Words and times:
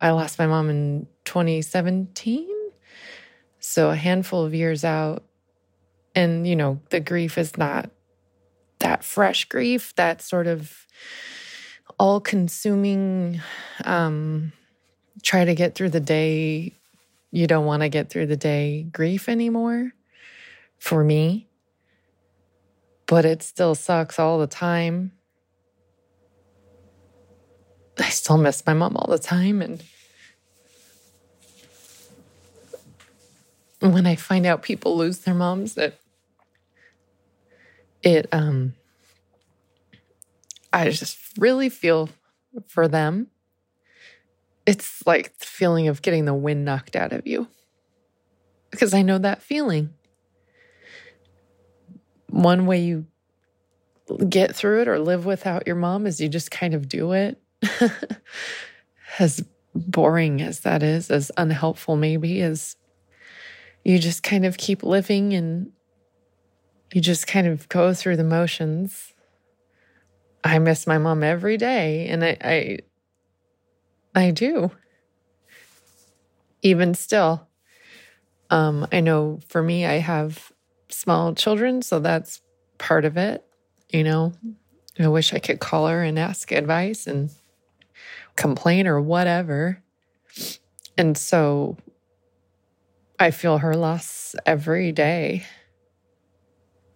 I 0.00 0.10
lost 0.10 0.38
my 0.38 0.46
mom 0.46 0.70
in 0.70 1.06
2017. 1.24 2.48
So 3.58 3.90
a 3.90 3.96
handful 3.96 4.44
of 4.44 4.54
years 4.54 4.84
out. 4.84 5.24
And, 6.14 6.46
you 6.46 6.56
know, 6.56 6.80
the 6.90 7.00
grief 7.00 7.38
is 7.38 7.56
not 7.56 7.90
that 8.80 9.04
fresh 9.04 9.44
grief, 9.44 9.94
that 9.96 10.22
sort 10.22 10.46
of 10.46 10.86
all 11.98 12.20
consuming, 12.20 13.40
um, 13.84 14.52
try 15.22 15.44
to 15.44 15.54
get 15.54 15.74
through 15.74 15.90
the 15.90 16.00
day. 16.00 16.74
You 17.30 17.46
don't 17.46 17.66
want 17.66 17.82
to 17.82 17.88
get 17.88 18.10
through 18.10 18.26
the 18.26 18.36
day 18.36 18.84
grief 18.90 19.28
anymore 19.28 19.92
for 20.78 21.04
me. 21.04 21.46
But 23.06 23.24
it 23.24 23.42
still 23.42 23.74
sucks 23.74 24.18
all 24.18 24.38
the 24.38 24.46
time. 24.46 25.12
I 28.00 28.08
still 28.08 28.38
miss 28.38 28.64
my 28.66 28.74
mom 28.74 28.96
all 28.96 29.10
the 29.10 29.18
time. 29.18 29.62
And 29.62 29.82
when 33.80 34.06
I 34.06 34.16
find 34.16 34.46
out 34.46 34.62
people 34.62 34.96
lose 34.96 35.20
their 35.20 35.34
moms, 35.34 35.74
that 35.74 35.98
it, 38.02 38.28
um, 38.32 38.74
I 40.72 40.90
just 40.90 41.18
really 41.38 41.68
feel 41.68 42.08
for 42.68 42.88
them. 42.88 43.28
It's 44.66 45.04
like 45.06 45.38
the 45.38 45.46
feeling 45.46 45.88
of 45.88 46.02
getting 46.02 46.26
the 46.26 46.34
wind 46.34 46.64
knocked 46.64 46.94
out 46.94 47.12
of 47.12 47.26
you 47.26 47.48
because 48.70 48.94
I 48.94 49.02
know 49.02 49.18
that 49.18 49.42
feeling. 49.42 49.90
One 52.28 52.66
way 52.66 52.80
you 52.80 53.06
get 54.28 54.54
through 54.54 54.82
it 54.82 54.88
or 54.88 54.98
live 54.98 55.24
without 55.24 55.66
your 55.66 55.76
mom 55.76 56.06
is 56.06 56.20
you 56.20 56.28
just 56.28 56.50
kind 56.50 56.74
of 56.74 56.88
do 56.88 57.12
it. 57.12 57.39
as 59.18 59.44
boring 59.74 60.42
as 60.42 60.60
that 60.60 60.82
is, 60.82 61.10
as 61.10 61.30
unhelpful 61.36 61.96
maybe, 61.96 62.40
as 62.42 62.76
you 63.84 63.98
just 63.98 64.22
kind 64.22 64.44
of 64.44 64.56
keep 64.56 64.82
living 64.82 65.32
and 65.32 65.72
you 66.92 67.00
just 67.00 67.26
kind 67.26 67.46
of 67.46 67.68
go 67.68 67.94
through 67.94 68.16
the 68.16 68.24
motions. 68.24 69.12
I 70.42 70.58
miss 70.58 70.86
my 70.86 70.98
mom 70.98 71.22
every 71.22 71.56
day, 71.56 72.08
and 72.08 72.24
I, 72.24 72.36
I, 72.42 72.78
I 74.14 74.30
do. 74.30 74.70
Even 76.62 76.94
still, 76.94 77.46
um, 78.50 78.86
I 78.92 79.00
know 79.00 79.40
for 79.48 79.62
me, 79.62 79.86
I 79.86 79.98
have 79.98 80.52
small 80.88 81.34
children, 81.34 81.82
so 81.82 82.00
that's 82.00 82.40
part 82.78 83.04
of 83.04 83.16
it. 83.16 83.44
You 83.90 84.04
know, 84.04 84.32
I 84.98 85.08
wish 85.08 85.32
I 85.32 85.38
could 85.38 85.60
call 85.60 85.86
her 85.88 86.02
and 86.02 86.18
ask 86.18 86.52
advice 86.52 87.06
and 87.06 87.30
complain 88.40 88.86
or 88.86 88.98
whatever. 88.98 89.82
And 90.96 91.16
so 91.16 91.76
I 93.18 93.32
feel 93.32 93.58
her 93.58 93.76
loss 93.76 94.34
every 94.46 94.92
day. 94.92 95.44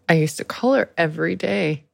I 0.09 0.15
used 0.15 0.39
to 0.39 0.45
call 0.45 0.73
her 0.73 0.91
every 0.97 1.37
day. 1.37 1.85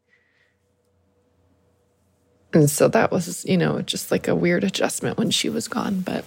And 2.52 2.70
so 2.70 2.86
that 2.88 3.10
was, 3.10 3.44
you 3.44 3.56
know, 3.56 3.82
just 3.82 4.12
like 4.12 4.28
a 4.28 4.36
weird 4.36 4.62
adjustment 4.62 5.18
when 5.18 5.32
she 5.32 5.48
was 5.48 5.66
gone. 5.66 6.00
But 6.00 6.24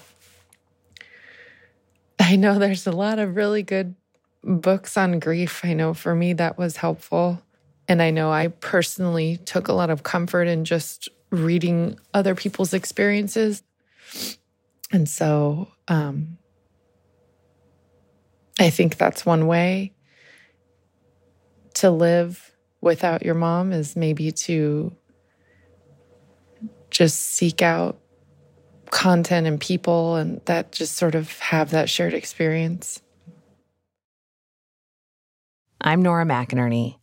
I 2.19 2.35
know 2.35 2.59
there's 2.59 2.87
a 2.87 2.91
lot 2.91 3.19
of 3.19 3.37
really 3.37 3.63
good 3.63 3.95
books 4.43 4.97
on 4.97 5.19
grief. 5.19 5.63
I 5.63 5.71
know 5.71 5.93
for 5.93 6.13
me 6.13 6.33
that 6.33 6.57
was 6.57 6.75
helpful. 6.75 7.41
And 7.87 8.01
I 8.01 8.11
know 8.11 8.31
I 8.31 8.49
personally 8.49 9.37
took 9.37 9.69
a 9.69 9.73
lot 9.73 9.89
of 9.89 10.03
comfort 10.03 10.49
in 10.49 10.65
just 10.65 11.07
reading 11.33 11.97
other 12.13 12.35
people's 12.35 12.73
experiences. 12.73 13.63
And 14.91 15.09
so 15.09 15.67
um, 15.87 16.37
I 18.59 18.69
think 18.69 18.97
that's 18.97 19.25
one 19.25 19.47
way 19.47 19.93
to 21.75 21.89
live 21.89 22.51
without 22.81 23.23
your 23.23 23.33
mom 23.33 23.71
is 23.71 23.95
maybe 23.95 24.31
to 24.31 24.95
just 26.91 27.19
seek 27.19 27.63
out 27.63 27.99
content 28.91 29.47
and 29.47 29.59
people 29.59 30.15
and 30.15 30.39
that 30.45 30.71
just 30.71 30.95
sort 30.95 31.15
of 31.15 31.39
have 31.39 31.71
that 31.71 31.89
shared 31.89 32.13
experience. 32.13 33.01
I'm 35.81 36.03
Nora 36.03 36.25
McInerny, 36.25 36.99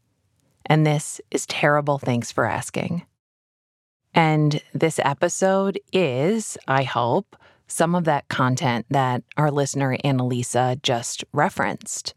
and 0.65 0.87
this 0.87 1.21
is 1.33 1.45
Terrible 1.47 1.99
Thanks 1.99 2.31
for 2.31 2.47
Asking. 2.47 3.05
And 4.15 4.61
this 4.75 4.99
episode 4.99 5.79
is, 5.93 6.59
I 6.67 6.83
hope, 6.83 7.37
some 7.67 7.95
of 7.95 8.05
that 8.05 8.29
content 8.29 8.87
that 8.91 9.23
our 9.37 9.51
listener 9.51 9.97
Annalisa 10.05 10.83
just 10.83 11.25
referenced. 11.33 12.15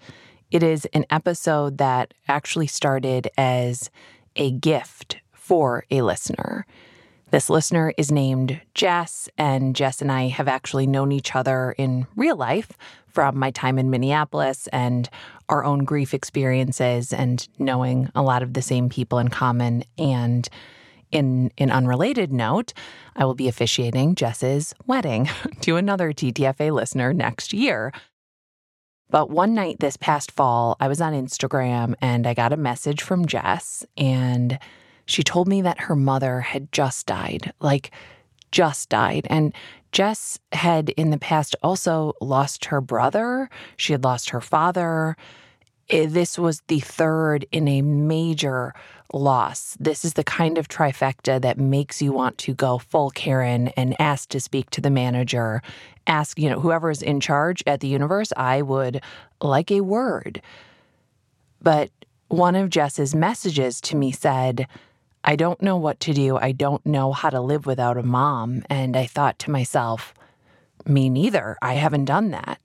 It 0.49 0.63
is 0.63 0.85
an 0.93 1.05
episode 1.09 1.77
that 1.77 2.13
actually 2.27 2.67
started 2.67 3.27
as 3.37 3.91
a 4.35 4.51
gift 4.51 5.17
for 5.31 5.85
a 5.91 6.01
listener. 6.01 6.65
This 7.29 7.49
listener 7.49 7.93
is 7.97 8.11
named 8.11 8.61
Jess, 8.75 9.27
and 9.37 9.75
Jess 9.75 10.01
and 10.01 10.11
I 10.11 10.27
have 10.27 10.47
actually 10.47 10.85
known 10.85 11.11
each 11.11 11.35
other 11.35 11.73
in 11.77 12.05
real 12.15 12.35
life 12.35 12.71
from 13.07 13.37
my 13.37 13.51
time 13.51 13.79
in 13.79 13.89
Minneapolis 13.89 14.67
and 14.67 15.09
our 15.49 15.63
own 15.63 15.83
grief 15.83 16.13
experiences 16.13 17.11
and 17.13 17.47
knowing 17.57 18.09
a 18.15 18.21
lot 18.21 18.43
of 18.43 18.53
the 18.53 18.61
same 18.61 18.89
people 18.89 19.19
in 19.19 19.29
common. 19.29 19.83
And 19.97 20.47
in 21.13 21.51
an 21.57 21.71
unrelated 21.71 22.33
note, 22.33 22.73
I 23.15 23.25
will 23.25 23.35
be 23.35 23.47
officiating 23.47 24.15
Jess's 24.15 24.73
wedding 24.85 25.29
to 25.61 25.77
another 25.77 26.11
TTFA 26.11 26.73
listener 26.73 27.13
next 27.13 27.53
year. 27.53 27.93
But 29.09 29.29
one 29.29 29.53
night 29.53 29.79
this 29.79 29.95
past 29.95 30.31
fall, 30.31 30.75
I 30.79 30.87
was 30.87 30.99
on 30.99 31.13
Instagram 31.13 31.93
and 32.01 32.25
I 32.25 32.33
got 32.33 32.51
a 32.51 32.57
message 32.57 33.03
from 33.03 33.27
Jess, 33.27 33.85
and 33.95 34.57
she 35.05 35.21
told 35.21 35.47
me 35.47 35.61
that 35.61 35.81
her 35.81 35.95
mother 35.95 36.41
had 36.41 36.71
just 36.71 37.05
died 37.05 37.53
like, 37.59 37.91
just 38.51 38.89
died. 38.89 39.27
And 39.29 39.53
Jess 39.91 40.39
had 40.51 40.89
in 40.89 41.11
the 41.11 41.19
past 41.19 41.55
also 41.61 42.13
lost 42.21 42.65
her 42.65 42.81
brother, 42.81 43.49
she 43.77 43.93
had 43.93 44.03
lost 44.03 44.31
her 44.31 44.41
father. 44.41 45.15
Eh, 45.89 46.07
this 46.09 46.39
was 46.39 46.61
the 46.67 46.79
third 46.79 47.45
in 47.51 47.67
a 47.67 47.81
major 47.81 48.73
loss. 49.13 49.77
This 49.79 50.03
is 50.03 50.13
the 50.13 50.23
kind 50.23 50.57
of 50.57 50.67
trifecta 50.67 51.41
that 51.41 51.57
makes 51.57 52.01
you 52.01 52.11
want 52.11 52.37
to 52.39 52.53
go 52.53 52.79
full 52.79 53.11
Karen 53.11 53.69
and 53.69 53.95
ask 53.99 54.29
to 54.29 54.39
speak 54.39 54.69
to 54.71 54.81
the 54.81 54.89
manager, 54.89 55.61
ask, 56.07 56.39
you 56.39 56.49
know, 56.49 56.59
whoever's 56.59 57.01
in 57.01 57.19
charge 57.19 57.63
at 57.67 57.79
the 57.79 57.87
universe, 57.87 58.33
I 58.35 58.61
would 58.61 59.01
like 59.39 59.71
a 59.71 59.81
word. 59.81 60.41
But 61.61 61.91
one 62.27 62.55
of 62.55 62.69
Jess's 62.69 63.13
messages 63.13 63.79
to 63.81 63.95
me 63.95 64.11
said, 64.11 64.67
I 65.23 65.35
don't 65.35 65.61
know 65.61 65.77
what 65.77 65.99
to 66.01 66.13
do. 66.13 66.37
I 66.37 66.51
don't 66.51 66.85
know 66.85 67.13
how 67.13 67.29
to 67.29 67.39
live 67.39 67.65
without 67.65 67.97
a 67.97 68.03
mom. 68.03 68.63
And 68.69 68.97
I 68.97 69.05
thought 69.05 69.39
to 69.39 69.51
myself, 69.51 70.13
me 70.85 71.09
neither. 71.09 71.57
I 71.61 71.75
haven't 71.75 72.05
done 72.05 72.31
that. 72.31 72.59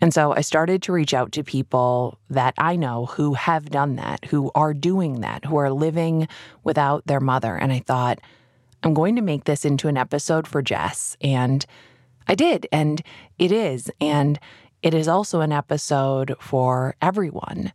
And 0.00 0.12
so 0.12 0.34
I 0.34 0.42
started 0.42 0.82
to 0.82 0.92
reach 0.92 1.14
out 1.14 1.32
to 1.32 1.42
people 1.42 2.18
that 2.28 2.54
I 2.58 2.76
know 2.76 3.06
who 3.06 3.34
have 3.34 3.70
done 3.70 3.96
that, 3.96 4.26
who 4.26 4.50
are 4.54 4.74
doing 4.74 5.20
that, 5.22 5.44
who 5.46 5.56
are 5.56 5.70
living 5.70 6.28
without 6.64 7.06
their 7.06 7.20
mother. 7.20 7.56
And 7.56 7.72
I 7.72 7.78
thought, 7.80 8.20
I'm 8.82 8.92
going 8.94 9.16
to 9.16 9.22
make 9.22 9.44
this 9.44 9.64
into 9.64 9.88
an 9.88 9.96
episode 9.96 10.46
for 10.46 10.60
Jess. 10.60 11.16
And 11.20 11.64
I 12.28 12.34
did. 12.34 12.66
And 12.70 13.02
it 13.38 13.50
is. 13.52 13.90
And 14.00 14.38
it 14.82 14.92
is 14.92 15.08
also 15.08 15.40
an 15.40 15.52
episode 15.52 16.36
for 16.38 16.94
everyone 17.00 17.72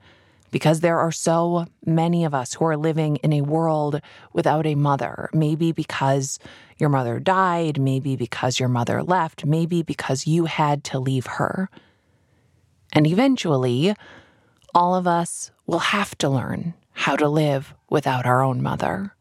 because 0.52 0.82
there 0.82 1.00
are 1.00 1.12
so 1.12 1.66
many 1.86 2.24
of 2.24 2.34
us 2.34 2.54
who 2.54 2.66
are 2.66 2.78
living 2.78 3.16
in 3.18 3.34
a 3.34 3.42
world 3.42 4.00
without 4.34 4.68
a 4.68 4.76
mother. 4.76 5.30
Maybe 5.34 5.72
because 5.72 6.38
your 6.78 6.90
mother 6.90 7.20
died, 7.20 7.80
maybe 7.80 8.16
because 8.16 8.60
your 8.60 8.70
mother 8.70 9.02
left, 9.02 9.46
maybe 9.46 9.82
because 9.82 10.28
you 10.28 10.46
had 10.46 10.84
to 10.86 11.00
leave 11.00 11.26
her. 11.26 11.70
And 12.92 13.08
eventually, 13.08 13.96
all 14.74 14.96
of 14.96 15.08
us 15.08 15.52
will 15.66 15.80
have 15.80 16.18
to 16.20 16.30
learn 16.30 16.74
how 16.94 17.16
to 17.16 17.28
live 17.28 17.74
without 17.90 18.26
our 18.26 18.44
own 18.44 18.62
mother. 18.62 19.16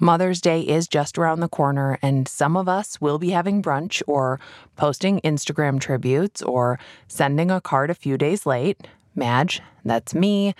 Mother's 0.00 0.40
Day 0.40 0.60
is 0.60 0.86
just 0.86 1.18
around 1.18 1.40
the 1.40 1.48
corner, 1.48 1.98
and 2.00 2.28
some 2.28 2.56
of 2.56 2.68
us 2.68 3.00
will 3.00 3.18
be 3.18 3.30
having 3.30 3.60
brunch 3.60 4.00
or 4.06 4.38
posting 4.76 5.20
Instagram 5.22 5.80
tributes 5.80 6.40
or 6.40 6.78
sending 7.08 7.50
a 7.50 7.60
card 7.60 7.90
a 7.90 7.94
few 7.94 8.16
days 8.16 8.46
late. 8.46 8.86
Madge, 9.16 9.60
that's 9.84 10.14
me. 10.14 10.54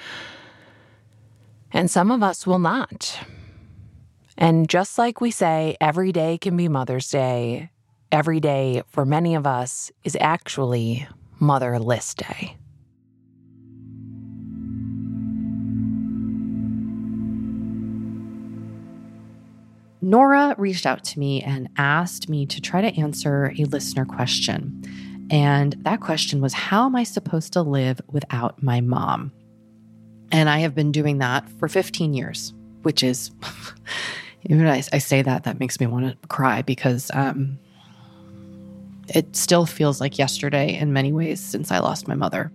And 1.72 1.88
some 1.88 2.10
of 2.10 2.22
us 2.22 2.46
will 2.46 2.58
not. 2.58 3.20
And 4.36 4.68
just 4.68 4.98
like 4.98 5.20
we 5.20 5.30
say, 5.30 5.76
every 5.80 6.10
day 6.10 6.38
can 6.38 6.56
be 6.56 6.68
Mother's 6.68 7.08
Day, 7.08 7.70
every 8.10 8.40
day 8.40 8.82
for 8.88 9.04
many 9.04 9.36
of 9.36 9.46
us 9.46 9.92
is 10.02 10.16
actually 10.20 11.06
Motherless 11.40 12.14
Day. 12.14 12.56
Nora 20.00 20.54
reached 20.58 20.86
out 20.86 21.04
to 21.04 21.18
me 21.18 21.42
and 21.42 21.68
asked 21.76 22.28
me 22.28 22.46
to 22.46 22.60
try 22.60 22.80
to 22.80 23.00
answer 23.00 23.52
a 23.58 23.64
listener 23.64 24.04
question. 24.04 24.82
And 25.30 25.74
that 25.80 26.00
question 26.00 26.40
was 26.40 26.54
How 26.54 26.86
am 26.86 26.96
I 26.96 27.04
supposed 27.04 27.52
to 27.54 27.62
live 27.62 28.00
without 28.08 28.62
my 28.62 28.80
mom? 28.80 29.32
And 30.30 30.48
I 30.48 30.58
have 30.60 30.74
been 30.74 30.92
doing 30.92 31.18
that 31.18 31.48
for 31.58 31.68
15 31.68 32.14
years, 32.14 32.52
which 32.82 33.02
is, 33.02 33.30
even 34.44 34.66
I, 34.66 34.82
I 34.92 34.98
say 34.98 35.22
that, 35.22 35.44
that 35.44 35.58
makes 35.58 35.80
me 35.80 35.86
want 35.86 36.06
to 36.06 36.28
cry 36.28 36.62
because 36.62 37.10
um, 37.14 37.58
it 39.14 39.36
still 39.36 39.66
feels 39.66 40.00
like 40.00 40.18
yesterday 40.18 40.76
in 40.76 40.92
many 40.92 41.12
ways 41.12 41.40
since 41.40 41.70
I 41.70 41.78
lost 41.78 42.08
my 42.08 42.14
mother. 42.14 42.52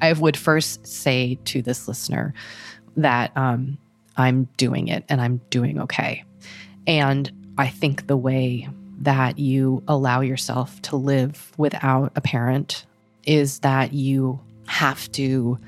I 0.00 0.12
would 0.12 0.36
first 0.36 0.86
say 0.86 1.38
to 1.46 1.62
this 1.62 1.86
listener 1.86 2.32
that 2.96 3.36
um, 3.36 3.78
I'm 4.16 4.48
doing 4.56 4.88
it 4.88 5.04
and 5.08 5.20
I'm 5.20 5.40
doing 5.50 5.80
okay. 5.80 6.24
And 6.86 7.30
I 7.58 7.68
think 7.68 8.06
the 8.06 8.16
way 8.16 8.68
that 9.02 9.38
you 9.38 9.82
allow 9.88 10.20
yourself 10.20 10.80
to 10.82 10.96
live 10.96 11.52
without 11.56 12.12
a 12.16 12.20
parent 12.20 12.86
is 13.26 13.60
that 13.60 13.92
you 13.92 14.40
have 14.66 15.10
to 15.12 15.58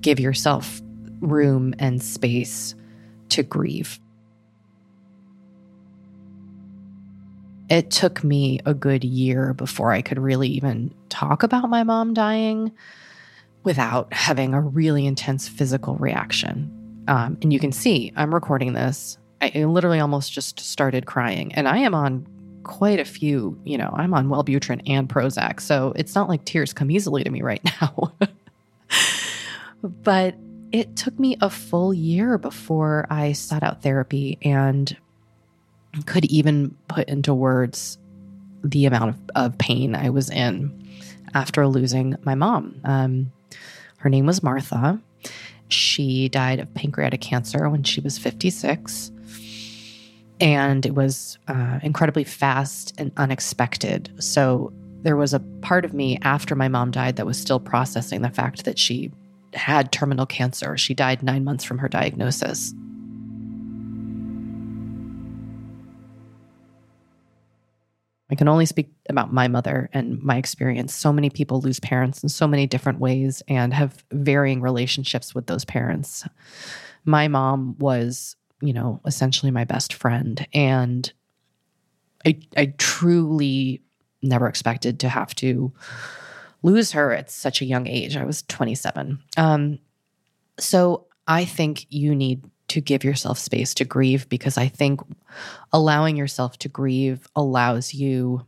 give 0.00 0.18
yourself 0.18 0.80
room 1.20 1.74
and 1.78 2.02
space 2.02 2.74
to 3.28 3.42
grieve. 3.42 4.00
It 7.72 7.90
took 7.90 8.22
me 8.22 8.60
a 8.66 8.74
good 8.74 9.02
year 9.02 9.54
before 9.54 9.92
I 9.92 10.02
could 10.02 10.18
really 10.18 10.48
even 10.48 10.92
talk 11.08 11.42
about 11.42 11.70
my 11.70 11.84
mom 11.84 12.12
dying 12.12 12.70
without 13.64 14.12
having 14.12 14.52
a 14.52 14.60
really 14.60 15.06
intense 15.06 15.48
physical 15.48 15.94
reaction. 15.94 16.70
Um, 17.08 17.38
and 17.40 17.50
you 17.50 17.58
can 17.58 17.72
see 17.72 18.12
I'm 18.14 18.34
recording 18.34 18.74
this. 18.74 19.16
I 19.40 19.64
literally 19.64 20.00
almost 20.00 20.34
just 20.34 20.60
started 20.60 21.06
crying, 21.06 21.54
and 21.54 21.66
I 21.66 21.78
am 21.78 21.94
on 21.94 22.26
quite 22.62 23.00
a 23.00 23.06
few. 23.06 23.58
You 23.64 23.78
know, 23.78 23.90
I'm 23.96 24.12
on 24.12 24.28
Wellbutrin 24.28 24.82
and 24.86 25.08
Prozac, 25.08 25.58
so 25.58 25.94
it's 25.96 26.14
not 26.14 26.28
like 26.28 26.44
tears 26.44 26.74
come 26.74 26.90
easily 26.90 27.24
to 27.24 27.30
me 27.30 27.40
right 27.40 27.64
now. 27.80 28.12
but 29.82 30.34
it 30.72 30.94
took 30.94 31.18
me 31.18 31.38
a 31.40 31.48
full 31.48 31.94
year 31.94 32.36
before 32.36 33.06
I 33.08 33.32
sought 33.32 33.62
out 33.62 33.82
therapy 33.82 34.36
and 34.42 34.94
could 36.06 36.24
even 36.26 36.76
put 36.88 37.08
into 37.08 37.34
words 37.34 37.98
the 38.64 38.86
amount 38.86 39.10
of, 39.10 39.20
of 39.34 39.58
pain 39.58 39.94
I 39.94 40.10
was 40.10 40.30
in 40.30 40.78
after 41.34 41.66
losing 41.66 42.16
my 42.22 42.34
mom. 42.34 42.80
Um, 42.84 43.32
her 43.98 44.08
name 44.10 44.26
was 44.26 44.42
Martha. 44.42 45.00
She 45.68 46.28
died 46.28 46.60
of 46.60 46.72
pancreatic 46.74 47.20
cancer 47.20 47.68
when 47.68 47.82
she 47.82 48.00
was 48.00 48.18
56. 48.18 49.10
And 50.40 50.84
it 50.84 50.94
was 50.94 51.38
uh, 51.48 51.78
incredibly 51.82 52.24
fast 52.24 52.94
and 52.98 53.12
unexpected. 53.16 54.12
So 54.18 54.72
there 55.02 55.16
was 55.16 55.34
a 55.34 55.40
part 55.60 55.84
of 55.84 55.94
me 55.94 56.18
after 56.22 56.54
my 56.54 56.68
mom 56.68 56.90
died 56.90 57.16
that 57.16 57.26
was 57.26 57.38
still 57.38 57.60
processing 57.60 58.22
the 58.22 58.30
fact 58.30 58.64
that 58.64 58.78
she 58.78 59.10
had 59.54 59.92
terminal 59.92 60.26
cancer. 60.26 60.76
She 60.76 60.94
died 60.94 61.22
nine 61.22 61.44
months 61.44 61.64
from 61.64 61.78
her 61.78 61.88
diagnosis. 61.88 62.74
I 68.32 68.34
can 68.34 68.48
only 68.48 68.64
speak 68.64 68.90
about 69.10 69.30
my 69.30 69.46
mother 69.46 69.90
and 69.92 70.22
my 70.22 70.38
experience. 70.38 70.94
So 70.94 71.12
many 71.12 71.28
people 71.28 71.60
lose 71.60 71.78
parents 71.78 72.22
in 72.22 72.30
so 72.30 72.48
many 72.48 72.66
different 72.66 72.98
ways 72.98 73.42
and 73.46 73.74
have 73.74 74.02
varying 74.10 74.62
relationships 74.62 75.34
with 75.34 75.48
those 75.48 75.66
parents. 75.66 76.26
My 77.04 77.28
mom 77.28 77.76
was, 77.78 78.34
you 78.62 78.72
know, 78.72 79.02
essentially 79.04 79.52
my 79.52 79.64
best 79.64 79.92
friend. 79.92 80.46
And 80.54 81.12
I, 82.24 82.40
I 82.56 82.72
truly 82.78 83.82
never 84.22 84.46
expected 84.46 84.98
to 85.00 85.10
have 85.10 85.34
to 85.34 85.70
lose 86.62 86.92
her 86.92 87.12
at 87.12 87.30
such 87.30 87.60
a 87.60 87.66
young 87.66 87.86
age. 87.86 88.16
I 88.16 88.24
was 88.24 88.40
27. 88.44 89.18
Um, 89.36 89.78
so 90.58 91.04
I 91.26 91.44
think 91.44 91.84
you 91.90 92.14
need 92.14 92.44
to 92.72 92.80
give 92.80 93.04
yourself 93.04 93.38
space 93.38 93.74
to 93.74 93.84
grieve 93.84 94.26
because 94.30 94.56
I 94.56 94.66
think 94.66 95.00
allowing 95.74 96.16
yourself 96.16 96.58
to 96.60 96.70
grieve 96.70 97.28
allows 97.36 97.92
you 97.92 98.46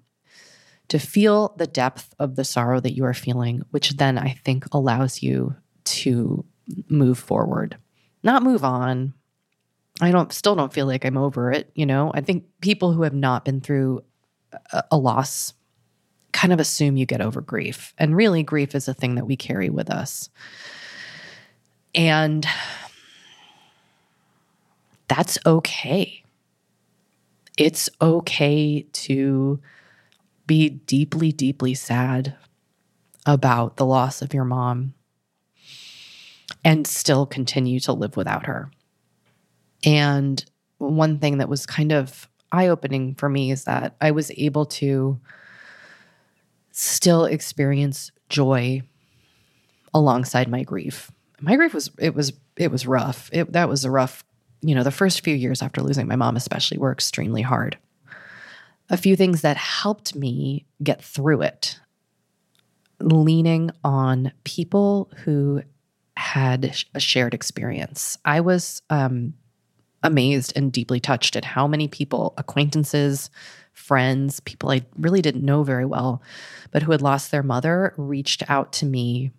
to 0.89 0.99
feel 0.99 1.55
the 1.59 1.67
depth 1.67 2.15
of 2.19 2.35
the 2.35 2.45
sorrow 2.45 2.81
that 2.81 2.97
you 2.97 3.05
are 3.05 3.13
feeling, 3.13 3.63
which 3.71 3.91
then 3.91 4.17
I 4.17 4.31
think 4.43 4.65
allows 4.73 5.23
you 5.23 5.55
to 5.85 6.43
move 6.89 7.19
forward, 7.19 7.77
not 8.23 8.43
move 8.43 8.65
on. 8.65 9.13
I 10.01 10.11
don't 10.11 10.33
still 10.33 10.57
don't 10.57 10.73
feel 10.73 10.87
like 10.87 11.05
I'm 11.05 11.19
over 11.19 11.53
it, 11.53 11.71
you 11.75 11.85
know. 11.85 12.11
I 12.15 12.23
think 12.23 12.45
people 12.63 12.93
who 12.93 13.03
have 13.03 13.15
not 13.15 13.45
been 13.45 13.61
through 13.61 14.05
a, 14.73 14.85
a 14.93 14.97
loss 14.97 15.53
kind 16.33 16.53
of 16.53 16.61
assume 16.61 16.97
you 16.97 17.05
get 17.05 17.21
over 17.21 17.43
grief. 17.43 17.93
And 17.99 18.17
really 18.17 18.43
grief 18.43 18.75
is 18.75 18.89
a 18.89 18.95
thing 18.95 19.17
that 19.17 19.27
we 19.27 19.37
carry 19.37 19.69
with 19.69 19.91
us. 19.91 20.31
And 21.95 22.47
that's 25.15 25.39
okay. 25.47 26.25
It's 27.57 27.89
okay 28.03 28.83
to 28.83 29.61
be 30.47 30.69
deeply, 30.69 31.31
deeply 31.31 31.75
sad 31.75 32.35
about 33.25 33.77
the 33.77 33.87
loss 33.87 34.23
of 34.23 34.35
your 34.35 34.45
mom 34.45 34.95
and 36.65 36.85
still 36.85 37.27
continue 37.27 37.79
to 37.81 37.93
live 37.93 38.17
without 38.17 38.47
her. 38.47 38.71
And 39.85 40.45
one 40.79 41.21
thing 41.21 41.39
that 41.39 41.49
was 41.49 41.65
kind 41.65 41.93
of 41.93 42.29
eye 42.51 42.67
opening 42.67 43.15
for 43.15 43.29
me 43.29 43.53
is 43.53 43.65
that 43.65 43.95
I 44.01 44.11
was 44.11 44.33
able 44.37 44.67
to 44.67 45.21
still 46.73 47.25
experience 47.25 48.11
joy 48.29 48.83
alongside 49.95 50.49
my 50.49 50.65
grief. 50.65 51.13
My 51.41 51.55
grief 51.55 51.73
was 51.73 51.93
it 52.01 52.17
was 52.17 52.33
it 52.57 52.73
was 52.73 52.85
rough. 52.85 53.31
It 53.33 53.53
that 53.53 53.69
was 53.69 53.85
a 53.85 53.91
rough 53.93 54.25
you 54.65 54.75
know, 54.75 54.83
the 54.83 54.91
first 54.91 55.23
few 55.23 55.35
years 55.35 55.63
after 55.63 55.83
losing 55.83 56.09
my 56.09 56.17
mom, 56.17 56.37
especially, 56.37 56.79
were 56.79 56.93
extremely 56.93 57.43
hard. 57.43 57.77
A 58.91 58.97
few 58.97 59.17
things 59.17 59.43
that 59.43 59.57
helped 59.57 60.15
me 60.15 60.67
get 60.83 61.03
through 61.03 61.43
it 61.43 61.79
leaning 63.01 63.71
on 63.83 64.33
people 64.45 65.11
who 65.25 65.63
had 66.17 66.77
a 66.95 67.01
shared 67.01 67.35
experience. 67.35 68.17
I 68.25 68.41
was 68.41 68.83
um, 68.89 69.35
amazed 70.03 70.53
and 70.57 70.73
deeply 70.73 71.01
touched 71.01 71.37
at 71.37 71.45
how 71.45 71.67
many 71.67 71.89
people, 71.89 72.35
acquaintances, 72.39 73.31
friends, 73.73 74.41
people 74.41 74.71
I 74.71 74.83
really 74.97 75.21
didn't 75.21 75.45
know 75.45 75.65
very 75.65 75.85
well, 75.85 76.23
but 76.71 76.83
who 76.83 76.93
had 76.93 77.03
lost 77.03 77.31
their 77.31 77.43
mother, 77.43 77.93
reached 77.97 78.49
out 78.49 78.73
to 78.75 78.87
me 78.87 79.33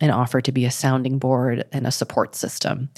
and 0.00 0.12
offer 0.12 0.40
to 0.40 0.52
be 0.52 0.64
a 0.64 0.70
sounding 0.70 1.18
board 1.18 1.64
and 1.72 1.86
a 1.86 1.92
support 1.92 2.34
system. 2.34 2.88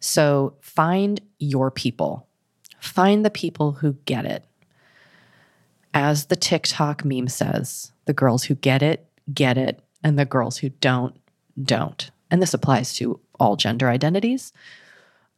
So 0.00 0.56
find 0.60 1.20
your 1.38 1.70
people, 1.70 2.26
find 2.80 3.24
the 3.24 3.30
people 3.30 3.72
who 3.72 3.94
get 4.04 4.24
it. 4.24 4.44
As 5.94 6.26
the 6.26 6.36
TikTok 6.36 7.04
meme 7.04 7.28
says, 7.28 7.92
the 8.06 8.12
girls 8.12 8.44
who 8.44 8.54
get 8.54 8.82
it, 8.82 9.06
get 9.32 9.56
it, 9.56 9.80
and 10.02 10.18
the 10.18 10.24
girls 10.24 10.58
who 10.58 10.68
don't, 10.68 11.16
don't. 11.62 12.10
And 12.30 12.42
this 12.42 12.54
applies 12.54 12.94
to 12.96 13.20
all 13.40 13.56
gender 13.56 13.88
identities. 13.88 14.52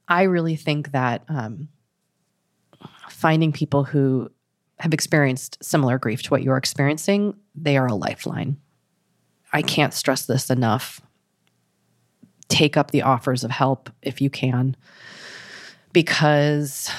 I 0.08 0.22
really 0.22 0.56
think 0.56 0.92
that 0.92 1.22
um, 1.28 1.68
finding 3.08 3.52
people 3.52 3.84
who 3.84 4.30
have 4.80 4.94
experienced 4.94 5.62
similar 5.62 5.98
grief 5.98 6.22
to 6.22 6.30
what 6.30 6.42
you're 6.42 6.56
experiencing, 6.56 7.36
they 7.54 7.76
are 7.76 7.86
a 7.86 7.94
lifeline. 7.94 8.56
I 9.52 9.62
can't 9.62 9.94
stress 9.94 10.26
this 10.26 10.50
enough 10.50 11.00
take 12.50 12.76
up 12.76 12.90
the 12.90 13.02
offers 13.02 13.44
of 13.44 13.50
help 13.50 13.88
if 14.02 14.20
you 14.20 14.28
can, 14.28 14.76
because 15.92 16.90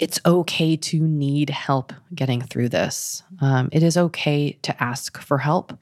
it's 0.00 0.20
okay 0.26 0.76
to 0.76 1.00
need 1.00 1.50
help 1.50 1.92
getting 2.14 2.42
through 2.42 2.68
this. 2.68 3.22
Um, 3.40 3.68
it 3.72 3.82
is 3.82 3.96
okay 3.96 4.52
to 4.62 4.82
ask 4.82 5.18
for 5.20 5.38
help. 5.38 5.78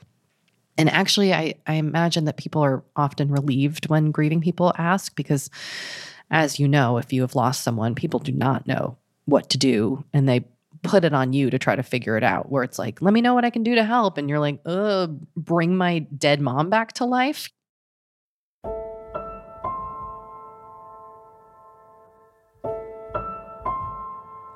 And 0.76 0.90
actually, 0.90 1.32
I, 1.32 1.54
I 1.66 1.74
imagine 1.74 2.24
that 2.24 2.36
people 2.36 2.62
are 2.62 2.82
often 2.96 3.30
relieved 3.30 3.88
when 3.88 4.10
grieving 4.10 4.40
people 4.40 4.72
ask 4.76 5.14
because, 5.14 5.48
as 6.30 6.58
you 6.58 6.68
know, 6.68 6.98
if 6.98 7.12
you 7.12 7.22
have 7.22 7.36
lost 7.36 7.62
someone, 7.62 7.94
people 7.94 8.20
do 8.20 8.32
not 8.32 8.66
know 8.66 8.96
what 9.24 9.50
to 9.50 9.58
do 9.58 10.04
and 10.12 10.28
they 10.28 10.44
put 10.82 11.04
it 11.04 11.14
on 11.14 11.32
you 11.32 11.48
to 11.48 11.58
try 11.58 11.74
to 11.74 11.82
figure 11.82 12.16
it 12.16 12.24
out. 12.24 12.50
Where 12.50 12.62
it's 12.62 12.78
like, 12.78 13.00
let 13.00 13.14
me 13.14 13.20
know 13.20 13.34
what 13.34 13.44
I 13.44 13.50
can 13.50 13.62
do 13.62 13.74
to 13.76 13.84
help. 13.84 14.18
And 14.18 14.28
you're 14.28 14.40
like, 14.40 14.62
bring 15.36 15.76
my 15.76 16.00
dead 16.00 16.40
mom 16.40 16.70
back 16.70 16.92
to 16.94 17.04
life. 17.04 17.50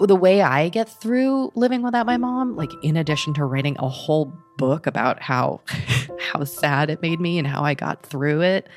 The 0.07 0.17
way 0.17 0.43
I 0.43 0.69
get 0.69 0.89
through 0.89 1.53
living 1.55 1.83
without 1.83 2.07
my 2.07 2.17
mom, 2.17 2.57
like 2.57 2.71
in 2.83 2.97
addition 2.97 3.35
to 3.35 3.45
writing 3.45 3.77
a 3.79 3.89
whole 3.89 4.33
book 4.57 4.87
about 4.87 5.21
how 5.23 5.61
how 6.33 6.45
sad 6.45 6.91
it 6.91 7.03
made 7.03 7.21
me 7.21 7.39
and 7.39 7.47
how 7.47 7.63
I 7.63 7.75
got 7.75 8.03
through 8.05 8.43
it, 8.43 8.69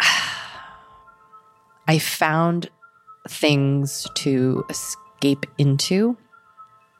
I 1.88 1.98
found 1.98 2.70
things 3.28 4.06
to 4.14 4.64
escape 4.68 5.46
into 5.58 6.16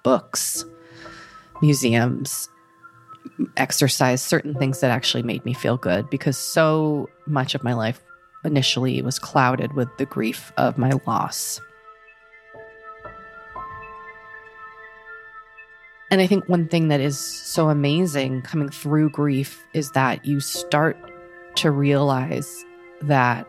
books, 0.03 0.65
museums, 1.63 2.49
exercise, 3.57 4.23
certain 4.23 4.55
things 4.55 4.81
that 4.81 4.91
actually 4.91 5.23
made 5.23 5.45
me 5.45 5.55
feel 5.55 5.77
good 5.77 6.09
because 6.11 6.37
so 6.37 7.09
much 7.27 7.55
of 7.55 7.65
my 7.65 7.73
life 7.73 8.01
initially 8.45 9.01
was 9.03 9.19
clouded 9.19 9.73
with 9.73 9.89
the 9.99 10.07
grief 10.07 10.53
of 10.57 10.79
my 10.79 10.93
loss. 11.07 11.61
And 16.15 16.23
I 16.23 16.29
think 16.29 16.49
one 16.49 16.69
thing 16.69 16.87
that 16.89 17.01
is 17.01 17.19
so 17.19 17.71
amazing 17.71 18.43
coming 18.43 18.69
through 18.69 19.11
grief 19.11 19.67
is 19.73 19.91
that 19.91 20.25
you 20.25 20.39
start 20.39 20.97
to 21.57 21.73
realize 21.73 22.65
that 23.03 23.49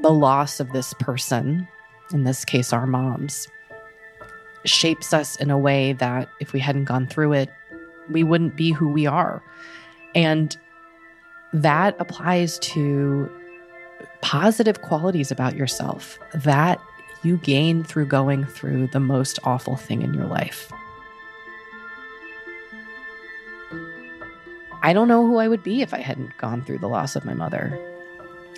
the 0.00 0.10
loss 0.10 0.58
of 0.58 0.72
this 0.72 0.92
person, 0.94 1.68
in 2.12 2.24
this 2.24 2.44
case, 2.44 2.72
our 2.72 2.84
moms, 2.84 3.46
shapes 4.64 5.12
us 5.12 5.36
in 5.36 5.52
a 5.52 5.56
way 5.56 5.92
that 5.92 6.28
if 6.40 6.52
we 6.52 6.58
hadn't 6.58 6.86
gone 6.86 7.06
through 7.06 7.34
it, 7.34 7.48
we 8.10 8.24
wouldn't 8.24 8.56
be 8.56 8.72
who 8.72 8.88
we 8.88 9.06
are. 9.06 9.40
And 10.16 10.56
that 11.52 11.94
applies 12.00 12.58
to 12.58 13.30
positive 14.20 14.82
qualities 14.82 15.30
about 15.30 15.54
yourself 15.54 16.18
that 16.34 16.80
you 17.22 17.36
gain 17.36 17.84
through 17.84 18.06
going 18.06 18.46
through 18.46 18.88
the 18.88 18.98
most 18.98 19.38
awful 19.44 19.76
thing 19.76 20.02
in 20.02 20.12
your 20.12 20.26
life. 20.26 20.72
I 24.82 24.92
don't 24.92 25.08
know 25.08 25.26
who 25.26 25.36
I 25.36 25.48
would 25.48 25.62
be 25.62 25.82
if 25.82 25.92
I 25.92 25.98
hadn't 25.98 26.36
gone 26.38 26.62
through 26.64 26.78
the 26.78 26.88
loss 26.88 27.16
of 27.16 27.24
my 27.24 27.34
mother. 27.34 27.78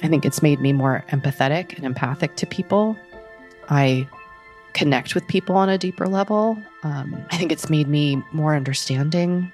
I 0.03 0.09
think 0.09 0.25
it's 0.25 0.43
made 0.43 0.61
me 0.61 0.73
more 0.73 1.05
empathetic 1.11 1.77
and 1.77 1.85
empathic 1.85 2.37
to 2.37 2.47
people. 2.47 2.97
I 3.69 4.09
connect 4.73 5.15
with 5.15 5.27
people 5.29 5.57
on 5.57 5.69
a 5.69 5.79
deeper 5.79 6.07
level. 6.07 6.57
Um, 6.83 7.25
I 7.31 7.37
think 7.37 7.53
it's 7.53 7.71
made 7.71 7.89
me 7.89 8.23
more 8.33 8.55
understanding, 8.55 9.53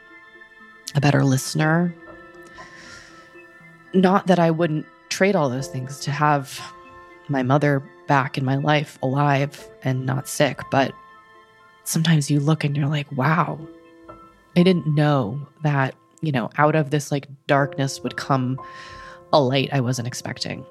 a 0.94 1.00
better 1.00 1.24
listener. 1.24 1.94
Not 3.94 4.26
that 4.26 4.38
I 4.38 4.50
wouldn't 4.50 4.86
trade 5.08 5.36
all 5.36 5.48
those 5.48 5.68
things 5.68 6.00
to 6.00 6.10
have 6.10 6.60
my 7.28 7.42
mother 7.42 7.82
back 8.06 8.38
in 8.38 8.44
my 8.44 8.56
life 8.56 8.98
alive 9.02 9.68
and 9.82 10.06
not 10.06 10.28
sick, 10.28 10.60
but 10.70 10.92
sometimes 11.84 12.30
you 12.30 12.40
look 12.40 12.64
and 12.64 12.76
you're 12.76 12.88
like, 12.88 13.10
wow, 13.12 13.58
I 14.56 14.62
didn't 14.62 14.86
know 14.86 15.40
that 15.62 15.94
you 16.22 16.32
know, 16.32 16.50
out 16.58 16.74
of 16.74 16.90
this 16.90 17.10
like 17.10 17.28
darkness 17.46 18.02
would 18.02 18.16
come 18.16 18.60
a 19.32 19.40
light 19.40 19.70
I 19.72 19.80
wasn't 19.80 20.08
expecting. 20.08 20.64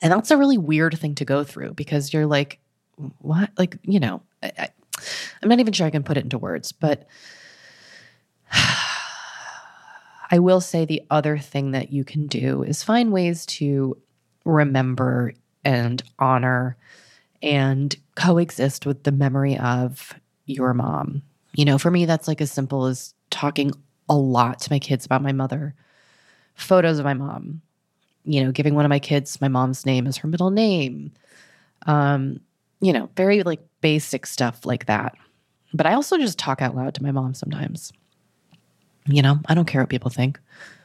And 0.00 0.12
that's 0.12 0.30
a 0.30 0.36
really 0.36 0.58
weird 0.58 0.98
thing 0.98 1.16
to 1.16 1.24
go 1.24 1.42
through 1.42 1.74
because 1.74 2.12
you're 2.12 2.26
like, 2.26 2.60
what? 3.18 3.50
Like, 3.58 3.78
you 3.82 3.98
know, 3.98 4.22
I, 4.42 4.68
am 5.42 5.48
not 5.48 5.60
even 5.60 5.72
sure 5.72 5.86
I 5.86 5.90
can 5.90 6.04
put 6.04 6.16
it 6.16 6.24
into 6.24 6.38
words, 6.38 6.72
but 6.72 7.08
I 10.30 10.38
will 10.38 10.60
say 10.60 10.84
the 10.84 11.02
other 11.10 11.38
thing 11.38 11.72
that 11.72 11.92
you 11.92 12.04
can 12.04 12.26
do 12.26 12.62
is 12.62 12.82
find 12.82 13.12
ways 13.12 13.46
to 13.46 13.96
remember 14.44 15.32
and 15.64 16.02
honor 16.18 16.76
and 17.42 17.94
coexist 18.14 18.86
with 18.86 19.04
the 19.04 19.12
memory 19.12 19.56
of 19.56 20.14
your 20.48 20.74
mom. 20.74 21.22
You 21.54 21.64
know, 21.64 21.78
for 21.78 21.90
me, 21.90 22.04
that's 22.04 22.28
like 22.28 22.40
as 22.40 22.52
simple 22.52 22.86
as 22.86 23.14
talking 23.30 23.72
a 24.08 24.16
lot 24.16 24.60
to 24.60 24.72
my 24.72 24.78
kids 24.78 25.04
about 25.04 25.22
my 25.22 25.32
mother, 25.32 25.74
photos 26.54 26.98
of 26.98 27.04
my 27.04 27.14
mom, 27.14 27.60
you 28.24 28.42
know, 28.42 28.52
giving 28.52 28.74
one 28.74 28.84
of 28.84 28.88
my 28.88 28.98
kids 28.98 29.40
my 29.40 29.48
mom's 29.48 29.86
name 29.86 30.06
as 30.06 30.18
her 30.18 30.28
middle 30.28 30.50
name. 30.50 31.12
Um, 31.86 32.40
you 32.80 32.92
know, 32.92 33.10
very 33.16 33.42
like 33.42 33.60
basic 33.80 34.26
stuff 34.26 34.64
like 34.64 34.86
that. 34.86 35.16
But 35.74 35.86
I 35.86 35.94
also 35.94 36.16
just 36.16 36.38
talk 36.38 36.62
out 36.62 36.76
loud 36.76 36.94
to 36.94 37.02
my 37.02 37.10
mom 37.10 37.34
sometimes. 37.34 37.92
You 39.06 39.22
know, 39.22 39.40
I 39.46 39.54
don't 39.54 39.66
care 39.66 39.82
what 39.82 39.90
people 39.90 40.10
think. 40.10 40.38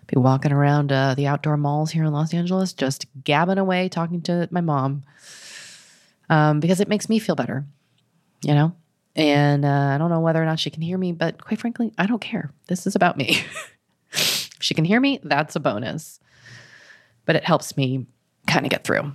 Be 0.08 0.20
walking 0.20 0.51
around 0.51 0.91
uh, 0.91 1.15
the 1.15 1.27
outdoor 1.27 1.58
malls 1.58 1.91
here 1.91 2.03
in 2.03 2.12
Los 2.12 2.34
Angeles, 2.34 2.74
just 2.74 3.05
gabbing 3.24 3.58
away, 3.58 3.88
talking 3.88 4.22
to 4.24 4.48
my 4.51 4.62
mom, 4.62 5.03
um, 6.29 6.60
because 6.60 6.82
it 6.82 6.89
makes 6.89 7.08
me 7.08 7.20
feel 7.20 7.36
better. 7.36 7.65
You 8.41 8.53
know, 8.53 8.75
and 9.15 9.63
uh, 9.63 9.91
I 9.93 9.98
don't 9.98 10.10
know 10.10 10.20
whether 10.20 10.41
or 10.41 10.46
not 10.46 10.60
she 10.60 10.70
can 10.70 10.82
hear 10.82 10.98
me, 10.98 11.12
but 11.12 11.43
quite 11.43 11.60
frankly, 11.60 11.93
I 11.98 12.05
don't 12.05 12.22
care. 12.22 12.51
This 12.67 12.88
is 12.88 12.96
about 12.96 13.17
me. 13.17 13.38
if 14.12 14.50
she 14.60 14.74
can 14.74 14.86
hear 14.86 15.00
me, 15.00 15.20
that's 15.24 15.55
a 15.55 15.60
bonus. 15.60 16.20
But 17.25 17.36
it 17.36 17.46
helps 17.46 17.77
me 17.77 18.08
kind 18.48 18.65
of 18.65 18.70
get 18.70 18.84
through. 18.84 19.13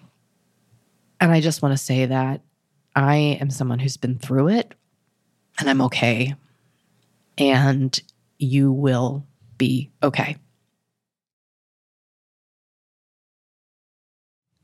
And 1.20 1.32
I 1.32 1.40
just 1.40 1.62
want 1.62 1.72
to 1.72 1.82
say 1.82 2.06
that 2.06 2.42
I 2.94 3.16
am 3.40 3.50
someone 3.50 3.80
who's 3.80 3.96
been 3.96 4.18
through 4.18 4.48
it 4.48 4.74
and 5.58 5.68
I'm 5.68 5.82
okay. 5.82 6.34
And 7.36 8.00
you 8.38 8.72
will 8.72 9.26
be 9.56 9.90
okay. 10.02 10.36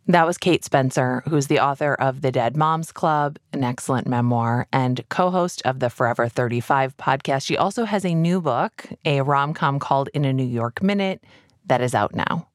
That 0.07 0.27
was 0.27 0.37
Kate 0.37 0.63
Spencer, 0.63 1.23
who's 1.27 1.47
the 1.47 1.61
author 1.61 1.95
of 1.95 2.21
The 2.21 2.31
Dead 2.31 2.59
Moms 2.59 2.93
Club, 2.93 3.39
an 3.55 3.65
excellent 3.65 4.07
memoir, 4.07 4.67
and 4.71 5.03
co 5.09 5.31
host 5.31 5.63
of 5.65 5.81
the 5.81 5.89
Forever 5.89 6.29
35 6.29 6.95
podcast. 6.99 7.47
She 7.47 7.57
also 7.57 7.87
has 7.87 8.05
a 8.05 8.15
new 8.15 8.43
book, 8.43 8.87
a 9.07 9.23
rom 9.23 9.55
com 9.55 9.79
called 9.79 10.11
In 10.13 10.27
a 10.27 10.33
New 10.33 10.45
York 10.45 10.83
Minute, 10.83 11.25
that 11.65 11.81
is 11.81 11.95
out 11.95 12.15
now. 12.15 12.49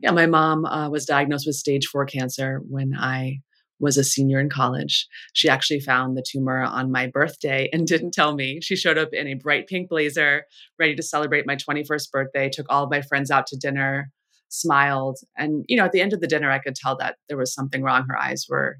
Yeah, 0.00 0.12
my 0.12 0.24
mom 0.24 0.64
uh, 0.64 0.88
was 0.88 1.04
diagnosed 1.04 1.46
with 1.46 1.56
stage 1.56 1.86
four 1.88 2.06
cancer 2.06 2.62
when 2.66 2.94
I 2.94 3.40
was 3.80 3.96
a 3.96 4.04
senior 4.04 4.40
in 4.40 4.48
college. 4.48 5.06
She 5.32 5.48
actually 5.48 5.80
found 5.80 6.16
the 6.16 6.24
tumor 6.28 6.62
on 6.62 6.90
my 6.90 7.06
birthday 7.06 7.68
and 7.72 7.86
didn't 7.86 8.12
tell 8.12 8.34
me. 8.34 8.60
She 8.60 8.76
showed 8.76 8.98
up 8.98 9.10
in 9.12 9.26
a 9.26 9.34
bright 9.34 9.66
pink 9.66 9.88
blazer, 9.88 10.44
ready 10.78 10.94
to 10.94 11.02
celebrate 11.02 11.46
my 11.46 11.56
21st 11.56 12.10
birthday, 12.10 12.48
took 12.48 12.66
all 12.68 12.84
of 12.84 12.90
my 12.90 13.02
friends 13.02 13.30
out 13.30 13.46
to 13.48 13.56
dinner, 13.56 14.10
smiled. 14.48 15.18
And, 15.36 15.64
you 15.68 15.76
know, 15.76 15.84
at 15.84 15.92
the 15.92 16.00
end 16.00 16.12
of 16.12 16.20
the 16.20 16.26
dinner, 16.26 16.50
I 16.50 16.58
could 16.58 16.74
tell 16.74 16.96
that 16.98 17.16
there 17.28 17.38
was 17.38 17.54
something 17.54 17.82
wrong. 17.82 18.06
Her 18.08 18.18
eyes 18.18 18.46
were 18.48 18.78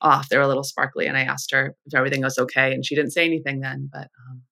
off, 0.00 0.28
they 0.28 0.36
were 0.36 0.42
a 0.42 0.48
little 0.48 0.64
sparkly. 0.64 1.06
And 1.06 1.16
I 1.16 1.22
asked 1.22 1.52
her 1.52 1.76
if 1.86 1.94
everything 1.94 2.22
was 2.22 2.38
okay. 2.38 2.72
And 2.72 2.84
she 2.84 2.94
didn't 2.94 3.12
say 3.12 3.24
anything 3.24 3.60
then. 3.60 3.88
But 3.92 4.08
um, 4.28 4.42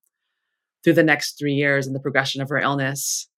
through 0.84 0.94
the 0.94 1.02
next 1.02 1.38
three 1.38 1.54
years 1.54 1.86
and 1.86 1.94
the 1.94 2.00
progression 2.00 2.40
of 2.40 2.48
her 2.48 2.58
illness, 2.58 3.28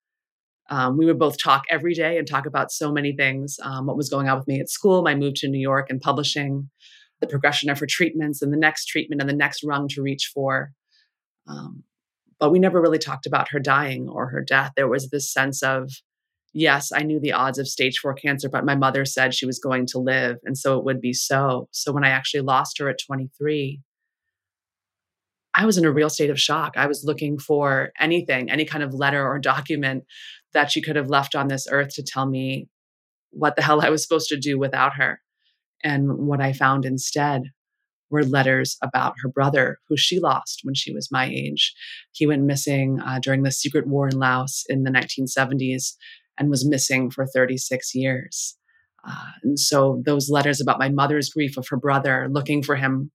um, 0.69 0.97
we 0.97 1.05
would 1.05 1.19
both 1.19 1.37
talk 1.37 1.63
every 1.69 1.93
day 1.93 2.17
and 2.17 2.27
talk 2.27 2.45
about 2.45 2.71
so 2.71 2.91
many 2.91 3.13
things 3.13 3.57
um, 3.63 3.85
what 3.85 3.97
was 3.97 4.09
going 4.09 4.29
on 4.29 4.37
with 4.37 4.47
me 4.47 4.59
at 4.59 4.69
school, 4.69 5.01
my 5.01 5.15
move 5.15 5.33
to 5.35 5.47
New 5.47 5.59
York 5.59 5.89
and 5.89 5.99
publishing, 5.99 6.69
the 7.19 7.27
progression 7.27 7.69
of 7.69 7.79
her 7.79 7.87
treatments 7.87 8.41
and 8.41 8.53
the 8.53 8.57
next 8.57 8.85
treatment 8.85 9.21
and 9.21 9.29
the 9.29 9.35
next 9.35 9.63
rung 9.63 9.87
to 9.89 10.01
reach 10.01 10.31
for. 10.33 10.71
Um, 11.47 11.83
but 12.39 12.51
we 12.51 12.59
never 12.59 12.81
really 12.81 12.99
talked 12.99 13.25
about 13.25 13.49
her 13.49 13.59
dying 13.59 14.09
or 14.09 14.27
her 14.27 14.41
death. 14.41 14.71
There 14.75 14.87
was 14.87 15.09
this 15.09 15.31
sense 15.31 15.61
of, 15.63 15.89
yes, 16.53 16.91
I 16.93 17.03
knew 17.03 17.19
the 17.19 17.33
odds 17.33 17.59
of 17.59 17.67
stage 17.67 17.99
four 17.99 18.13
cancer, 18.13 18.49
but 18.49 18.65
my 18.65 18.75
mother 18.75 19.05
said 19.05 19.33
she 19.33 19.45
was 19.45 19.59
going 19.59 19.85
to 19.87 19.99
live. 19.99 20.37
And 20.43 20.57
so 20.57 20.77
it 20.77 20.85
would 20.85 21.01
be 21.01 21.13
so. 21.13 21.67
So 21.71 21.91
when 21.91 22.03
I 22.03 22.09
actually 22.09 22.41
lost 22.41 22.79
her 22.79 22.89
at 22.89 22.99
23, 23.05 23.81
I 25.55 25.65
was 25.65 25.77
in 25.77 25.85
a 25.85 25.91
real 25.91 26.09
state 26.09 26.29
of 26.29 26.39
shock. 26.39 26.73
I 26.75 26.87
was 26.87 27.03
looking 27.05 27.37
for 27.37 27.91
anything, 27.99 28.49
any 28.49 28.65
kind 28.65 28.83
of 28.83 28.93
letter 28.93 29.25
or 29.25 29.37
document 29.39 30.03
that 30.53 30.71
she 30.71 30.81
could 30.81 30.95
have 30.95 31.09
left 31.09 31.35
on 31.35 31.47
this 31.47 31.67
earth 31.69 31.89
to 31.95 32.03
tell 32.03 32.25
me 32.25 32.67
what 33.31 33.55
the 33.55 33.61
hell 33.61 33.81
I 33.81 33.89
was 33.89 34.03
supposed 34.03 34.29
to 34.29 34.39
do 34.39 34.57
without 34.57 34.93
her. 34.95 35.21
And 35.83 36.27
what 36.27 36.41
I 36.41 36.53
found 36.53 36.85
instead 36.85 37.43
were 38.09 38.23
letters 38.23 38.77
about 38.81 39.15
her 39.23 39.29
brother, 39.29 39.79
who 39.89 39.97
she 39.97 40.19
lost 40.19 40.59
when 40.63 40.75
she 40.75 40.93
was 40.93 41.11
my 41.11 41.25
age. 41.25 41.73
He 42.11 42.27
went 42.27 42.43
missing 42.43 42.99
uh, 43.03 43.19
during 43.19 43.41
the 43.41 43.51
secret 43.51 43.87
war 43.87 44.07
in 44.07 44.19
Laos 44.19 44.63
in 44.69 44.83
the 44.83 44.91
1970s 44.91 45.93
and 46.37 46.49
was 46.49 46.67
missing 46.67 47.09
for 47.09 47.25
36 47.25 47.95
years. 47.95 48.55
Uh, 49.05 49.31
and 49.43 49.59
so 49.59 50.01
those 50.05 50.29
letters 50.29 50.61
about 50.61 50.79
my 50.79 50.89
mother's 50.89 51.29
grief 51.29 51.57
of 51.57 51.67
her 51.69 51.77
brother, 51.77 52.27
looking 52.31 52.63
for 52.63 52.75
him, 52.75 53.11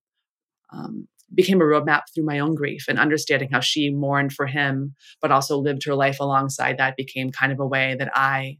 um, 0.73 1.09
became 1.35 1.61
a 1.61 1.64
roadmap 1.64 2.02
through 2.14 2.25
my 2.25 2.38
own 2.38 2.54
grief 2.54 2.87
and 2.88 2.99
understanding 2.99 3.50
how 3.52 3.61
she 3.61 3.90
mourned 3.90 4.32
for 4.32 4.47
him, 4.47 4.94
but 5.20 5.30
also 5.30 5.58
lived 5.58 5.85
her 5.85 5.94
life 5.94 6.20
alongside 6.20 6.78
that 6.78 6.97
became 6.97 7.30
kind 7.30 7.52
of 7.52 7.61
a 7.61 7.66
way 7.66 7.94
that 7.99 8.11
I 8.14 8.58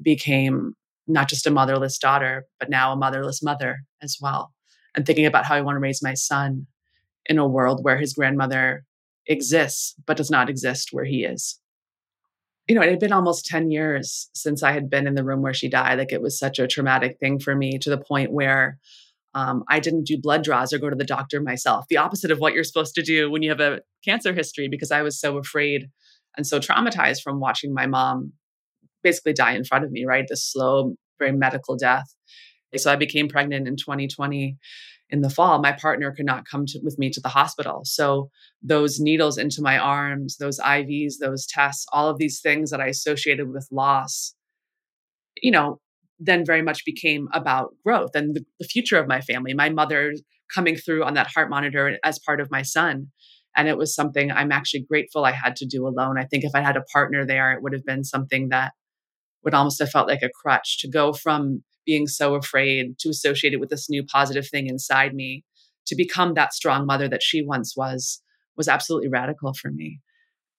became 0.00 0.74
not 1.06 1.28
just 1.28 1.46
a 1.46 1.50
motherless 1.50 1.98
daughter, 1.98 2.46
but 2.58 2.70
now 2.70 2.92
a 2.92 2.96
motherless 2.96 3.42
mother 3.42 3.80
as 4.02 4.16
well. 4.20 4.52
And 4.94 5.04
thinking 5.04 5.26
about 5.26 5.44
how 5.44 5.54
I 5.54 5.60
want 5.60 5.76
to 5.76 5.80
raise 5.80 6.02
my 6.02 6.14
son 6.14 6.66
in 7.26 7.38
a 7.38 7.46
world 7.46 7.80
where 7.82 7.98
his 7.98 8.14
grandmother 8.14 8.84
exists, 9.26 9.94
but 10.06 10.16
does 10.16 10.30
not 10.30 10.48
exist 10.48 10.90
where 10.92 11.04
he 11.04 11.24
is. 11.24 11.60
You 12.68 12.74
know, 12.74 12.82
it 12.82 12.90
had 12.90 13.00
been 13.00 13.12
almost 13.12 13.46
10 13.46 13.70
years 13.70 14.30
since 14.34 14.62
I 14.62 14.72
had 14.72 14.88
been 14.88 15.06
in 15.06 15.14
the 15.14 15.24
room 15.24 15.42
where 15.42 15.52
she 15.52 15.68
died. 15.68 15.98
Like 15.98 16.12
it 16.12 16.22
was 16.22 16.38
such 16.38 16.58
a 16.58 16.66
traumatic 16.66 17.18
thing 17.18 17.38
for 17.38 17.54
me 17.54 17.78
to 17.78 17.90
the 17.90 17.98
point 17.98 18.32
where 18.32 18.78
Um, 19.34 19.64
I 19.68 19.80
didn't 19.80 20.06
do 20.06 20.20
blood 20.20 20.44
draws 20.44 20.72
or 20.72 20.78
go 20.78 20.90
to 20.90 20.96
the 20.96 21.04
doctor 21.04 21.40
myself, 21.40 21.86
the 21.88 21.96
opposite 21.96 22.30
of 22.30 22.38
what 22.38 22.54
you're 22.54 22.64
supposed 22.64 22.94
to 22.94 23.02
do 23.02 23.30
when 23.30 23.42
you 23.42 23.50
have 23.50 23.60
a 23.60 23.80
cancer 24.04 24.32
history, 24.32 24.68
because 24.68 24.92
I 24.92 25.02
was 25.02 25.18
so 25.18 25.38
afraid 25.38 25.88
and 26.36 26.46
so 26.46 26.60
traumatized 26.60 27.22
from 27.22 27.40
watching 27.40 27.74
my 27.74 27.86
mom 27.86 28.32
basically 29.02 29.32
die 29.32 29.54
in 29.54 29.64
front 29.64 29.84
of 29.84 29.90
me, 29.90 30.04
right? 30.04 30.24
This 30.28 30.44
slow, 30.44 30.94
very 31.18 31.32
medical 31.32 31.76
death. 31.76 32.06
So 32.76 32.90
I 32.90 32.96
became 32.96 33.28
pregnant 33.28 33.68
in 33.68 33.76
2020 33.76 34.56
in 35.10 35.20
the 35.20 35.30
fall. 35.30 35.60
My 35.60 35.72
partner 35.72 36.12
could 36.12 36.26
not 36.26 36.44
come 36.44 36.66
to, 36.66 36.80
with 36.82 36.98
me 36.98 37.10
to 37.10 37.20
the 37.20 37.28
hospital. 37.28 37.82
So 37.84 38.30
those 38.62 38.98
needles 38.98 39.38
into 39.38 39.62
my 39.62 39.78
arms, 39.78 40.38
those 40.38 40.58
IVs, 40.58 41.14
those 41.20 41.46
tests, 41.46 41.86
all 41.92 42.08
of 42.08 42.18
these 42.18 42.40
things 42.40 42.70
that 42.70 42.80
I 42.80 42.86
associated 42.86 43.52
with 43.52 43.68
loss, 43.70 44.34
you 45.40 45.50
know, 45.50 45.80
then 46.24 46.44
very 46.44 46.62
much 46.62 46.84
became 46.84 47.28
about 47.32 47.74
growth 47.84 48.10
and 48.14 48.34
the, 48.34 48.44
the 48.58 48.66
future 48.66 48.98
of 48.98 49.08
my 49.08 49.20
family. 49.20 49.54
My 49.54 49.70
mother 49.70 50.14
coming 50.54 50.76
through 50.76 51.04
on 51.04 51.14
that 51.14 51.28
heart 51.34 51.50
monitor 51.50 51.98
as 52.04 52.18
part 52.18 52.40
of 52.40 52.50
my 52.50 52.62
son. 52.62 53.08
And 53.56 53.68
it 53.68 53.76
was 53.76 53.94
something 53.94 54.30
I'm 54.30 54.52
actually 54.52 54.84
grateful 54.88 55.24
I 55.24 55.32
had 55.32 55.56
to 55.56 55.66
do 55.66 55.86
alone. 55.86 56.18
I 56.18 56.24
think 56.24 56.44
if 56.44 56.52
I 56.54 56.60
had 56.60 56.76
a 56.76 56.84
partner 56.92 57.24
there, 57.24 57.52
it 57.52 57.62
would 57.62 57.72
have 57.72 57.84
been 57.84 58.04
something 58.04 58.48
that 58.48 58.72
would 59.44 59.54
almost 59.54 59.78
have 59.78 59.90
felt 59.90 60.08
like 60.08 60.22
a 60.22 60.30
crutch 60.30 60.78
to 60.80 60.88
go 60.88 61.12
from 61.12 61.62
being 61.86 62.06
so 62.06 62.34
afraid 62.34 62.98
to 62.98 63.10
associate 63.10 63.52
it 63.52 63.60
with 63.60 63.68
this 63.68 63.90
new 63.90 64.04
positive 64.04 64.48
thing 64.48 64.66
inside 64.66 65.14
me 65.14 65.44
to 65.86 65.94
become 65.94 66.34
that 66.34 66.54
strong 66.54 66.86
mother 66.86 67.08
that 67.08 67.22
she 67.22 67.44
once 67.44 67.74
was 67.76 68.22
was 68.56 68.68
absolutely 68.68 69.08
radical 69.08 69.52
for 69.52 69.70
me. 69.70 70.00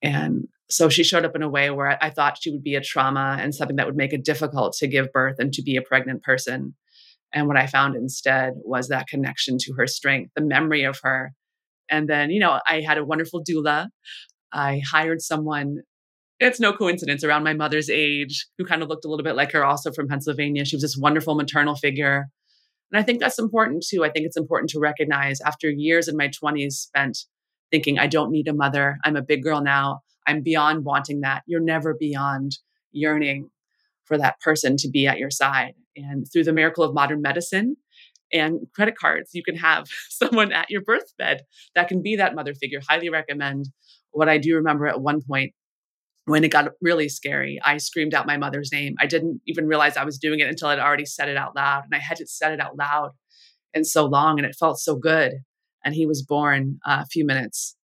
And 0.01 0.47
so 0.69 0.89
she 0.89 1.03
showed 1.03 1.25
up 1.25 1.35
in 1.35 1.43
a 1.43 1.49
way 1.49 1.69
where 1.69 1.97
I 2.03 2.09
thought 2.09 2.39
she 2.41 2.51
would 2.51 2.63
be 2.63 2.75
a 2.75 2.81
trauma 2.81 3.37
and 3.39 3.53
something 3.53 3.75
that 3.75 3.85
would 3.85 3.95
make 3.95 4.13
it 4.13 4.25
difficult 4.25 4.73
to 4.79 4.87
give 4.87 5.11
birth 5.11 5.35
and 5.37 5.53
to 5.53 5.61
be 5.61 5.75
a 5.75 5.81
pregnant 5.81 6.23
person. 6.23 6.75
And 7.33 7.47
what 7.47 7.57
I 7.57 7.67
found 7.67 7.95
instead 7.95 8.53
was 8.63 8.87
that 8.87 9.07
connection 9.07 9.57
to 9.59 9.73
her 9.77 9.87
strength, 9.87 10.31
the 10.35 10.41
memory 10.41 10.83
of 10.83 10.99
her. 11.03 11.33
And 11.89 12.09
then, 12.09 12.31
you 12.31 12.39
know, 12.39 12.59
I 12.67 12.81
had 12.81 12.97
a 12.97 13.05
wonderful 13.05 13.43
doula. 13.43 13.89
I 14.51 14.81
hired 14.89 15.21
someone, 15.21 15.79
it's 16.39 16.59
no 16.59 16.73
coincidence, 16.73 17.23
around 17.23 17.43
my 17.43 17.53
mother's 17.53 17.89
age, 17.89 18.47
who 18.57 18.65
kind 18.65 18.81
of 18.81 18.89
looked 18.89 19.05
a 19.05 19.09
little 19.09 19.23
bit 19.23 19.35
like 19.35 19.51
her, 19.51 19.63
also 19.63 19.91
from 19.91 20.07
Pennsylvania. 20.07 20.65
She 20.65 20.77
was 20.77 20.81
this 20.81 20.97
wonderful 20.97 21.35
maternal 21.35 21.75
figure. 21.75 22.27
And 22.91 22.99
I 22.99 23.03
think 23.03 23.19
that's 23.19 23.37
important 23.37 23.85
too. 23.87 24.03
I 24.03 24.09
think 24.09 24.25
it's 24.25 24.37
important 24.37 24.69
to 24.71 24.79
recognize 24.79 25.41
after 25.41 25.69
years 25.69 26.07
in 26.07 26.17
my 26.17 26.29
20s 26.29 26.71
spent 26.71 27.17
thinking, 27.69 27.99
I 27.99 28.07
don't 28.07 28.31
need 28.31 28.47
a 28.47 28.53
mother. 28.53 28.97
I'm 29.03 29.15
a 29.15 29.21
big 29.21 29.43
girl 29.43 29.61
now. 29.61 29.99
I'm 30.27 30.41
beyond 30.41 30.85
wanting 30.85 31.21
that. 31.21 31.43
You're 31.45 31.61
never 31.61 31.93
beyond 31.93 32.57
yearning 32.91 33.49
for 34.05 34.17
that 34.17 34.39
person 34.39 34.77
to 34.77 34.89
be 34.89 35.07
at 35.07 35.17
your 35.17 35.31
side. 35.31 35.73
And 35.95 36.25
through 36.31 36.43
the 36.43 36.53
miracle 36.53 36.83
of 36.83 36.93
modern 36.93 37.21
medicine 37.21 37.75
and 38.31 38.59
credit 38.73 38.97
cards, 38.97 39.31
you 39.33 39.43
can 39.43 39.55
have 39.55 39.87
someone 40.09 40.51
at 40.51 40.69
your 40.69 40.81
birthbed 40.81 41.41
that 41.75 41.87
can 41.87 42.01
be 42.01 42.15
that 42.15 42.35
mother 42.35 42.53
figure. 42.53 42.79
Highly 42.87 43.09
recommend. 43.09 43.69
What 44.11 44.29
I 44.29 44.37
do 44.37 44.55
remember 44.55 44.87
at 44.87 45.01
one 45.01 45.21
point 45.21 45.53
when 46.25 46.43
it 46.43 46.51
got 46.51 46.71
really 46.81 47.07
scary, 47.07 47.59
I 47.63 47.77
screamed 47.77 48.13
out 48.13 48.25
my 48.25 48.37
mother's 48.37 48.71
name. 48.71 48.95
I 48.99 49.05
didn't 49.05 49.41
even 49.45 49.67
realize 49.67 49.95
I 49.95 50.05
was 50.05 50.17
doing 50.17 50.39
it 50.39 50.47
until 50.47 50.69
I'd 50.69 50.79
already 50.79 51.05
said 51.05 51.29
it 51.29 51.37
out 51.37 51.55
loud. 51.55 51.83
And 51.83 51.93
I 51.93 51.99
had 51.99 52.17
to 52.17 52.25
said 52.25 52.51
it 52.51 52.59
out 52.59 52.77
loud 52.77 53.11
and 53.73 53.85
so 53.85 54.05
long, 54.05 54.39
and 54.39 54.45
it 54.45 54.55
felt 54.57 54.79
so 54.79 54.95
good. 54.95 55.33
And 55.83 55.93
he 55.93 56.07
was 56.07 56.23
born 56.23 56.79
uh, 56.87 57.01
a 57.03 57.05
few 57.05 57.25
minutes 57.25 57.75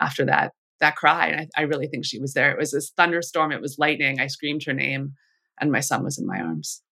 after 0.00 0.24
that 0.24 0.52
that 0.82 0.96
cry. 0.96 1.46
I, 1.56 1.60
I 1.60 1.62
really 1.62 1.86
think 1.86 2.04
she 2.04 2.18
was 2.18 2.34
there. 2.34 2.50
It 2.50 2.58
was 2.58 2.72
this 2.72 2.92
thunderstorm. 2.96 3.52
It 3.52 3.62
was 3.62 3.78
lightning. 3.78 4.20
I 4.20 4.26
screamed 4.26 4.64
her 4.66 4.74
name, 4.74 5.14
and 5.60 5.72
my 5.72 5.80
son 5.80 6.04
was 6.04 6.18
in 6.18 6.26
my 6.26 6.38
arms. 6.38 6.82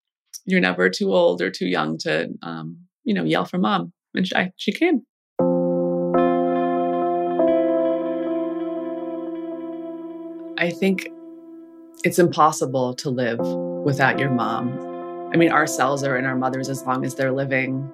You're 0.46 0.60
never 0.60 0.88
too 0.88 1.12
old 1.12 1.42
or 1.42 1.50
too 1.50 1.66
young 1.66 1.98
to, 1.98 2.28
um, 2.42 2.78
you 3.04 3.12
know, 3.12 3.24
yell 3.24 3.44
for 3.44 3.58
mom. 3.58 3.92
And 4.14 4.26
she, 4.26 4.34
I, 4.34 4.52
she 4.56 4.72
came. 4.72 5.02
I 10.56 10.70
think 10.70 11.08
it's 12.04 12.18
impossible 12.18 12.94
to 12.94 13.10
live 13.10 13.40
without 13.84 14.18
your 14.18 14.30
mom. 14.30 15.30
I 15.32 15.36
mean, 15.36 15.50
our 15.50 15.66
cells 15.66 16.04
are 16.04 16.16
in 16.16 16.26
our 16.26 16.36
mothers 16.36 16.68
as 16.68 16.84
long 16.84 17.04
as 17.04 17.14
they're 17.14 17.32
living 17.32 17.90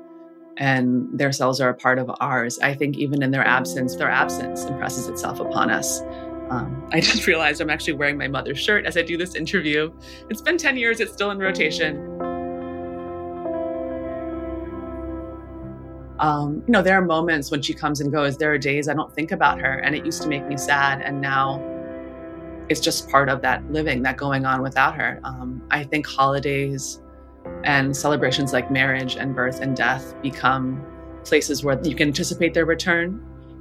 and 0.57 1.09
their 1.13 1.33
cells 1.33 1.61
are 1.61 1.69
a 1.69 1.75
part 1.75 1.99
of 1.99 2.11
ours. 2.21 2.59
I 2.61 2.75
think 2.75 2.97
even 2.97 3.23
in 3.23 3.31
their 3.31 3.47
absence, 3.47 3.97
their 3.97 4.11
absence 4.11 4.65
impresses 4.65 5.09
itself 5.09 5.41
upon 5.41 5.71
us. 5.71 6.01
Um, 6.51 6.89
I 6.93 7.01
just 7.01 7.27
realized 7.27 7.61
I'm 7.61 7.71
actually 7.71 7.95
wearing 7.95 8.17
my 8.17 8.29
mother's 8.29 8.59
shirt 8.59 8.87
as 8.87 8.97
I 8.97 9.03
do 9.03 9.17
this 9.17 9.35
interview. 9.35 9.93
It's 10.31 10.41
been 10.41 10.59
10 10.59 10.77
years, 10.77 11.01
it's 11.01 11.13
still 11.13 11.31
in 11.31 11.39
rotation. 11.39 12.17
Um, 16.19 16.63
you 16.67 16.73
know, 16.73 16.83
there 16.83 16.97
are 16.97 17.05
moments 17.05 17.51
when 17.51 17.61
she 17.61 17.75
comes 17.75 18.01
and 18.01 18.11
goes. 18.11 18.39
There 18.39 18.53
are 18.53 18.59
days 18.59 18.89
I 18.89 18.95
don't 18.95 19.13
think 19.13 19.33
about 19.33 19.61
her, 19.61 19.81
and 19.81 19.95
it 19.95 20.07
used 20.07 20.23
to 20.23 20.29
make 20.29 20.47
me 20.47 20.57
sad. 20.57 21.03
And 21.03 21.21
now 21.21 21.61
it's 22.69 22.81
just 22.81 23.11
part 23.11 23.29
of 23.29 23.43
that 23.43 23.65
living, 23.71 24.03
that 24.03 24.17
going 24.17 24.47
on 24.47 24.63
without 24.63 24.95
her. 24.97 25.21
Um, 25.25 25.63
I 25.71 25.85
think 25.85 26.07
holidays, 26.07 27.03
and 27.65 27.97
celebrations 27.97 28.53
like 28.53 28.71
marriage 28.71 29.17
and 29.17 29.35
birth 29.35 29.61
and 29.61 29.77
death 29.77 30.15
become 30.23 30.85
places 31.25 31.65
where 31.65 31.81
you 31.83 31.95
can 31.95 32.09
anticipate 32.09 32.55
their 32.55 32.65
return 32.65 33.21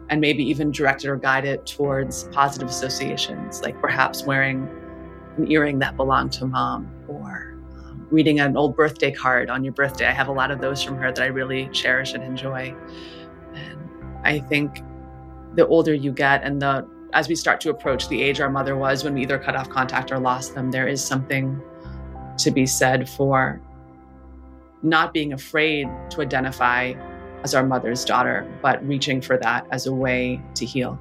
and 0.10 0.21
maybe 0.21 0.43
even 0.43 0.71
direct 0.71 1.04
it 1.04 1.10
or 1.10 1.15
guide 1.15 1.45
it 1.45 1.65
towards 1.65 2.26
positive 2.26 2.69
associations, 2.69 3.62
like 3.62 3.80
perhaps 3.82 4.24
wearing 4.24 4.69
an 5.38 5.52
earring 5.52 5.80
that 5.80 5.98
belonged 5.98 6.32
to 6.34 6.45
mom 6.45 6.89
or 7.08 7.58
um, 7.80 8.08
reading 8.12 8.39
an 8.39 8.56
old 8.56 8.76
birthday 8.76 9.12
card 9.12 9.50
on 9.50 9.63
your 9.63 9.74
birthday. 9.74 10.06
I 10.06 10.12
have 10.12 10.28
a 10.28 10.32
lot 10.32 10.52
of 10.52 10.62
those 10.62 10.84
from 10.84 10.98
her 10.98 11.12
that 11.12 11.21
I 11.21 11.28
really 11.28 11.67
cherish 11.69 12.13
and 12.13 12.24
enjoy. 12.24 12.76
And 13.54 13.80
I 14.24 14.39
think 14.39 14.82
the 15.56 15.67
older 15.67 15.93
you 15.93 16.12
get 16.12 16.43
and 16.43 16.62
the 16.62 16.88
as 17.13 17.30
we 17.30 17.36
start 17.36 17.62
to 17.62 17.69
approach 17.69 18.10
the 18.10 18.21
age 18.21 18.41
our 18.41 18.50
mother 18.50 18.76
was 18.76 19.06
when 19.06 19.13
we 19.13 19.21
either 19.21 19.39
cut 19.39 19.56
off 19.56 19.69
contact 19.69 20.12
or 20.12 20.19
lost 20.19 20.54
them, 20.54 20.69
there 20.69 20.88
is 20.88 21.04
something 21.04 21.62
to 22.38 22.52
be 22.52 22.65
said 22.65 23.08
for 23.10 23.62
not 24.86 25.13
being 25.13 25.34
afraid 25.34 25.88
to 26.12 26.21
identify 26.21 26.93
as 27.43 27.54
our 27.54 27.65
mother's 27.65 28.06
daughter, 28.06 28.48
but 28.62 28.86
reaching 28.88 29.21
for 29.21 29.38
that 29.38 29.67
as 29.71 29.88
a 29.88 29.93
way 29.93 30.41
to 30.56 30.65
heal. 30.65 31.00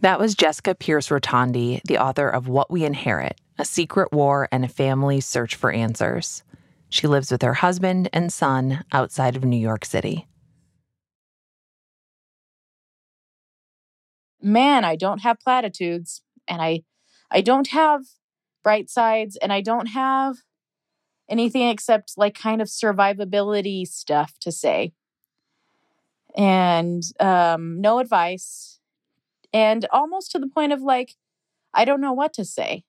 That 0.00 0.20
was 0.20 0.36
Jessica 0.36 0.76
Pearce 0.76 1.08
Rotondi, 1.08 1.80
the 1.82 1.98
author 1.98 2.28
of 2.28 2.46
What 2.46 2.70
We 2.70 2.84
Inherit 2.84 3.40
A 3.58 3.64
Secret 3.64 4.12
War 4.12 4.48
and 4.52 4.64
a 4.64 4.68
Family's 4.68 5.26
Search 5.26 5.56
for 5.56 5.72
Answers. 5.72 6.44
She 6.90 7.06
lives 7.06 7.30
with 7.30 7.42
her 7.42 7.54
husband 7.54 8.08
and 8.12 8.32
son 8.32 8.84
outside 8.92 9.36
of 9.36 9.44
New 9.44 9.58
York 9.58 9.84
City. 9.84 10.26
Man, 14.40 14.84
I 14.84 14.96
don't 14.96 15.20
have 15.20 15.40
platitudes 15.40 16.22
and 16.46 16.62
I 16.62 16.82
I 17.30 17.40
don't 17.40 17.68
have 17.68 18.02
bright 18.62 18.88
sides 18.88 19.36
and 19.36 19.52
I 19.52 19.60
don't 19.60 19.86
have 19.86 20.36
anything 21.28 21.68
except 21.68 22.14
like 22.16 22.38
kind 22.38 22.62
of 22.62 22.68
survivability 22.68 23.86
stuff 23.86 24.38
to 24.40 24.52
say. 24.52 24.92
And 26.36 27.02
um 27.20 27.80
no 27.80 27.98
advice 27.98 28.80
and 29.52 29.86
almost 29.92 30.30
to 30.32 30.38
the 30.38 30.46
point 30.48 30.72
of 30.72 30.80
like 30.80 31.14
I 31.74 31.84
don't 31.84 32.00
know 32.00 32.12
what 32.12 32.32
to 32.34 32.44
say 32.44 32.84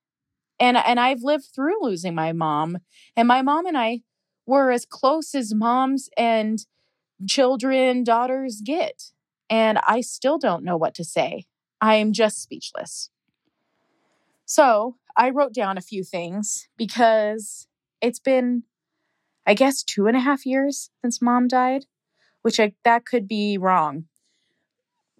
and 0.59 0.77
and 0.77 0.99
I've 0.99 1.21
lived 1.21 1.45
through 1.53 1.81
losing 1.81 2.15
my 2.15 2.33
mom 2.33 2.79
and 3.15 3.27
my 3.27 3.41
mom 3.41 3.65
and 3.65 3.77
I 3.77 4.01
were 4.45 4.71
as 4.71 4.85
close 4.85 5.35
as 5.35 5.53
moms 5.53 6.09
and 6.17 6.65
children 7.27 8.03
daughters 8.03 8.61
get 8.63 9.11
and 9.49 9.79
I 9.87 10.01
still 10.01 10.37
don't 10.37 10.63
know 10.63 10.77
what 10.77 10.93
to 10.95 11.03
say. 11.03 11.45
I'm 11.81 12.13
just 12.13 12.41
speechless. 12.41 13.09
So 14.45 14.95
I 15.15 15.29
wrote 15.29 15.53
down 15.53 15.77
a 15.77 15.81
few 15.81 16.03
things 16.03 16.67
because 16.77 17.67
it's 18.01 18.19
been 18.19 18.63
I 19.45 19.53
guess 19.53 19.83
two 19.83 20.07
and 20.07 20.15
a 20.15 20.19
half 20.19 20.45
years 20.45 20.89
since 21.01 21.21
mom 21.21 21.47
died 21.47 21.85
which 22.41 22.59
I, 22.59 22.73
that 22.83 23.05
could 23.05 23.27
be 23.27 23.57
wrong. 23.57 24.05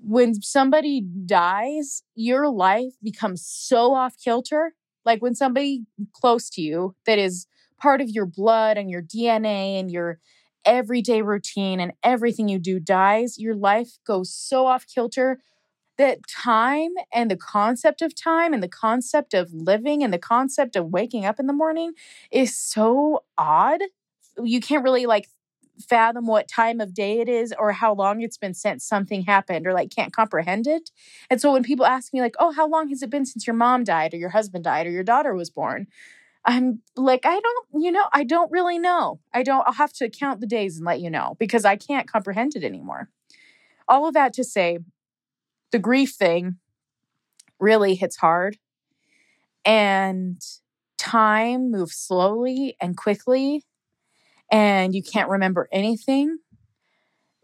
When 0.01 0.41
somebody 0.41 1.01
dies 1.01 2.03
your 2.15 2.49
life 2.49 2.93
becomes 3.03 3.45
so 3.45 3.93
off 3.93 4.15
kilter 4.17 4.73
like 5.09 5.23
when 5.23 5.33
somebody 5.33 5.85
close 6.13 6.51
to 6.51 6.61
you 6.61 6.95
that 7.07 7.17
is 7.17 7.47
part 7.79 7.99
of 7.99 8.11
your 8.11 8.27
blood 8.27 8.77
and 8.77 8.91
your 8.91 9.01
DNA 9.01 9.79
and 9.79 9.89
your 9.89 10.19
everyday 10.65 11.23
routine 11.23 11.79
and 11.79 11.93
everything 12.03 12.47
you 12.47 12.59
do 12.59 12.79
dies, 12.79 13.39
your 13.39 13.55
life 13.55 13.97
goes 14.05 14.31
so 14.31 14.67
off 14.67 14.85
kilter 14.85 15.39
that 15.97 16.19
time 16.27 16.91
and 17.11 17.31
the 17.31 17.35
concept 17.35 18.03
of 18.03 18.13
time 18.13 18.53
and 18.53 18.61
the 18.61 18.69
concept 18.69 19.33
of 19.33 19.51
living 19.51 20.03
and 20.03 20.13
the 20.13 20.19
concept 20.19 20.75
of 20.75 20.91
waking 20.91 21.25
up 21.25 21.39
in 21.39 21.47
the 21.47 21.53
morning 21.53 21.93
is 22.31 22.55
so 22.55 23.23
odd. 23.35 23.81
You 24.37 24.59
can't 24.61 24.83
really 24.83 25.07
like 25.07 25.27
fathom 25.81 26.27
what 26.27 26.47
time 26.47 26.79
of 26.81 26.93
day 26.93 27.19
it 27.19 27.29
is 27.29 27.53
or 27.57 27.71
how 27.71 27.93
long 27.93 28.21
it's 28.21 28.37
been 28.37 28.53
since 28.53 28.85
something 28.85 29.23
happened 29.23 29.65
or 29.67 29.73
like 29.73 29.89
can't 29.89 30.13
comprehend 30.13 30.67
it. 30.67 30.91
And 31.29 31.39
so 31.41 31.53
when 31.53 31.63
people 31.63 31.85
ask 31.85 32.13
me 32.13 32.21
like, 32.21 32.35
"Oh, 32.39 32.51
how 32.51 32.67
long 32.67 32.89
has 32.89 33.01
it 33.01 33.09
been 33.09 33.25
since 33.25 33.47
your 33.47 33.55
mom 33.55 33.83
died 33.83 34.13
or 34.13 34.17
your 34.17 34.29
husband 34.29 34.63
died 34.65 34.87
or 34.87 34.91
your 34.91 35.03
daughter 35.03 35.33
was 35.35 35.49
born?" 35.49 35.87
I'm 36.45 36.81
like, 36.95 37.25
I 37.25 37.39
don't, 37.39 37.83
you 37.83 37.91
know, 37.91 38.05
I 38.13 38.23
don't 38.23 38.51
really 38.51 38.79
know. 38.79 39.19
I 39.33 39.43
don't 39.43 39.65
I'll 39.67 39.73
have 39.73 39.93
to 39.93 40.09
count 40.09 40.41
the 40.41 40.47
days 40.47 40.77
and 40.77 40.85
let 40.85 41.01
you 41.01 41.09
know 41.09 41.35
because 41.39 41.65
I 41.65 41.75
can't 41.75 42.11
comprehend 42.11 42.55
it 42.55 42.63
anymore. 42.63 43.09
All 43.87 44.07
of 44.07 44.13
that 44.15 44.33
to 44.33 44.43
say 44.43 44.79
the 45.71 45.79
grief 45.79 46.11
thing 46.11 46.57
really 47.59 47.95
hits 47.95 48.17
hard 48.17 48.57
and 49.65 50.41
time 50.97 51.71
moves 51.71 51.95
slowly 51.95 52.75
and 52.81 52.97
quickly 52.97 53.63
and 54.51 54.95
you 54.95 55.03
can't 55.03 55.29
remember 55.29 55.67
anything. 55.71 56.37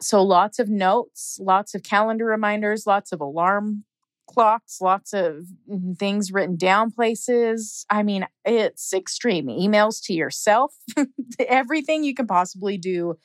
So, 0.02 0.22
lots 0.24 0.60
of 0.60 0.70
notes, 0.70 1.40
lots 1.42 1.74
of 1.74 1.84
calendar 1.84 2.26
reminders, 2.26 2.86
lots 2.86 3.12
of 3.12 3.22
alarm 3.22 3.86
clocks, 4.28 4.82
lots 4.82 5.14
of 5.14 5.46
mm-hmm, 5.70 5.94
things 5.94 6.32
written 6.32 6.58
down 6.58 6.92
places. 6.92 7.86
I 7.90 8.04
mean, 8.04 8.28
it's 8.44 8.94
extreme. 8.94 9.48
Emails 9.48 10.04
to 10.06 10.14
yourself, 10.14 10.74
everything 11.40 12.04
you 12.04 12.14
can 12.14 12.28
possibly 12.28 12.78
do 12.78 13.16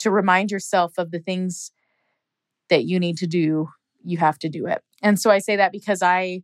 to 0.00 0.10
remind 0.10 0.50
yourself 0.50 0.94
of 0.98 1.10
the 1.10 1.20
things 1.20 1.70
that 2.68 2.84
you 2.84 2.98
need 2.98 3.16
to 3.18 3.26
do, 3.26 3.68
you 4.02 4.18
have 4.18 4.38
to 4.40 4.48
do 4.48 4.66
it. 4.66 4.82
And 5.02 5.20
so 5.20 5.30
I 5.30 5.38
say 5.38 5.56
that 5.56 5.72
because 5.72 6.02
I 6.02 6.42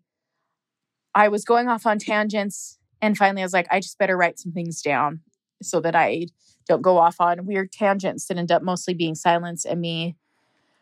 I 1.14 1.28
was 1.28 1.44
going 1.44 1.68
off 1.68 1.86
on 1.86 1.98
tangents 1.98 2.78
and 3.00 3.16
finally 3.16 3.42
I 3.42 3.44
was 3.44 3.52
like 3.52 3.66
I 3.70 3.80
just 3.80 3.98
better 3.98 4.16
write 4.16 4.38
some 4.38 4.52
things 4.52 4.80
down 4.80 5.20
so 5.62 5.80
that 5.80 5.94
I 5.94 6.26
don't 6.68 6.82
go 6.82 6.98
off 6.98 7.16
on 7.20 7.46
weird 7.46 7.72
tangents 7.72 8.26
that 8.26 8.38
end 8.38 8.52
up 8.52 8.62
mostly 8.62 8.94
being 8.94 9.14
silence 9.14 9.64
and 9.64 9.80
me 9.80 10.16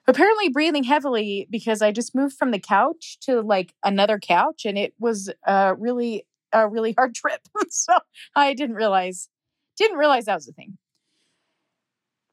apparently 0.07 0.49
breathing 0.49 0.85
heavily 0.85 1.47
because 1.51 1.83
I 1.83 1.93
just 1.93 2.15
moved 2.15 2.37
from 2.37 2.51
the 2.51 2.59
couch 2.59 3.19
to 3.23 3.41
like 3.43 3.75
another 3.85 4.19
couch 4.19 4.65
and 4.65 4.77
it 4.77 4.93
was 4.99 5.31
a 5.47 5.75
really 5.75 6.27
a 6.53 6.69
really 6.69 6.95
hard 6.97 7.15
trip. 7.15 7.41
so 7.69 7.97
I 8.35 8.55
didn't 8.55 8.77
realize 8.77 9.29
didn't 9.77 9.99
realize 9.99 10.27
that 10.27 10.35
was 10.35 10.49
a 10.49 10.53
thing. 10.53 10.77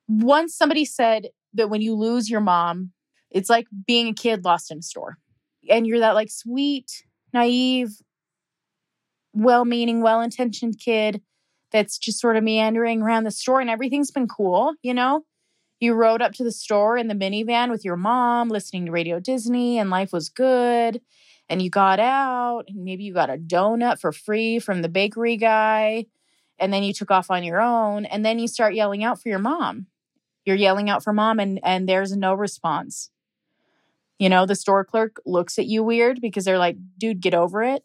Once 0.08 0.56
somebody 0.56 0.86
said 0.86 1.28
that 1.54 1.70
when 1.70 1.82
you 1.82 1.94
lose 1.94 2.30
your 2.30 2.42
mom, 2.42 2.92
it's 3.30 3.50
like 3.50 3.68
being 3.86 4.08
a 4.08 4.14
kid 4.14 4.44
lost 4.44 4.72
in 4.72 4.80
a 4.80 4.82
store. 4.82 5.18
And 5.70 5.86
you're 5.86 6.00
that 6.00 6.16
like 6.16 6.30
sweet, 6.30 7.04
naive, 7.34 7.90
well-meaning, 9.34 10.02
well-intentioned 10.02 10.80
kid 10.80 11.22
that's 11.72 11.98
just 11.98 12.20
sort 12.20 12.38
of 12.38 12.44
meandering 12.44 13.02
around 13.02 13.24
the 13.24 13.32
store 13.32 13.62
and 13.62 13.70
everything's 13.70 14.12
been 14.12 14.28
cool, 14.28 14.74
you 14.82 14.94
know? 14.94 15.24
You 15.80 15.94
rode 15.94 16.22
up 16.22 16.34
to 16.34 16.44
the 16.44 16.52
store 16.52 16.98
in 16.98 17.08
the 17.08 17.14
minivan 17.14 17.70
with 17.70 17.86
your 17.86 17.98
mom, 17.98 18.50
listening 18.50 18.88
to 18.88 18.92
Radio 18.92 19.20
Disney, 19.20 19.78
and 19.78 19.90
life 19.90 20.12
was 20.12 20.30
good. 20.30 21.02
And 21.50 21.62
you 21.62 21.70
got 21.70 22.00
out, 22.00 22.64
and 22.68 22.84
maybe 22.84 23.04
you 23.04 23.14
got 23.14 23.30
a 23.30 23.38
donut 23.38 24.00
for 24.00 24.12
free 24.12 24.60
from 24.60 24.82
the 24.82 24.90
bakery 24.90 25.38
guy. 25.38 26.08
And 26.60 26.74
then 26.74 26.84
you 26.84 26.94
took 26.94 27.12
off 27.12 27.30
on 27.30 27.44
your 27.44 27.62
own. 27.62 28.06
And 28.06 28.26
then 28.26 28.40
you 28.40 28.48
start 28.48 28.74
yelling 28.74 29.04
out 29.04 29.22
for 29.22 29.30
your 29.30 29.40
mom. 29.40 29.86
You're 30.46 30.56
yelling 30.56 30.90
out 30.90 31.04
for 31.04 31.14
mom, 31.14 31.40
and, 31.40 31.60
and 31.64 31.88
there's 31.88 32.16
no 32.16 32.34
response. 32.34 33.12
You 34.18 34.30
know, 34.30 34.48
the 34.48 34.56
store 34.56 34.84
clerk 34.84 35.22
looks 35.26 35.60
at 35.60 35.68
you 35.68 35.84
weird 35.84 36.22
because 36.22 36.46
they're 36.46 36.58
like, 36.58 36.78
dude, 36.98 37.22
get 37.22 37.36
over 37.36 37.62
it. 37.62 37.84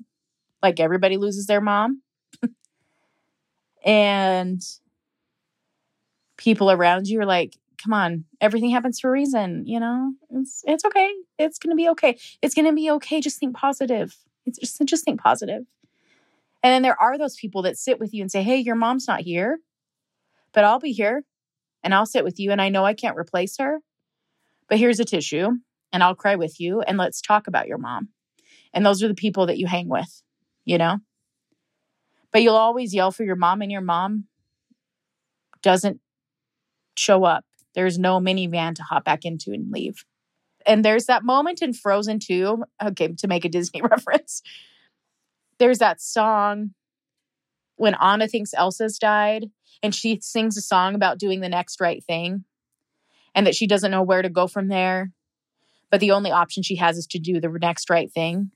Like 0.63 0.81
everybody 0.81 1.19
loses 1.19 1.47
their 1.47 1.61
mom. 1.61 2.03
And 3.85 4.61
people 6.37 6.71
around 6.71 7.07
you 7.09 7.21
are 7.21 7.27
like, 7.27 7.57
come 7.83 7.93
on, 7.93 8.25
everything 8.41 8.71
happens 8.71 9.01
for 9.01 9.09
a 9.09 9.13
reason, 9.13 9.65
you 9.67 9.81
know? 9.81 10.13
It's 10.31 10.63
it's 10.67 10.85
okay. 10.85 11.11
It's 11.39 11.59
gonna 11.59 11.77
be 11.77 11.89
okay. 11.91 12.19
It's 12.41 12.55
gonna 12.55 12.73
be 12.73 12.91
okay. 12.93 13.21
Just 13.21 13.39
think 13.39 13.57
positive. 13.57 14.17
It's 14.47 14.59
just 14.59 14.83
just 14.85 15.05
think 15.05 15.21
positive. 15.21 15.65
And 16.63 16.73
then 16.73 16.83
there 16.83 17.01
are 17.01 17.19
those 17.19 17.37
people 17.37 17.63
that 17.63 17.77
sit 17.77 17.99
with 17.99 18.15
you 18.15 18.23
and 18.23 18.31
say, 18.31 18.43
Hey, 18.43 18.59
your 18.59 18.77
mom's 18.77 19.09
not 19.09 19.21
here, 19.21 19.59
but 20.53 20.65
I'll 20.65 20.79
be 20.79 20.93
here 20.93 21.25
and 21.83 21.95
I'll 21.95 22.07
sit 22.07 22.25
with 22.25 22.39
you. 22.39 22.53
And 22.53 22.63
I 22.63 22.69
know 22.69 22.85
I 22.85 22.95
can't 22.95 23.17
replace 23.17 23.57
her, 23.59 23.81
but 24.69 24.79
here's 24.79 25.01
a 25.01 25.05
tissue 25.05 25.49
and 25.93 26.03
I'll 26.03 26.15
cry 26.15 26.37
with 26.37 26.61
you 26.61 26.81
and 26.83 26.99
let's 26.99 27.21
talk 27.21 27.47
about 27.47 27.69
your 27.69 27.79
mom. 27.79 28.09
And 28.73 28.87
those 28.87 29.03
are 29.03 29.09
the 29.09 29.15
people 29.15 29.47
that 29.47 29.59
you 29.59 29.67
hang 29.67 29.89
with, 29.89 30.23
you 30.65 30.79
know? 30.79 30.99
But 32.33 32.43
you'll 32.43 32.57
always 32.57 32.95
yell 32.95 33.11
for 33.11 33.25
your 33.25 33.37
mom, 33.37 33.63
and 33.63 33.71
your 33.71 33.83
mom 33.83 34.25
doesn't 35.63 36.01
show 36.97 37.25
up. 37.25 37.45
There's 37.75 37.99
no 37.99 38.21
minivan 38.21 38.75
to 38.77 38.83
hop 38.83 39.05
back 39.05 39.25
into 39.25 39.53
and 39.53 39.71
leave. 39.71 40.05
And 40.67 40.85
there's 40.85 41.07
that 41.07 41.25
moment 41.25 41.63
in 41.63 41.73
Frozen 41.73 42.21
2, 42.21 42.65
okay, 42.85 43.09
to 43.09 43.29
make 43.29 43.45
a 43.45 43.49
Disney 43.49 43.83
reference. 43.91 44.43
There's 45.59 45.79
that 45.79 46.01
song 46.01 46.75
when 47.77 47.95
Anna 47.95 48.29
thinks 48.29 48.55
Elsa's 48.55 48.99
died 48.99 49.51
and 49.83 49.95
she 49.95 50.19
sings 50.21 50.57
a 50.57 50.61
song 50.61 50.95
about 50.95 51.19
doing 51.19 51.41
the 51.41 51.49
next 51.49 51.81
right 51.81 52.03
thing 52.05 52.45
and 53.35 53.47
that 53.47 53.55
she 53.55 53.67
doesn't 53.67 53.91
know 53.91 54.03
where 54.03 54.23
to 54.23 54.29
go 54.29 54.47
from 54.47 54.69
there. 54.69 55.13
But 55.91 56.01
the 56.01 56.13
only 56.13 56.31
option 56.31 56.63
she 56.63 56.77
has 56.77 56.97
is 56.97 57.07
to 57.09 57.19
do 57.19 57.41
the 57.41 57.49
next 57.49 57.91
right 57.91 58.11
thing. 58.11 58.51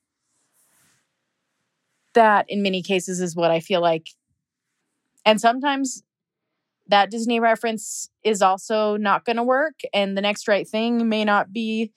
That, 2.16 2.46
in 2.48 2.62
many 2.62 2.82
cases, 2.82 3.20
is 3.20 3.36
what 3.36 3.52
I 3.52 3.60
feel 3.60 3.80
like. 3.80 4.08
And 5.24 5.40
sometimes 5.40 6.02
that 6.88 7.10
Disney 7.10 7.40
reference 7.40 8.10
is 8.24 8.42
also 8.42 8.96
not 8.96 9.24
going 9.24 9.36
to 9.36 9.42
work. 9.42 9.80
And 9.92 10.16
the 10.16 10.22
next 10.22 10.48
right 10.48 10.66
thing 10.66 11.08
may 11.08 11.24
not 11.24 11.52
be 11.52 11.92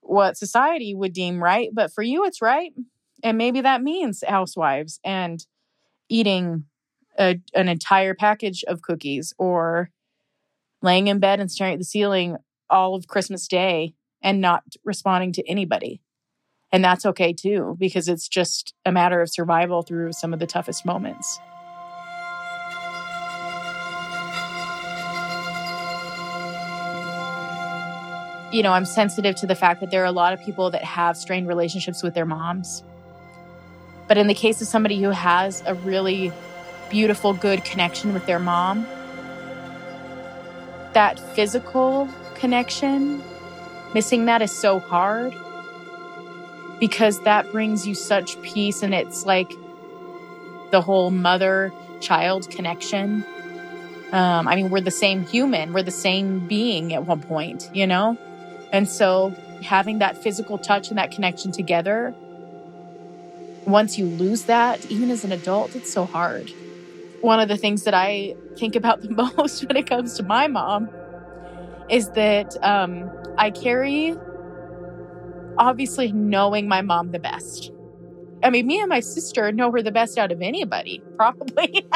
what 0.00 0.36
society 0.36 0.94
would 0.94 1.12
deem 1.12 1.42
right, 1.42 1.70
but 1.72 1.92
for 1.92 2.02
you, 2.02 2.24
it's 2.24 2.40
right. 2.40 2.72
And 3.22 3.36
maybe 3.36 3.60
that 3.62 3.82
means 3.82 4.22
housewives 4.26 5.00
and 5.04 5.44
eating 6.08 6.64
a, 7.18 7.40
an 7.54 7.68
entire 7.68 8.14
package 8.14 8.62
of 8.68 8.82
cookies 8.82 9.34
or 9.36 9.90
laying 10.80 11.08
in 11.08 11.18
bed 11.18 11.40
and 11.40 11.50
staring 11.50 11.72
at 11.72 11.78
the 11.80 11.84
ceiling 11.84 12.36
all 12.70 12.94
of 12.94 13.08
Christmas 13.08 13.48
Day 13.48 13.94
and 14.22 14.40
not 14.40 14.62
responding 14.84 15.32
to 15.32 15.48
anybody. 15.48 16.00
And 16.72 16.84
that's 16.84 17.06
okay 17.06 17.32
too, 17.32 17.76
because 17.78 18.08
it's 18.08 18.28
just 18.28 18.74
a 18.84 18.92
matter 18.92 19.20
of 19.20 19.30
survival 19.30 19.82
through 19.82 20.12
some 20.12 20.32
of 20.32 20.40
the 20.40 20.46
toughest 20.46 20.84
moments. 20.84 21.38
you 28.52 28.62
know, 28.62 28.72
I'm 28.72 28.86
sensitive 28.86 29.34
to 29.36 29.46
the 29.46 29.54
fact 29.54 29.80
that 29.80 29.90
there 29.90 30.02
are 30.02 30.06
a 30.06 30.12
lot 30.12 30.32
of 30.32 30.40
people 30.40 30.70
that 30.70 30.82
have 30.82 31.16
strained 31.16 31.46
relationships 31.46 32.02
with 32.02 32.14
their 32.14 32.24
moms. 32.24 32.82
But 34.08 34.16
in 34.16 34.28
the 34.28 34.34
case 34.34 34.62
of 34.62 34.66
somebody 34.66 35.02
who 35.02 35.10
has 35.10 35.62
a 35.66 35.74
really 35.74 36.32
beautiful, 36.88 37.34
good 37.34 37.64
connection 37.64 38.14
with 38.14 38.24
their 38.24 38.38
mom, 38.38 38.86
that 40.94 41.18
physical 41.34 42.08
connection, 42.36 43.22
missing 43.92 44.24
that 44.24 44.40
is 44.40 44.52
so 44.52 44.78
hard 44.78 45.34
because 46.80 47.20
that 47.20 47.50
brings 47.52 47.86
you 47.86 47.94
such 47.94 48.40
peace. 48.42 48.82
And 48.82 48.94
it's 48.94 49.24
like 49.24 49.50
the 50.70 50.80
whole 50.80 51.10
mother 51.10 51.72
child 52.00 52.50
connection. 52.50 53.24
Um, 54.12 54.46
I 54.46 54.56
mean, 54.56 54.70
we're 54.70 54.80
the 54.80 54.90
same 54.90 55.26
human, 55.26 55.72
we're 55.72 55.82
the 55.82 55.90
same 55.90 56.46
being 56.46 56.92
at 56.94 57.06
one 57.06 57.20
point, 57.20 57.70
you 57.74 57.86
know? 57.86 58.16
And 58.72 58.88
so 58.88 59.34
having 59.62 59.98
that 59.98 60.16
physical 60.22 60.58
touch 60.58 60.88
and 60.88 60.98
that 60.98 61.10
connection 61.10 61.50
together, 61.50 62.14
once 63.66 63.98
you 63.98 64.06
lose 64.06 64.44
that, 64.44 64.84
even 64.90 65.10
as 65.10 65.24
an 65.24 65.32
adult, 65.32 65.74
it's 65.74 65.92
so 65.92 66.04
hard. 66.04 66.52
One 67.20 67.40
of 67.40 67.48
the 67.48 67.56
things 67.56 67.82
that 67.84 67.94
I 67.94 68.34
think 68.56 68.76
about 68.76 69.00
the 69.02 69.32
most 69.36 69.66
when 69.66 69.76
it 69.76 69.88
comes 69.88 70.14
to 70.14 70.22
my 70.22 70.46
mom 70.46 70.88
is 71.90 72.10
that 72.10 72.56
um, 72.62 73.10
I 73.38 73.50
carry 73.50 74.14
obviously 75.58 76.12
knowing 76.12 76.68
my 76.68 76.82
mom 76.82 77.12
the 77.12 77.18
best. 77.18 77.72
I 78.42 78.50
mean, 78.50 78.66
me 78.66 78.80
and 78.80 78.88
my 78.88 79.00
sister 79.00 79.50
know 79.52 79.70
her 79.72 79.82
the 79.82 79.90
best 79.90 80.18
out 80.18 80.30
of 80.30 80.42
anybody, 80.42 81.02
probably 81.16 81.86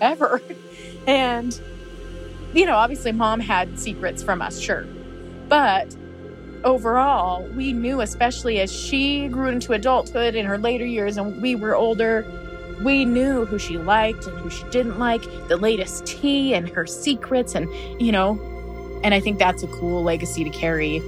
ever. 0.00 0.42
And, 1.06 1.58
you 2.52 2.66
know, 2.66 2.76
obviously, 2.76 3.12
mom 3.12 3.40
had 3.40 3.78
secrets 3.78 4.22
from 4.22 4.42
us, 4.42 4.58
sure. 4.58 4.86
But 5.48 5.96
overall, 6.64 7.46
we 7.50 7.72
knew, 7.72 8.00
especially 8.00 8.60
as 8.60 8.72
she 8.72 9.28
grew 9.28 9.48
into 9.48 9.72
adulthood 9.72 10.34
in 10.34 10.46
her 10.46 10.58
later 10.58 10.84
years 10.84 11.16
and 11.16 11.40
we 11.40 11.54
were 11.54 11.76
older, 11.76 12.26
we 12.82 13.04
knew 13.04 13.46
who 13.46 13.58
she 13.58 13.78
liked 13.78 14.26
and 14.26 14.38
who 14.40 14.50
she 14.50 14.64
didn't 14.70 14.98
like, 14.98 15.22
the 15.48 15.56
latest 15.56 16.06
tea 16.06 16.54
and 16.54 16.68
her 16.68 16.86
secrets, 16.86 17.54
and, 17.54 17.68
you 18.00 18.12
know, 18.12 18.38
and 19.02 19.14
I 19.14 19.20
think 19.20 19.38
that's 19.38 19.62
a 19.62 19.68
cool 19.68 20.02
legacy 20.02 20.44
to 20.44 20.50
carry 20.50 21.00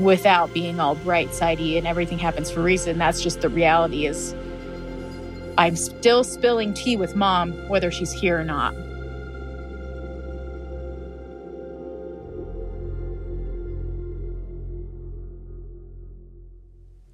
without 0.00 0.52
being 0.52 0.80
all 0.80 0.94
bright 0.96 1.34
sidey 1.34 1.78
and 1.78 1.86
everything 1.86 2.18
happens 2.18 2.50
for 2.50 2.60
a 2.60 2.62
reason. 2.62 2.98
That's 2.98 3.22
just 3.22 3.40
the 3.40 3.48
reality 3.48 4.06
is 4.06 4.34
I'm 5.56 5.76
still 5.76 6.24
spilling 6.24 6.74
tea 6.74 6.96
with 6.96 7.14
mom, 7.14 7.52
whether 7.68 7.90
she's 7.90 8.12
here 8.12 8.38
or 8.38 8.44
not. 8.44 8.74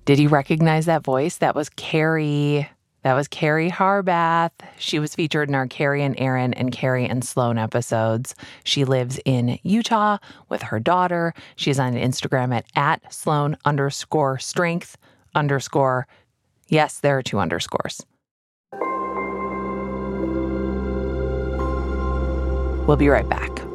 Did 0.06 0.18
you 0.18 0.28
recognize 0.28 0.86
that 0.86 1.04
voice? 1.04 1.36
That 1.36 1.54
was 1.54 1.68
Carrie. 1.68 2.68
That 3.02 3.14
was 3.14 3.28
Carrie 3.28 3.70
Harbath. 3.70 4.50
She 4.78 4.98
was 4.98 5.14
featured 5.14 5.48
in 5.48 5.54
our 5.54 5.66
Carrie 5.66 6.02
and 6.02 6.14
Aaron 6.18 6.52
and 6.52 6.70
Carrie 6.70 7.06
and 7.06 7.24
Sloan 7.24 7.56
episodes. 7.56 8.34
She 8.62 8.84
lives 8.84 9.18
in 9.24 9.58
Utah 9.62 10.18
with 10.50 10.62
her 10.62 10.78
daughter. 10.78 11.32
She's 11.56 11.78
on 11.78 11.94
Instagram 11.94 12.54
at, 12.54 12.66
at 12.76 13.12
Sloan 13.12 13.56
underscore 13.64 14.38
strength 14.38 14.98
underscore. 15.34 16.06
Yes, 16.68 17.00
there 17.00 17.16
are 17.16 17.22
two 17.22 17.38
underscores. 17.38 18.04
We'll 22.86 22.96
be 22.96 23.08
right 23.08 23.28
back. 23.28 23.69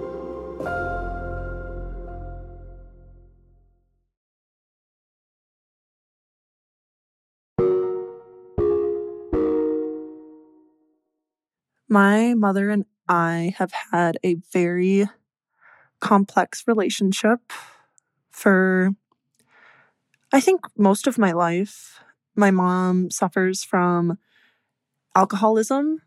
My 11.87 12.33
mother 12.33 12.69
and 12.71 12.85
I 13.07 13.53
have 13.57 13.71
had 13.91 14.17
a 14.23 14.35
very 14.51 15.07
complex 15.99 16.63
relationship 16.67 17.39
for, 18.31 18.91
I 20.33 20.39
think, 20.39 20.61
most 20.77 21.05
of 21.05 21.17
my 21.17 21.31
life. 21.31 21.99
My 22.35 22.51
mom 22.51 23.11
suffers 23.11 23.63
from 23.63 24.17
alcoholism. 25.15 26.01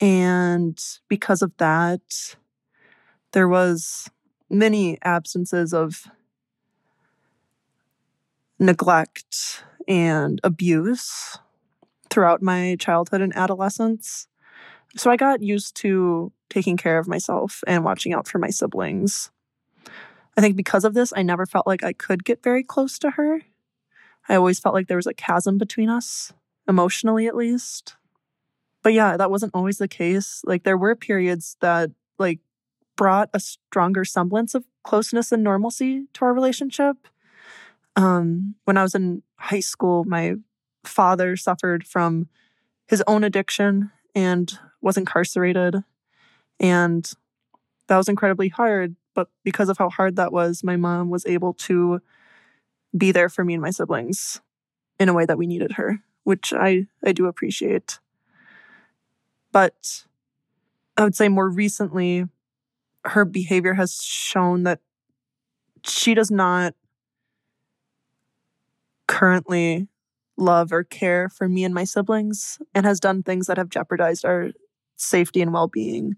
And 0.00 0.82
because 1.08 1.42
of 1.42 1.52
that, 1.58 2.36
there 3.32 3.48
was 3.48 4.10
many 4.48 4.98
absences 5.02 5.74
of 5.74 6.06
neglect 8.58 9.62
and 9.86 10.40
abuse 10.42 11.38
throughout 12.08 12.42
my 12.42 12.76
childhood 12.80 13.20
and 13.20 13.36
adolescence. 13.36 14.26
So 14.96 15.10
I 15.10 15.16
got 15.16 15.42
used 15.42 15.76
to 15.76 16.32
taking 16.48 16.76
care 16.76 16.98
of 16.98 17.06
myself 17.06 17.62
and 17.66 17.84
watching 17.84 18.12
out 18.12 18.26
for 18.26 18.38
my 18.38 18.50
siblings. 18.50 19.30
I 20.36 20.40
think 20.40 20.56
because 20.56 20.84
of 20.84 20.94
this, 20.94 21.12
I 21.14 21.22
never 21.22 21.46
felt 21.46 21.66
like 21.66 21.84
I 21.84 21.92
could 21.92 22.24
get 22.24 22.42
very 22.42 22.62
close 22.62 22.98
to 23.00 23.10
her. 23.10 23.42
I 24.28 24.36
always 24.36 24.58
felt 24.58 24.74
like 24.74 24.88
there 24.88 24.96
was 24.96 25.06
a 25.06 25.14
chasm 25.14 25.58
between 25.58 25.88
us, 25.88 26.32
emotionally 26.68 27.26
at 27.26 27.36
least. 27.36 27.96
But 28.82 28.94
yeah, 28.94 29.16
that 29.16 29.30
wasn't 29.30 29.54
always 29.54 29.78
the 29.78 29.88
case. 29.88 30.42
Like 30.44 30.62
there 30.62 30.78
were 30.78 30.94
periods 30.96 31.56
that 31.60 31.90
like 32.18 32.40
brought 32.96 33.30
a 33.34 33.40
stronger 33.40 34.04
semblance 34.04 34.54
of 34.54 34.64
closeness 34.82 35.32
and 35.32 35.42
normalcy 35.42 36.06
to 36.14 36.24
our 36.24 36.32
relationship. 36.32 36.96
Um, 37.96 38.54
when 38.64 38.76
I 38.76 38.82
was 38.82 38.94
in 38.94 39.22
high 39.36 39.60
school, 39.60 40.04
my 40.04 40.36
father 40.84 41.36
suffered 41.36 41.86
from 41.86 42.28
his 42.88 43.02
own 43.06 43.24
addiction 43.24 43.90
and 44.14 44.58
was 44.80 44.96
incarcerated. 44.96 45.76
And 46.58 47.10
that 47.88 47.96
was 47.96 48.08
incredibly 48.08 48.48
hard. 48.48 48.96
But 49.14 49.28
because 49.44 49.68
of 49.68 49.78
how 49.78 49.90
hard 49.90 50.16
that 50.16 50.32
was, 50.32 50.62
my 50.62 50.76
mom 50.76 51.10
was 51.10 51.26
able 51.26 51.54
to 51.54 52.00
be 52.96 53.12
there 53.12 53.28
for 53.28 53.44
me 53.44 53.54
and 53.54 53.62
my 53.62 53.70
siblings 53.70 54.40
in 54.98 55.08
a 55.08 55.14
way 55.14 55.26
that 55.26 55.38
we 55.38 55.46
needed 55.46 55.72
her, 55.72 56.00
which 56.24 56.52
I, 56.52 56.86
I 57.04 57.12
do 57.12 57.26
appreciate. 57.26 57.98
But 59.52 60.04
I 60.96 61.04
would 61.04 61.16
say 61.16 61.28
more 61.28 61.48
recently, 61.48 62.26
her 63.04 63.24
behavior 63.24 63.74
has 63.74 64.02
shown 64.02 64.64
that 64.64 64.80
she 65.84 66.14
does 66.14 66.30
not 66.30 66.74
currently 69.06 69.88
love 70.36 70.72
or 70.72 70.84
care 70.84 71.28
for 71.28 71.48
me 71.48 71.64
and 71.64 71.74
my 71.74 71.84
siblings 71.84 72.58
and 72.74 72.86
has 72.86 73.00
done 73.00 73.22
things 73.22 73.46
that 73.46 73.58
have 73.58 73.68
jeopardized 73.68 74.24
our 74.24 74.50
safety 75.00 75.40
and 75.42 75.52
well-being. 75.52 76.16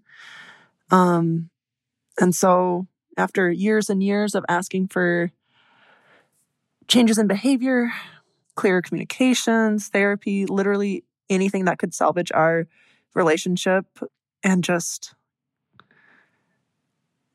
Um 0.91 1.49
and 2.19 2.35
so 2.35 2.87
after 3.17 3.49
years 3.49 3.89
and 3.89 4.03
years 4.03 4.35
of 4.35 4.45
asking 4.47 4.87
for 4.87 5.31
changes 6.87 7.17
in 7.17 7.27
behavior 7.27 7.91
clearer 8.55 8.81
communications 8.81 9.87
therapy 9.87 10.45
literally 10.45 11.03
anything 11.29 11.65
that 11.65 11.79
could 11.79 11.93
salvage 11.93 12.31
our 12.33 12.67
relationship 13.15 13.85
and 14.43 14.63
just 14.63 15.15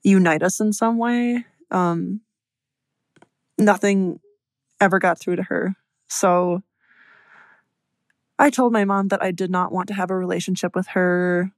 unite 0.04 0.42
us 0.42 0.60
in 0.60 0.72
some 0.72 0.96
way 0.96 1.44
um 1.70 2.20
nothing 3.58 4.20
ever 4.80 4.98
got 4.98 5.18
through 5.18 5.36
to 5.36 5.42
her. 5.42 5.74
So 6.08 6.62
I 8.38 8.50
told 8.50 8.72
my 8.72 8.84
mom 8.84 9.08
that 9.08 9.22
I 9.22 9.32
did 9.32 9.50
not 9.50 9.72
want 9.72 9.88
to 9.88 9.94
have 9.94 10.10
a 10.10 10.16
relationship 10.16 10.76
with 10.76 10.88
her. 10.88 11.52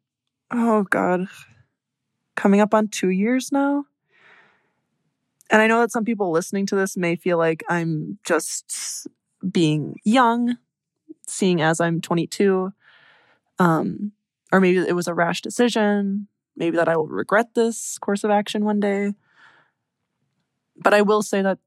Oh, 0.51 0.85
God. 0.85 1.27
Coming 2.37 2.61
up 2.61 2.73
on 2.73 2.89
two 2.89 3.11
years 3.11 3.53
now. 3.53 3.85
And 5.51 5.61
I 5.61 5.67
know 5.67 5.81
that 5.81 5.91
some 5.91 6.05
people 6.05 6.31
listening 6.31 6.65
to 6.67 6.77
this 6.77 6.97
may 6.97 7.17
feel 7.17 7.37
like 7.37 7.65
I'm 7.69 8.19
just 8.25 9.09
being 9.51 9.97
young, 10.05 10.57
seeing 11.27 11.61
as 11.61 11.81
I'm 11.81 12.01
22. 12.01 12.73
Um, 13.59 14.13
or 14.53 14.61
maybe 14.61 14.79
it 14.79 14.95
was 14.95 15.09
a 15.09 15.15
rash 15.15 15.43
decision. 15.43 16.29
Maybe 16.57 16.77
that 16.77 16.89
I 16.89 16.97
will 16.97 17.09
regret 17.09 17.55
this 17.55 17.99
course 17.99 18.25
of 18.25 18.31
action 18.31 18.65
one 18.65 18.81
day. 18.81 19.13
But 20.77 20.95
I 20.95 21.03
will 21.03 21.23
say 21.23 21.43
that 21.43 21.59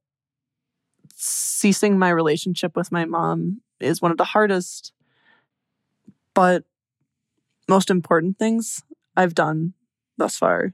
ceasing 1.15 1.99
my 1.99 2.10
relationship 2.10 2.76
with 2.76 2.91
my 2.91 3.06
mom 3.06 3.62
is 3.80 4.02
one 4.02 4.12
of 4.12 4.17
the 4.17 4.23
hardest 4.23 4.93
but 6.34 6.63
most 7.67 7.89
important 7.89 8.38
things 8.38 8.84
I've 9.15 9.36
done 9.36 9.74
thus 10.17 10.38
far. 10.38 10.74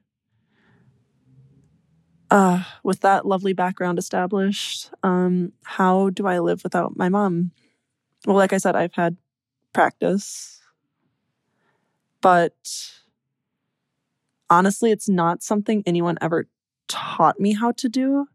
Uh, 2.31 2.63
with 2.83 2.99
that 3.01 3.25
lovely 3.25 3.53
background 3.53 3.97
established, 3.97 4.91
um, 5.01 5.51
how 5.63 6.11
do 6.11 6.27
I 6.27 6.39
live 6.39 6.63
without 6.63 6.95
my 6.95 7.09
mom? 7.09 7.51
Well, 8.25 8.35
like 8.35 8.53
I 8.53 8.57
said, 8.57 8.75
I've 8.75 8.93
had 8.93 9.17
practice, 9.73 10.61
but 12.21 12.53
honestly, 14.49 14.91
it's 14.91 15.09
not 15.09 15.41
something 15.41 15.83
anyone 15.85 16.17
ever 16.21 16.47
taught 16.87 17.39
me 17.39 17.53
how 17.53 17.71
to 17.73 17.89
do. 17.89 18.27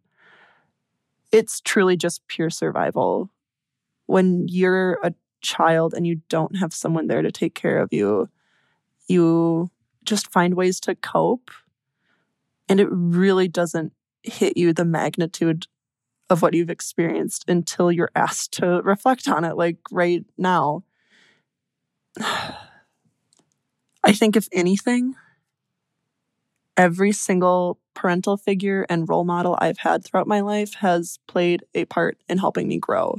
It's 1.30 1.60
truly 1.60 1.96
just 1.96 2.26
pure 2.26 2.50
survival. 2.50 3.30
When 4.06 4.46
you're 4.48 4.98
a 5.02 5.14
child 5.44 5.94
and 5.94 6.06
you 6.06 6.20
don't 6.28 6.56
have 6.56 6.74
someone 6.74 7.06
there 7.06 7.22
to 7.22 7.30
take 7.30 7.54
care 7.54 7.78
of 7.78 7.92
you, 7.92 8.28
you 9.06 9.70
just 10.04 10.32
find 10.32 10.54
ways 10.54 10.80
to 10.80 10.94
cope. 10.96 11.50
And 12.68 12.80
it 12.80 12.88
really 12.90 13.46
doesn't 13.46 13.92
hit 14.22 14.56
you 14.56 14.72
the 14.72 14.84
magnitude 14.84 15.66
of 16.30 16.40
what 16.42 16.54
you've 16.54 16.70
experienced 16.70 17.44
until 17.46 17.92
you're 17.92 18.10
asked 18.16 18.52
to 18.54 18.80
reflect 18.82 19.28
on 19.28 19.44
it, 19.44 19.56
like 19.56 19.76
right 19.90 20.24
now. 20.38 20.82
I 24.06 24.12
think, 24.12 24.36
if 24.36 24.48
anything, 24.52 25.14
every 26.76 27.12
single 27.12 27.78
parental 27.94 28.36
figure 28.36 28.84
and 28.88 29.08
role 29.08 29.24
model 29.24 29.56
I've 29.60 29.78
had 29.78 30.04
throughout 30.04 30.26
my 30.26 30.40
life 30.40 30.74
has 30.74 31.18
played 31.26 31.64
a 31.74 31.84
part 31.86 32.18
in 32.28 32.38
helping 32.38 32.68
me 32.68 32.78
grow 32.78 33.18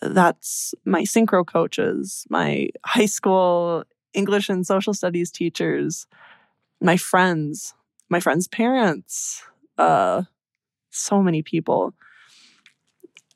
that's 0.00 0.74
my 0.84 1.02
synchro 1.02 1.46
coaches, 1.46 2.26
my 2.28 2.68
high 2.84 3.06
school 3.06 3.84
English 4.14 4.48
and 4.48 4.66
social 4.66 4.94
studies 4.94 5.30
teachers, 5.30 6.06
my 6.80 6.96
friends, 6.96 7.74
my 8.08 8.20
friends' 8.20 8.48
parents, 8.48 9.42
uh, 9.78 10.22
so 10.90 11.22
many 11.22 11.42
people. 11.42 11.94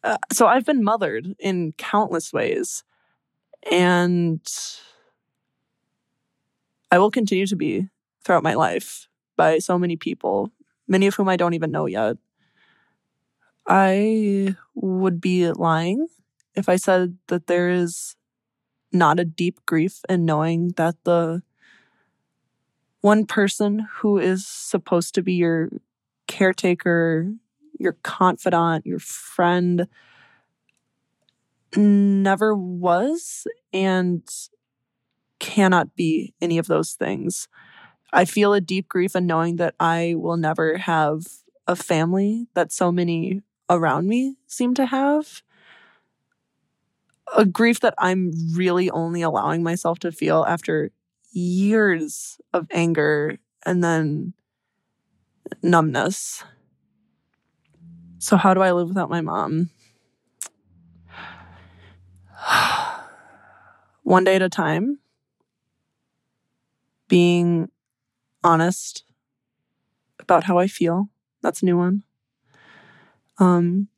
Uh, 0.02 0.18
so 0.32 0.46
I've 0.46 0.64
been 0.64 0.82
mothered 0.82 1.34
in 1.38 1.72
countless 1.76 2.32
ways. 2.32 2.84
And 3.70 4.40
I 6.90 6.98
will 6.98 7.10
continue 7.10 7.46
to 7.46 7.56
be 7.56 7.88
throughout 8.24 8.42
my 8.42 8.54
life 8.54 9.08
by 9.36 9.58
so 9.58 9.78
many 9.78 9.96
people, 9.96 10.50
many 10.88 11.06
of 11.06 11.14
whom 11.14 11.28
I 11.28 11.36
don't 11.36 11.54
even 11.54 11.70
know 11.70 11.86
yet. 11.86 12.16
I 13.66 14.56
would 14.74 15.20
be 15.20 15.50
lying 15.52 16.08
if 16.54 16.68
I 16.68 16.76
said 16.76 17.18
that 17.28 17.46
there 17.46 17.70
is 17.70 18.16
not 18.92 19.20
a 19.20 19.24
deep 19.24 19.64
grief 19.66 20.00
in 20.08 20.24
knowing 20.24 20.72
that 20.76 20.96
the 21.04 21.42
one 23.00 23.24
person 23.24 23.86
who 23.96 24.18
is 24.18 24.46
supposed 24.46 25.14
to 25.14 25.22
be 25.22 25.34
your 25.34 25.70
caretaker, 26.26 27.32
your 27.78 27.96
confidant, 28.02 28.84
your 28.84 28.98
friend 28.98 29.86
never 31.76 32.54
was 32.54 33.46
and 33.72 34.22
cannot 35.38 35.94
be 35.96 36.34
any 36.40 36.58
of 36.58 36.66
those 36.66 36.92
things. 36.92 37.48
I 38.12 38.24
feel 38.24 38.52
a 38.52 38.60
deep 38.60 38.88
grief 38.88 39.14
in 39.14 39.26
knowing 39.26 39.56
that 39.56 39.74
I 39.78 40.14
will 40.16 40.36
never 40.36 40.78
have 40.78 41.22
a 41.66 41.76
family 41.76 42.48
that 42.54 42.72
so 42.72 42.90
many 42.90 43.42
around 43.68 44.08
me 44.08 44.36
seem 44.46 44.74
to 44.74 44.86
have 44.86 45.42
a 47.36 47.44
grief 47.44 47.80
that 47.80 47.94
I'm 47.98 48.32
really 48.54 48.90
only 48.90 49.22
allowing 49.22 49.62
myself 49.62 49.98
to 50.00 50.12
feel 50.12 50.44
after 50.48 50.90
years 51.32 52.40
of 52.52 52.66
anger 52.70 53.38
and 53.64 53.82
then 53.84 54.34
numbness. 55.62 56.44
So, 58.18 58.36
how 58.36 58.54
do 58.54 58.60
I 58.60 58.72
live 58.72 58.88
without 58.88 59.10
my 59.10 59.20
mom? 59.20 59.70
One 64.02 64.24
day 64.24 64.36
at 64.36 64.42
a 64.42 64.48
time, 64.48 64.98
being 67.08 67.68
honest 68.42 69.04
about 70.18 70.44
how 70.44 70.58
I 70.58 70.66
feel. 70.66 71.08
That's 71.42 71.62
a 71.62 71.64
new 71.64 71.76
one. 71.76 72.02
Um, 73.38 73.88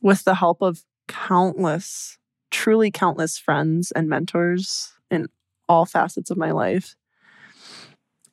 with 0.00 0.24
the 0.24 0.34
help 0.34 0.62
of 0.62 0.84
countless, 1.06 2.18
truly 2.54 2.88
countless 2.88 3.36
friends 3.36 3.90
and 3.90 4.08
mentors 4.08 4.92
in 5.10 5.26
all 5.68 5.84
facets 5.84 6.30
of 6.30 6.36
my 6.36 6.52
life. 6.52 6.94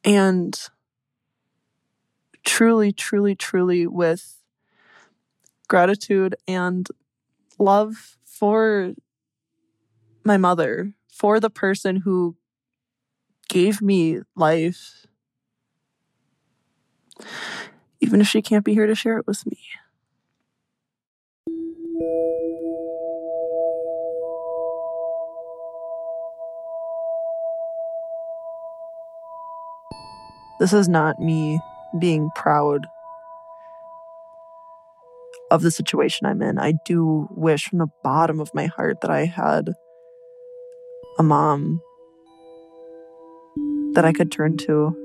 And 0.03 0.55
truly, 2.43 2.91
truly, 2.91 3.34
truly 3.34 3.88
with 3.88 4.38
gratitude 5.67 6.36
and 6.47 6.88
love 7.57 8.17
for 8.23 8.93
my 10.23 10.38
mother, 10.38 10.93
for 11.12 11.39
the 11.39 11.49
person 11.49 11.95
who 11.95 12.36
gave 13.49 13.81
me 13.81 14.19
life, 14.36 15.07
even 17.99 18.21
if 18.21 18.27
she 18.27 18.43
can't 18.43 18.63
be 18.63 18.75
here 18.75 18.86
to 18.86 18.93
share 18.93 19.17
it 19.17 19.25
with 19.25 19.47
me. 19.47 19.57
This 30.62 30.74
is 30.74 30.88
not 30.88 31.19
me 31.19 31.60
being 31.97 32.30
proud 32.36 32.86
of 35.50 35.63
the 35.63 35.71
situation 35.71 36.28
I'm 36.28 36.43
in. 36.43 36.60
I 36.60 36.74
do 36.86 37.28
wish 37.32 37.65
from 37.65 37.80
the 37.80 37.89
bottom 38.04 38.39
of 38.39 38.54
my 38.54 38.67
heart 38.67 39.02
that 39.02 39.10
I 39.10 39.26
had 39.26 39.71
a 41.17 41.24
mom 41.24 41.82
that 43.93 44.06
I 44.06 44.13
could 44.13 44.32
turn 44.32 44.56
to. 44.58 44.95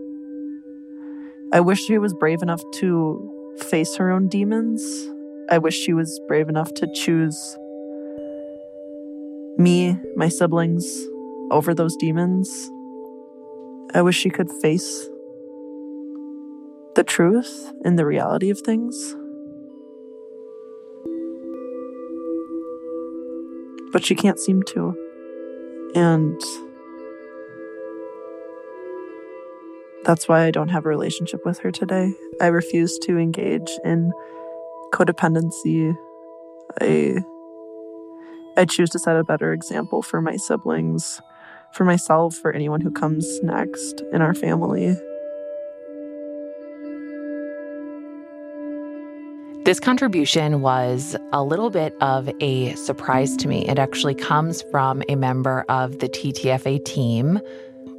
I 1.55 1.61
wish 1.61 1.83
she 1.83 1.97
was 1.97 2.12
brave 2.12 2.42
enough 2.42 2.62
to 2.75 3.57
face 3.71 3.97
her 3.97 4.11
own 4.11 4.29
demons. 4.29 4.83
I 5.49 5.57
wish 5.57 5.75
she 5.75 5.95
was 5.95 6.21
brave 6.29 6.51
enough 6.51 6.75
to 6.75 6.87
choose 6.95 7.57
me, 9.57 9.99
my 10.16 10.29
siblings, 10.29 10.87
over 11.51 11.75
those 11.75 11.97
demons. 11.97 12.71
I 13.95 14.03
wish 14.03 14.19
she 14.19 14.29
could 14.29 14.51
face 14.61 15.09
the 16.96 17.04
truth 17.04 17.72
and 17.85 17.98
the 17.98 18.06
reality 18.06 18.48
of 18.48 18.59
things. 18.61 19.14
But 23.92 24.04
she 24.04 24.14
can't 24.14 24.38
seem 24.38 24.62
to. 24.64 24.96
And 25.94 26.40
that's 30.04 30.26
why 30.26 30.44
I 30.44 30.50
don't 30.50 30.70
have 30.70 30.87
a 30.87 30.88
relationship 30.88 31.44
with 31.44 31.59
her 31.59 31.70
today. 31.70 32.14
I 32.40 32.46
refuse 32.46 32.98
to 33.00 33.18
engage 33.18 33.70
in 33.85 34.12
codependency. 34.92 35.94
I 36.80 37.18
I 38.56 38.64
choose 38.64 38.88
to 38.90 38.98
set 38.98 39.16
a 39.16 39.24
better 39.24 39.52
example 39.52 40.00
for 40.00 40.22
my 40.22 40.37
siblings, 40.37 41.20
for 41.72 41.85
myself, 41.85 42.35
for 42.37 42.52
anyone 42.52 42.80
who 42.80 42.90
comes 42.90 43.42
next 43.42 44.02
in 44.14 44.22
our 44.22 44.32
family. 44.32 44.96
This 49.66 49.81
contribution 49.81 50.61
was 50.61 51.16
a 51.33 51.42
little 51.42 51.70
bit 51.70 51.96
of 52.00 52.31
a 52.38 52.72
surprise 52.76 53.37
to 53.38 53.48
me. 53.48 53.66
It 53.66 53.81
actually 53.81 54.14
comes 54.14 54.62
from 54.70 55.02
a 55.09 55.16
member 55.16 55.64
of 55.68 55.98
the 55.98 56.09
TTFA 56.09 56.85
team. 56.85 57.40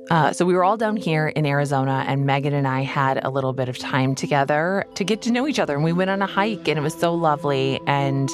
Uh, 0.09 0.31
so 0.31 0.45
we 0.45 0.53
were 0.53 0.63
all 0.63 0.77
down 0.77 0.95
here 0.95 1.27
in 1.27 1.45
Arizona, 1.45 2.05
and 2.07 2.25
Megan 2.25 2.53
and 2.53 2.69
I 2.69 2.83
had 2.83 3.19
a 3.21 3.29
little 3.29 3.51
bit 3.51 3.67
of 3.67 3.77
time 3.77 4.15
together 4.15 4.85
to 4.95 5.03
get 5.03 5.21
to 5.23 5.29
know 5.29 5.45
each 5.45 5.59
other. 5.59 5.75
And 5.75 5.83
we 5.83 5.91
went 5.91 6.09
on 6.09 6.21
a 6.21 6.25
hike, 6.25 6.69
and 6.69 6.79
it 6.79 6.81
was 6.81 6.93
so 6.93 7.13
lovely. 7.13 7.81
And 7.85 8.29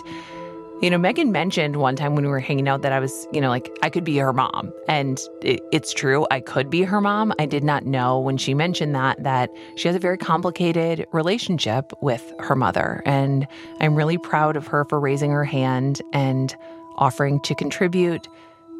you 0.83 0.89
know, 0.89 0.97
Megan 0.97 1.31
mentioned 1.31 1.77
one 1.77 1.95
time 1.95 2.13
when 2.13 2.25
we 2.25 2.29
were 2.29 2.41
hanging 2.41 2.67
out 2.67 2.81
that 2.81 2.91
I 2.91 2.99
was, 2.99 3.25
you 3.31 3.39
know, 3.39 3.47
like 3.47 3.73
I 3.81 3.89
could 3.89 4.03
be 4.03 4.17
her 4.17 4.33
mom. 4.33 4.73
And 4.89 5.17
it, 5.41 5.61
it's 5.71 5.93
true, 5.93 6.27
I 6.29 6.41
could 6.41 6.69
be 6.69 6.83
her 6.83 6.99
mom. 6.99 7.33
I 7.39 7.45
did 7.45 7.63
not 7.63 7.85
know 7.85 8.19
when 8.19 8.35
she 8.35 8.53
mentioned 8.53 8.93
that, 8.93 9.23
that 9.23 9.49
she 9.77 9.87
has 9.87 9.95
a 9.95 9.99
very 9.99 10.17
complicated 10.17 11.07
relationship 11.13 11.93
with 12.01 12.33
her 12.39 12.53
mother. 12.53 13.01
And 13.05 13.47
I'm 13.79 13.95
really 13.95 14.17
proud 14.17 14.57
of 14.57 14.67
her 14.67 14.83
for 14.89 14.99
raising 14.99 15.31
her 15.31 15.45
hand 15.45 16.01
and 16.11 16.53
offering 16.97 17.39
to 17.43 17.55
contribute 17.55 18.27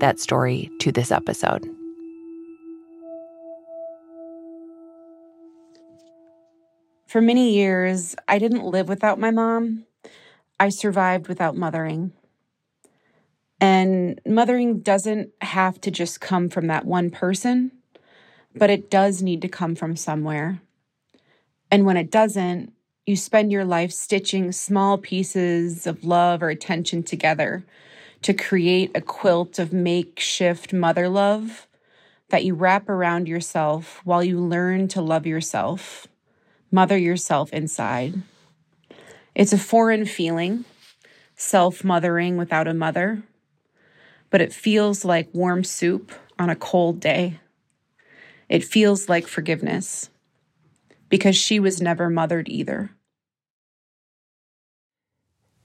that 0.02 0.20
story 0.20 0.70
to 0.82 0.92
this 0.92 1.10
episode. 1.10 1.66
For 7.08 7.22
many 7.22 7.54
years, 7.54 8.14
I 8.28 8.40
didn't 8.40 8.66
live 8.66 8.90
without 8.90 9.20
my 9.20 9.32
mom. 9.32 9.86
I 10.64 10.70
survived 10.70 11.28
without 11.28 11.58
mothering. 11.58 12.14
And 13.60 14.22
mothering 14.26 14.80
doesn't 14.80 15.32
have 15.42 15.82
to 15.82 15.92
just 15.92 16.22
come 16.22 16.48
from 16.48 16.68
that 16.68 16.86
one 16.86 17.10
person, 17.10 17.74
but 18.56 18.70
it 18.70 18.90
does 18.90 19.22
need 19.22 19.42
to 19.42 19.50
come 19.50 19.76
from 19.76 19.98
somewhere. 19.98 20.62
And 21.70 21.86
when 21.86 21.98
it 21.98 22.10
doesn't, 22.10 22.72
you 23.06 23.18
spend 23.18 23.52
your 23.52 23.66
life 23.66 23.92
stitching 23.92 24.54
small 24.54 24.98
pieces 24.98 25.86
of 25.86 26.06
love 26.06 26.42
or 26.42 26.48
attention 26.48 27.04
together 27.04 27.66
to 28.22 28.34
create 28.34 28.92
a 28.96 29.02
quilt 29.02 29.60
of 29.60 29.74
makeshift 29.74 30.72
mother 30.72 31.10
love 31.10 31.68
that 32.30 32.46
you 32.46 32.54
wrap 32.54 32.88
around 32.88 33.28
yourself 33.28 34.00
while 34.06 34.24
you 34.24 34.40
learn 34.40 34.88
to 34.88 35.02
love 35.02 35.28
yourself, 35.28 36.08
mother 36.72 36.98
yourself 36.98 37.52
inside. 37.52 38.14
It's 39.36 39.54
a 39.54 39.58
foreign 39.58 40.06
feeling, 40.06 40.66
self 41.36 41.84
mothering 41.84 42.38
without 42.38 42.68
a 42.68 42.74
mother, 42.74 43.24
but 44.30 44.42
it 44.42 44.54
feels 44.54 45.04
like 45.04 45.34
warm 45.34 45.64
soup 45.64 46.12
on 46.38 46.50
a 46.50 46.56
cold 46.56 47.00
day. 47.00 47.40
It 48.50 48.64
feels 48.64 49.10
like 49.10 49.28
forgiveness 49.28 50.10
because 51.10 51.36
she 51.36 51.60
was 51.60 51.82
never 51.82 52.10
mothered 52.10 52.48
either. 52.50 52.92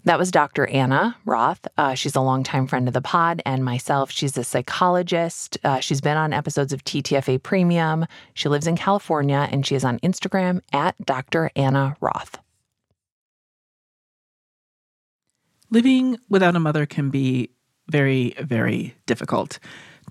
That 0.04 0.18
was 0.18 0.30
Dr. 0.30 0.66
Anna 0.66 1.16
Roth. 1.26 1.66
Uh, 1.76 1.92
she's 1.92 2.16
a 2.16 2.22
longtime 2.22 2.66
friend 2.66 2.88
of 2.88 2.94
the 2.94 3.02
pod 3.02 3.42
and 3.44 3.62
myself. 3.62 4.10
She's 4.10 4.38
a 4.38 4.44
psychologist. 4.44 5.58
Uh, 5.62 5.80
she's 5.80 6.00
been 6.00 6.16
on 6.16 6.32
episodes 6.32 6.72
of 6.72 6.82
TTFA 6.84 7.42
Premium. 7.42 8.06
She 8.32 8.48
lives 8.48 8.66
in 8.66 8.76
California 8.76 9.48
and 9.50 9.66
she 9.66 9.74
is 9.74 9.84
on 9.84 9.98
Instagram 9.98 10.62
at 10.72 10.96
Dr. 11.04 11.50
Anna 11.54 11.96
Roth. 12.00 12.38
Living 15.70 16.18
without 16.28 16.56
a 16.56 16.60
mother 16.60 16.86
can 16.86 17.10
be 17.10 17.50
very, 17.90 18.34
very 18.40 18.94
difficult, 19.06 19.58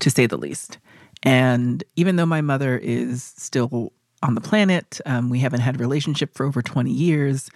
to 0.00 0.10
say 0.10 0.26
the 0.26 0.36
least. 0.36 0.78
And 1.22 1.82
even 1.96 2.16
though 2.16 2.26
my 2.26 2.40
mother 2.40 2.78
is 2.78 3.22
still 3.22 3.92
on 4.22 4.34
the 4.34 4.40
planet, 4.40 5.00
um, 5.06 5.30
we 5.30 5.40
haven't 5.40 5.60
had 5.60 5.76
a 5.76 5.78
relationship 5.78 6.34
for 6.34 6.46
over 6.46 6.62
20 6.62 6.90
years 6.90 7.50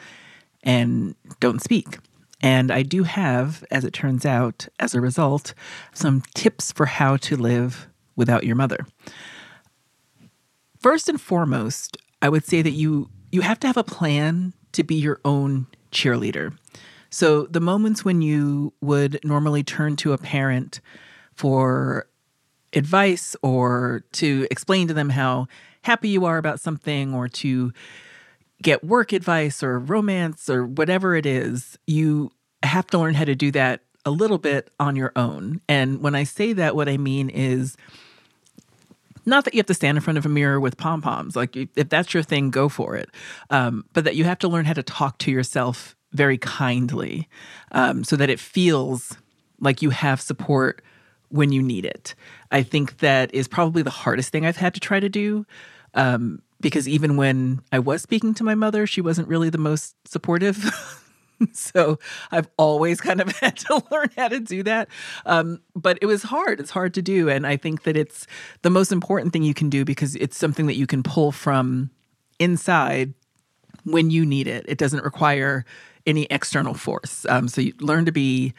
and 0.62 1.14
don't 1.40 1.62
speak. 1.62 1.98
And 2.40 2.72
I 2.72 2.82
do 2.82 3.04
have, 3.04 3.64
as 3.70 3.84
it 3.84 3.92
turns 3.92 4.26
out, 4.26 4.66
as 4.80 4.94
a 4.94 5.00
result, 5.00 5.54
some 5.92 6.22
tips 6.34 6.72
for 6.72 6.86
how 6.86 7.16
to 7.18 7.36
live 7.36 7.86
without 8.16 8.44
your 8.44 8.56
mother. 8.56 8.84
First 10.78 11.08
and 11.08 11.20
foremost, 11.20 11.96
I 12.20 12.28
would 12.28 12.44
say 12.44 12.62
that 12.62 12.72
you 12.72 13.08
you 13.30 13.40
have 13.40 13.60
to 13.60 13.66
have 13.66 13.76
a 13.76 13.84
plan 13.84 14.52
to 14.72 14.82
be 14.82 14.96
your 14.96 15.20
own 15.24 15.66
cheerleader. 15.90 16.56
So 17.12 17.44
the 17.44 17.60
moments 17.60 18.06
when 18.06 18.22
you 18.22 18.72
would 18.80 19.20
normally 19.22 19.62
turn 19.62 19.96
to 19.96 20.14
a 20.14 20.18
parent 20.18 20.80
for 21.34 22.08
advice 22.72 23.36
or 23.42 24.02
to 24.12 24.46
explain 24.50 24.88
to 24.88 24.94
them 24.94 25.10
how 25.10 25.46
happy 25.82 26.08
you 26.08 26.24
are 26.24 26.38
about 26.38 26.58
something 26.58 27.12
or 27.12 27.28
to 27.28 27.70
get 28.62 28.82
work 28.82 29.12
advice 29.12 29.62
or 29.62 29.78
romance 29.78 30.48
or 30.48 30.64
whatever 30.64 31.14
it 31.14 31.26
is, 31.26 31.78
you 31.86 32.32
have 32.62 32.86
to 32.86 32.98
learn 32.98 33.12
how 33.12 33.24
to 33.24 33.34
do 33.34 33.50
that 33.50 33.82
a 34.06 34.10
little 34.10 34.38
bit 34.38 34.70
on 34.80 34.96
your 34.96 35.12
own. 35.14 35.60
And 35.68 36.00
when 36.00 36.14
I 36.14 36.24
say 36.24 36.54
that, 36.54 36.74
what 36.74 36.88
I 36.88 36.96
mean 36.96 37.28
is 37.28 37.76
not 39.26 39.44
that 39.44 39.52
you 39.52 39.58
have 39.58 39.66
to 39.66 39.74
stand 39.74 39.98
in 39.98 40.02
front 40.02 40.16
of 40.16 40.24
a 40.24 40.30
mirror 40.30 40.58
with 40.58 40.78
pom 40.78 41.02
poms. 41.02 41.36
Like, 41.36 41.56
if 41.56 41.90
that's 41.90 42.14
your 42.14 42.22
thing, 42.22 42.48
go 42.48 42.70
for 42.70 42.96
it. 42.96 43.10
Um, 43.50 43.84
but 43.92 44.04
that 44.04 44.16
you 44.16 44.24
have 44.24 44.38
to 44.38 44.48
learn 44.48 44.64
how 44.64 44.72
to 44.72 44.82
talk 44.82 45.18
to 45.18 45.30
yourself 45.30 45.94
very 46.12 46.38
kindly 46.38 47.28
um, 47.72 48.04
so 48.04 48.16
that 48.16 48.30
it 48.30 48.40
feels 48.40 49.16
like 49.60 49.82
you 49.82 49.90
have 49.90 50.20
support 50.20 50.82
when 51.28 51.50
you 51.50 51.62
need 51.62 51.84
it. 51.84 52.14
I 52.50 52.62
think 52.62 52.98
that 52.98 53.34
is 53.34 53.48
probably 53.48 53.82
the 53.82 53.90
hardest 53.90 54.30
thing 54.30 54.44
I've 54.44 54.56
had 54.56 54.74
to 54.74 54.80
try 54.80 55.00
to 55.00 55.08
do. 55.08 55.46
Um, 55.94 56.42
because 56.60 56.88
even 56.88 57.16
when 57.16 57.60
I 57.72 57.80
was 57.80 58.02
speaking 58.02 58.34
to 58.34 58.44
my 58.44 58.54
mother, 58.54 58.86
she 58.86 59.00
wasn't 59.00 59.28
really 59.28 59.50
the 59.50 59.58
most 59.58 59.96
supportive. 60.06 60.70
so 61.52 61.98
I've 62.30 62.48
always 62.56 63.00
kind 63.00 63.20
of 63.20 63.36
had 63.38 63.56
to 63.58 63.82
learn 63.90 64.10
how 64.16 64.28
to 64.28 64.40
do 64.40 64.62
that. 64.62 64.88
Um, 65.26 65.60
but 65.74 65.98
it 66.00 66.06
was 66.06 66.22
hard. 66.22 66.60
It's 66.60 66.70
hard 66.70 66.94
to 66.94 67.02
do. 67.02 67.28
And 67.28 67.46
I 67.46 67.56
think 67.56 67.82
that 67.82 67.96
it's 67.96 68.26
the 68.62 68.70
most 68.70 68.92
important 68.92 69.32
thing 69.32 69.42
you 69.42 69.54
can 69.54 69.70
do 69.70 69.84
because 69.84 70.14
it's 70.16 70.36
something 70.36 70.66
that 70.66 70.76
you 70.76 70.86
can 70.86 71.02
pull 71.02 71.32
from 71.32 71.90
inside 72.38 73.12
when 73.84 74.10
you 74.10 74.24
need 74.24 74.46
it. 74.46 74.64
It 74.68 74.78
doesn't 74.78 75.04
require 75.04 75.64
any 76.06 76.26
external 76.30 76.74
force. 76.74 77.26
Um, 77.28 77.48
so 77.48 77.60
you 77.60 77.72
learn 77.80 78.04
to 78.06 78.12
be, 78.12 78.54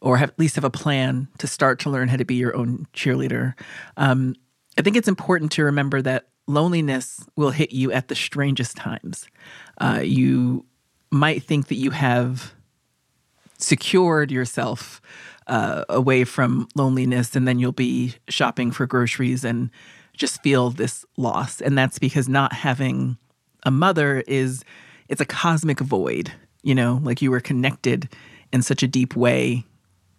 or 0.00 0.16
have, 0.16 0.30
at 0.30 0.38
least 0.38 0.54
have 0.56 0.64
a 0.64 0.70
plan 0.70 1.28
to 1.38 1.46
start 1.46 1.78
to 1.80 1.90
learn 1.90 2.08
how 2.08 2.16
to 2.16 2.24
be 2.24 2.34
your 2.34 2.56
own 2.56 2.86
cheerleader. 2.92 3.54
Um, 3.96 4.34
I 4.78 4.82
think 4.82 4.96
it's 4.96 5.08
important 5.08 5.52
to 5.52 5.64
remember 5.64 6.02
that 6.02 6.28
loneliness 6.46 7.24
will 7.36 7.50
hit 7.50 7.72
you 7.72 7.92
at 7.92 8.08
the 8.08 8.14
strangest 8.14 8.76
times. 8.76 9.28
Uh, 9.78 10.00
you 10.02 10.66
might 11.10 11.42
think 11.42 11.68
that 11.68 11.76
you 11.76 11.90
have 11.90 12.52
secured 13.58 14.30
yourself 14.30 15.00
uh, 15.46 15.84
away 15.88 16.24
from 16.24 16.68
loneliness, 16.74 17.36
and 17.36 17.46
then 17.46 17.58
you'll 17.58 17.72
be 17.72 18.14
shopping 18.28 18.70
for 18.72 18.86
groceries 18.86 19.44
and 19.44 19.70
just 20.16 20.42
feel 20.42 20.70
this 20.70 21.04
loss. 21.16 21.60
And 21.60 21.76
that's 21.76 21.98
because 21.98 22.28
not 22.28 22.52
having 22.52 23.16
a 23.64 23.70
mother 23.70 24.22
is 24.26 24.64
it's 25.08 25.20
a 25.20 25.26
cosmic 25.26 25.80
void, 25.80 26.32
you 26.64 26.74
know, 26.74 27.00
like 27.02 27.22
you 27.22 27.30
were 27.30 27.40
connected 27.40 28.08
in 28.52 28.62
such 28.62 28.82
a 28.82 28.88
deep 28.88 29.14
way 29.14 29.64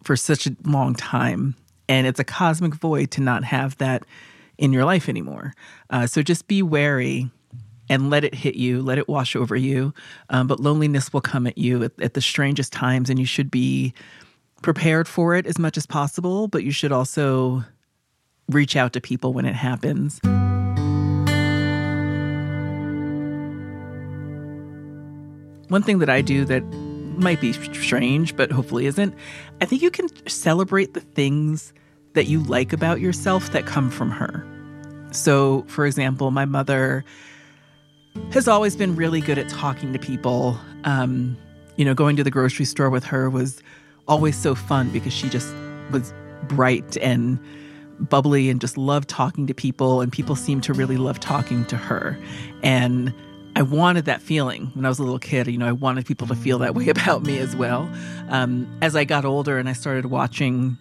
for 0.04 0.16
such 0.16 0.48
a 0.48 0.56
long 0.64 0.96
time. 0.96 1.56
And 1.90 2.08
it's 2.08 2.20
a 2.20 2.24
cosmic 2.24 2.76
void 2.76 3.12
to 3.12 3.22
not 3.22 3.44
have 3.44 3.78
that 3.80 4.06
in 4.58 4.72
your 4.72 4.86
life 4.86 5.10
anymore. 5.10 5.54
Uh, 5.90 6.08
so 6.08 6.22
just 6.22 6.48
be 6.48 6.62
wary 6.62 7.30
and 7.90 8.10
let 8.10 8.24
it 8.24 8.34
hit 8.34 8.56
you, 8.56 8.82
let 8.82 8.98
it 8.98 9.08
wash 9.08 9.36
over 9.36 9.56
you. 9.56 9.94
Um, 10.30 10.48
but 10.48 10.60
loneliness 10.60 11.12
will 11.12 11.22
come 11.22 11.46
at 11.46 11.58
you 11.58 11.84
at, 11.84 11.92
at 12.00 12.14
the 12.14 12.22
strangest 12.22 12.74
times, 12.74 13.10
and 13.10 13.20
you 13.20 13.26
should 13.26 13.52
be 13.52 13.94
prepared 14.62 15.08
for 15.08 15.36
it 15.36 15.46
as 15.46 15.60
much 15.60 15.78
as 15.78 15.86
possible, 15.86 16.48
but 16.48 16.64
you 16.64 16.72
should 16.72 16.92
also 16.92 17.64
reach 18.50 18.76
out 18.76 18.94
to 18.94 19.02
people 19.02 19.34
when 19.34 19.46
it 19.46 19.56
happens. 19.56 20.20
One 25.70 25.84
thing 25.84 26.00
that 26.00 26.10
I 26.10 26.22
do 26.22 26.46
that 26.46 26.64
might 27.18 27.42
be 27.42 27.54
strange, 27.54 28.36
but 28.36 28.52
hopefully 28.52 28.86
isn't, 28.86 29.14
I 29.62 29.66
think 29.66 29.82
you 29.82 29.92
can 29.92 30.08
celebrate 30.28 30.94
the 30.94 31.00
things 31.00 31.74
that 32.14 32.26
you 32.26 32.42
like 32.44 32.74
about 32.74 33.00
yourself 33.00 33.52
that 33.52 33.66
come 33.66 33.90
from 33.90 34.12
her. 34.12 34.46
So, 35.12 35.64
for 35.68 35.86
example, 35.86 36.32
my 36.32 36.46
mother 36.46 37.04
has 38.32 38.48
always 38.48 38.76
been 38.76 38.96
really 38.96 39.22
good 39.22 39.38
at 39.38 39.50
talking 39.50 39.94
to 39.94 40.00
people. 40.00 40.58
Um, 40.84 41.38
you 41.78 41.86
know, 41.86 41.94
going 41.94 42.16
to 42.16 42.24
the 42.24 42.32
grocery 42.32 42.66
store 42.66 42.90
with 42.90 43.04
her 43.06 43.30
was 43.30 43.62
always 44.08 44.38
so 44.38 44.56
fun 44.56 44.90
because 44.90 45.14
she 45.14 45.30
just 45.30 45.54
was 45.92 46.14
bright 46.44 46.98
and 46.98 47.40
bubbly 48.00 48.50
and 48.50 48.60
just 48.60 48.78
loved 48.78 49.10
talking 49.10 49.48
to 49.48 49.54
people, 49.54 50.02
and 50.02 50.12
people 50.12 50.36
seemed 50.36 50.64
to 50.64 50.74
really 50.74 50.98
love 50.98 51.20
talking 51.20 51.66
to 51.66 51.78
her. 51.78 52.18
And 52.62 53.14
I 53.56 53.62
wanted 53.62 54.06
that 54.06 54.22
feeling 54.22 54.72
when 54.74 54.86
I 54.86 54.90
was 54.90 55.00
a 55.00 55.04
little 55.04 55.20
kid. 55.20 55.48
You 55.48 55.58
know, 55.58 55.68
I 55.68 55.72
wanted 55.72 56.06
people 56.06 56.28
to 56.28 56.36
feel 56.36 56.60
that 56.60 56.76
way 56.76 56.90
about 56.90 57.24
me 57.24 57.40
as 57.40 57.56
well. 57.56 57.90
Um, 58.30 58.68
as 58.82 58.96
I 58.96 59.06
got 59.06 59.26
older 59.26 59.58
and 59.58 59.70
I 59.70 59.74
started 59.74 60.08
watching 60.08 60.78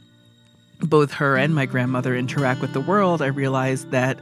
both 0.81 1.13
her 1.13 1.37
and 1.37 1.55
my 1.55 1.67
grandmother 1.67 2.17
interact 2.17 2.61
with 2.61 2.73
the 2.73 2.81
world, 2.81 3.23
I 3.23 3.27
realized 3.27 3.91
that 3.93 4.19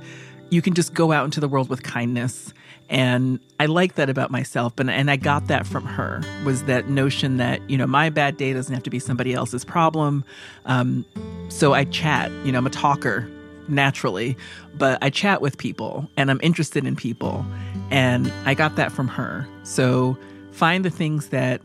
you 0.50 0.60
can 0.60 0.74
just 0.74 0.92
go 0.92 1.12
out 1.12 1.24
into 1.24 1.40
the 1.40 1.48
world 1.48 1.70
with 1.70 1.82
kindness. 1.82 2.52
And 2.90 3.40
I 3.58 3.66
like 3.66 3.94
that 3.94 4.10
about 4.10 4.30
myself. 4.30 4.78
And, 4.78 4.90
and 4.90 5.10
I 5.10 5.16
got 5.16 5.46
that 5.46 5.66
from 5.66 5.86
her 5.86 6.20
was 6.44 6.64
that 6.64 6.90
notion 6.90 7.38
that, 7.38 7.68
you 7.70 7.78
know, 7.78 7.86
my 7.86 8.10
bad 8.10 8.36
day 8.36 8.52
doesn't 8.52 8.74
have 8.74 8.82
to 8.82 8.90
be 8.90 8.98
somebody 8.98 9.32
else's 9.32 9.64
problem. 9.64 10.24
Um, 10.66 11.06
so 11.48 11.72
I 11.72 11.84
chat, 11.84 12.30
you 12.44 12.52
know, 12.52 12.58
I'm 12.58 12.66
a 12.66 12.70
talker 12.70 13.30
naturally, 13.68 14.36
but 14.76 15.02
I 15.02 15.10
chat 15.10 15.40
with 15.40 15.58
people 15.58 16.08
and 16.16 16.30
I'm 16.30 16.40
interested 16.42 16.86
in 16.86 16.96
people. 16.96 17.44
And 17.90 18.32
I 18.44 18.54
got 18.54 18.76
that 18.76 18.92
from 18.92 19.08
her. 19.08 19.46
So 19.64 20.16
find 20.52 20.84
the 20.84 20.90
things 20.90 21.28
that 21.28 21.60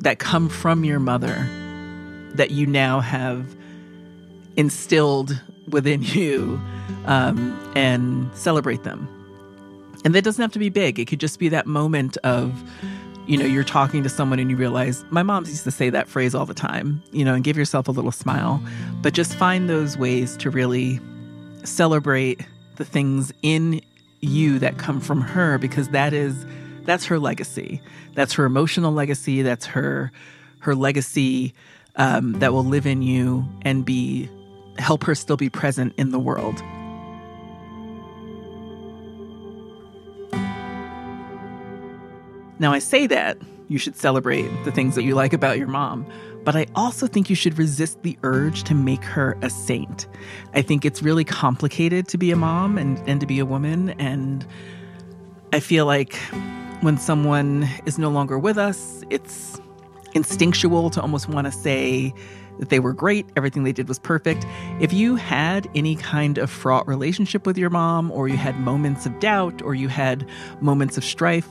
that 0.00 0.18
come 0.18 0.48
from 0.48 0.84
your 0.84 1.00
mother 1.00 1.46
that 2.34 2.50
you 2.50 2.66
now 2.66 3.00
have 3.00 3.56
instilled 4.56 5.40
within 5.68 6.02
you 6.04 6.60
um, 7.06 7.72
and 7.74 8.30
celebrate 8.34 8.84
them. 8.84 9.08
And 10.04 10.14
that 10.14 10.22
doesn't 10.22 10.40
have 10.40 10.52
to 10.52 10.58
be 10.58 10.68
big. 10.68 10.98
It 10.98 11.06
could 11.06 11.20
just 11.20 11.38
be 11.38 11.48
that 11.48 11.66
moment 11.66 12.16
of, 12.18 12.52
you 13.28 13.36
know, 13.36 13.44
you're 13.44 13.62
talking 13.62 14.02
to 14.02 14.08
someone 14.08 14.38
and 14.38 14.50
you 14.50 14.56
realize, 14.56 15.04
my 15.10 15.22
mom 15.22 15.44
used 15.44 15.64
to 15.64 15.70
say 15.70 15.90
that 15.90 16.08
phrase 16.08 16.34
all 16.34 16.46
the 16.46 16.54
time, 16.54 17.02
you 17.12 17.26
know, 17.26 17.34
and 17.34 17.44
give 17.44 17.58
yourself 17.58 17.86
a 17.86 17.90
little 17.90 18.10
smile. 18.10 18.60
But 19.02 19.12
just 19.12 19.34
find 19.34 19.68
those 19.68 19.98
ways 19.98 20.34
to 20.38 20.48
really 20.48 20.98
celebrate 21.62 22.40
the 22.76 22.86
things 22.86 23.30
in 23.42 23.82
you 24.20 24.58
that 24.60 24.78
come 24.78 24.98
from 24.98 25.20
her 25.20 25.58
because 25.58 25.90
that 25.90 26.14
is 26.14 26.46
that's 26.84 27.04
her 27.04 27.18
legacy. 27.18 27.82
That's 28.14 28.32
her 28.32 28.46
emotional 28.46 28.92
legacy. 28.92 29.42
That's 29.42 29.66
her 29.66 30.10
her 30.60 30.74
legacy 30.74 31.52
um, 31.96 32.32
that 32.38 32.54
will 32.54 32.64
live 32.64 32.86
in 32.86 33.02
you 33.02 33.46
and 33.60 33.84
be 33.84 34.30
help 34.78 35.04
her 35.04 35.14
still 35.14 35.36
be 35.36 35.50
present 35.50 35.92
in 35.98 36.12
the 36.12 36.18
world. 36.18 36.62
Now, 42.58 42.72
I 42.72 42.78
say 42.80 43.06
that 43.06 43.38
you 43.68 43.78
should 43.78 43.96
celebrate 43.96 44.48
the 44.64 44.72
things 44.72 44.94
that 44.94 45.04
you 45.04 45.14
like 45.14 45.32
about 45.32 45.58
your 45.58 45.68
mom, 45.68 46.06
but 46.44 46.56
I 46.56 46.66
also 46.74 47.06
think 47.06 47.28
you 47.30 47.36
should 47.36 47.58
resist 47.58 48.02
the 48.02 48.18
urge 48.22 48.64
to 48.64 48.74
make 48.74 49.04
her 49.04 49.36
a 49.42 49.50
saint. 49.50 50.08
I 50.54 50.62
think 50.62 50.84
it's 50.84 51.02
really 51.02 51.24
complicated 51.24 52.08
to 52.08 52.18
be 52.18 52.30
a 52.30 52.36
mom 52.36 52.78
and, 52.78 52.98
and 53.08 53.20
to 53.20 53.26
be 53.26 53.38
a 53.38 53.46
woman. 53.46 53.90
And 53.90 54.46
I 55.52 55.60
feel 55.60 55.86
like 55.86 56.16
when 56.80 56.96
someone 56.96 57.68
is 57.86 57.98
no 57.98 58.08
longer 58.08 58.38
with 58.38 58.58
us, 58.58 59.02
it's 59.10 59.60
instinctual 60.14 60.90
to 60.90 61.02
almost 61.02 61.28
want 61.28 61.46
to 61.46 61.52
say, 61.52 62.14
that 62.58 62.70
they 62.70 62.80
were 62.80 62.92
great, 62.92 63.26
everything 63.36 63.64
they 63.64 63.72
did 63.72 63.88
was 63.88 63.98
perfect. 63.98 64.46
If 64.80 64.92
you 64.92 65.16
had 65.16 65.68
any 65.74 65.96
kind 65.96 66.38
of 66.38 66.50
fraught 66.50 66.86
relationship 66.86 67.46
with 67.46 67.56
your 67.56 67.70
mom, 67.70 68.10
or 68.10 68.28
you 68.28 68.36
had 68.36 68.58
moments 68.60 69.06
of 69.06 69.18
doubt, 69.20 69.62
or 69.62 69.74
you 69.74 69.88
had 69.88 70.28
moments 70.60 70.96
of 70.96 71.04
strife, 71.04 71.48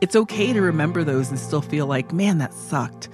it's 0.00 0.16
okay 0.16 0.52
to 0.52 0.60
remember 0.60 1.04
those 1.04 1.30
and 1.30 1.38
still 1.38 1.62
feel 1.62 1.86
like, 1.86 2.12
man, 2.12 2.38
that 2.38 2.54
sucked. 2.54 3.08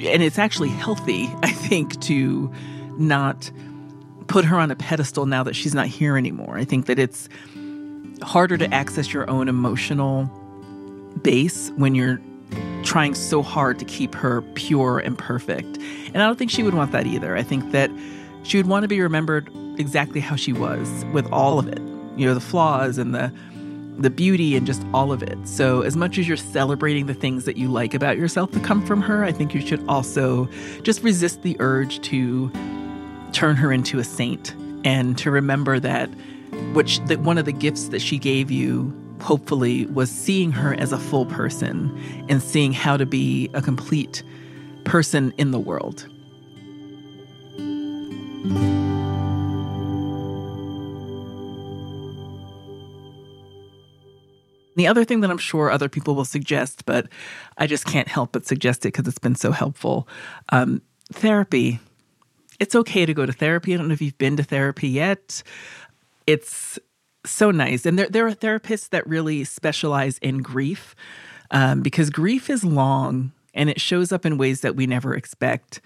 And 0.00 0.22
it's 0.22 0.38
actually 0.38 0.70
healthy, 0.70 1.28
I 1.42 1.50
think, 1.50 2.00
to 2.02 2.52
not 2.98 3.50
put 4.26 4.44
her 4.44 4.58
on 4.58 4.70
a 4.70 4.76
pedestal 4.76 5.26
now 5.26 5.42
that 5.42 5.54
she's 5.54 5.74
not 5.74 5.86
here 5.86 6.16
anymore. 6.16 6.56
I 6.56 6.64
think 6.64 6.86
that 6.86 6.98
it's 6.98 7.28
harder 8.22 8.56
to 8.56 8.72
access 8.72 9.12
your 9.12 9.28
own 9.28 9.48
emotional 9.48 10.24
base 11.22 11.70
when 11.76 11.94
you're 11.94 12.20
trying 12.82 13.14
so 13.14 13.42
hard 13.42 13.78
to 13.78 13.84
keep 13.84 14.14
her 14.14 14.42
pure 14.54 14.98
and 14.98 15.18
perfect. 15.18 15.78
And 16.12 16.22
I 16.22 16.26
don't 16.26 16.38
think 16.38 16.50
she 16.50 16.62
would 16.62 16.74
want 16.74 16.92
that 16.92 17.06
either. 17.06 17.36
I 17.36 17.42
think 17.42 17.72
that 17.72 17.90
she 18.42 18.56
would 18.56 18.66
want 18.66 18.82
to 18.82 18.88
be 18.88 19.00
remembered 19.00 19.50
exactly 19.78 20.20
how 20.20 20.36
she 20.36 20.52
was 20.52 21.04
with 21.12 21.30
all 21.32 21.58
of 21.58 21.68
it. 21.68 21.80
You 22.16 22.26
know, 22.26 22.34
the 22.34 22.40
flaws 22.40 22.98
and 22.98 23.14
the 23.14 23.32
the 23.98 24.10
beauty 24.10 24.56
and 24.56 24.66
just 24.66 24.84
all 24.92 25.12
of 25.12 25.22
it. 25.22 25.38
So, 25.46 25.82
as 25.82 25.96
much 25.96 26.18
as 26.18 26.26
you're 26.26 26.36
celebrating 26.36 27.06
the 27.06 27.14
things 27.14 27.44
that 27.44 27.56
you 27.56 27.68
like 27.68 27.94
about 27.94 28.16
yourself 28.16 28.50
that 28.52 28.64
come 28.64 28.84
from 28.84 29.00
her, 29.02 29.24
I 29.24 29.32
think 29.32 29.54
you 29.54 29.60
should 29.60 29.84
also 29.88 30.48
just 30.82 31.02
resist 31.02 31.42
the 31.42 31.56
urge 31.60 32.00
to 32.02 32.50
turn 33.32 33.56
her 33.56 33.72
into 33.72 33.98
a 33.98 34.04
saint 34.04 34.54
and 34.84 35.16
to 35.18 35.30
remember 35.30 35.80
that 35.80 36.08
which 36.72 37.00
that 37.06 37.20
one 37.20 37.38
of 37.38 37.44
the 37.44 37.52
gifts 37.52 37.88
that 37.88 38.00
she 38.00 38.18
gave 38.18 38.50
you 38.50 38.92
hopefully 39.20 39.86
was 39.86 40.10
seeing 40.10 40.52
her 40.52 40.74
as 40.74 40.92
a 40.92 40.98
full 40.98 41.26
person 41.26 41.96
and 42.28 42.42
seeing 42.42 42.72
how 42.72 42.96
to 42.96 43.06
be 43.06 43.48
a 43.54 43.62
complete 43.62 44.22
person 44.84 45.32
in 45.38 45.50
the 45.50 45.58
world. 45.58 46.06
The 54.76 54.86
other 54.86 55.04
thing 55.04 55.20
that 55.20 55.30
I'm 55.30 55.38
sure 55.38 55.70
other 55.70 55.88
people 55.88 56.14
will 56.14 56.24
suggest, 56.24 56.84
but 56.84 57.08
I 57.58 57.66
just 57.66 57.84
can't 57.84 58.08
help 58.08 58.32
but 58.32 58.46
suggest 58.46 58.84
it 58.84 58.92
because 58.92 59.06
it's 59.06 59.18
been 59.18 59.34
so 59.34 59.52
helpful 59.52 60.08
um, 60.50 60.82
therapy. 61.12 61.80
It's 62.60 62.74
okay 62.74 63.06
to 63.06 63.14
go 63.14 63.26
to 63.26 63.32
therapy. 63.32 63.74
I 63.74 63.76
don't 63.76 63.88
know 63.88 63.94
if 63.94 64.02
you've 64.02 64.18
been 64.18 64.36
to 64.36 64.42
therapy 64.42 64.88
yet. 64.88 65.42
It's 66.26 66.78
so 67.26 67.50
nice. 67.50 67.86
And 67.86 67.98
there, 67.98 68.08
there 68.08 68.26
are 68.26 68.34
therapists 68.34 68.90
that 68.90 69.06
really 69.06 69.44
specialize 69.44 70.18
in 70.18 70.42
grief 70.42 70.94
um, 71.50 71.82
because 71.82 72.10
grief 72.10 72.50
is 72.50 72.64
long 72.64 73.32
and 73.54 73.70
it 73.70 73.80
shows 73.80 74.12
up 74.12 74.26
in 74.26 74.38
ways 74.38 74.60
that 74.62 74.76
we 74.76 74.86
never 74.86 75.14
expect. 75.14 75.80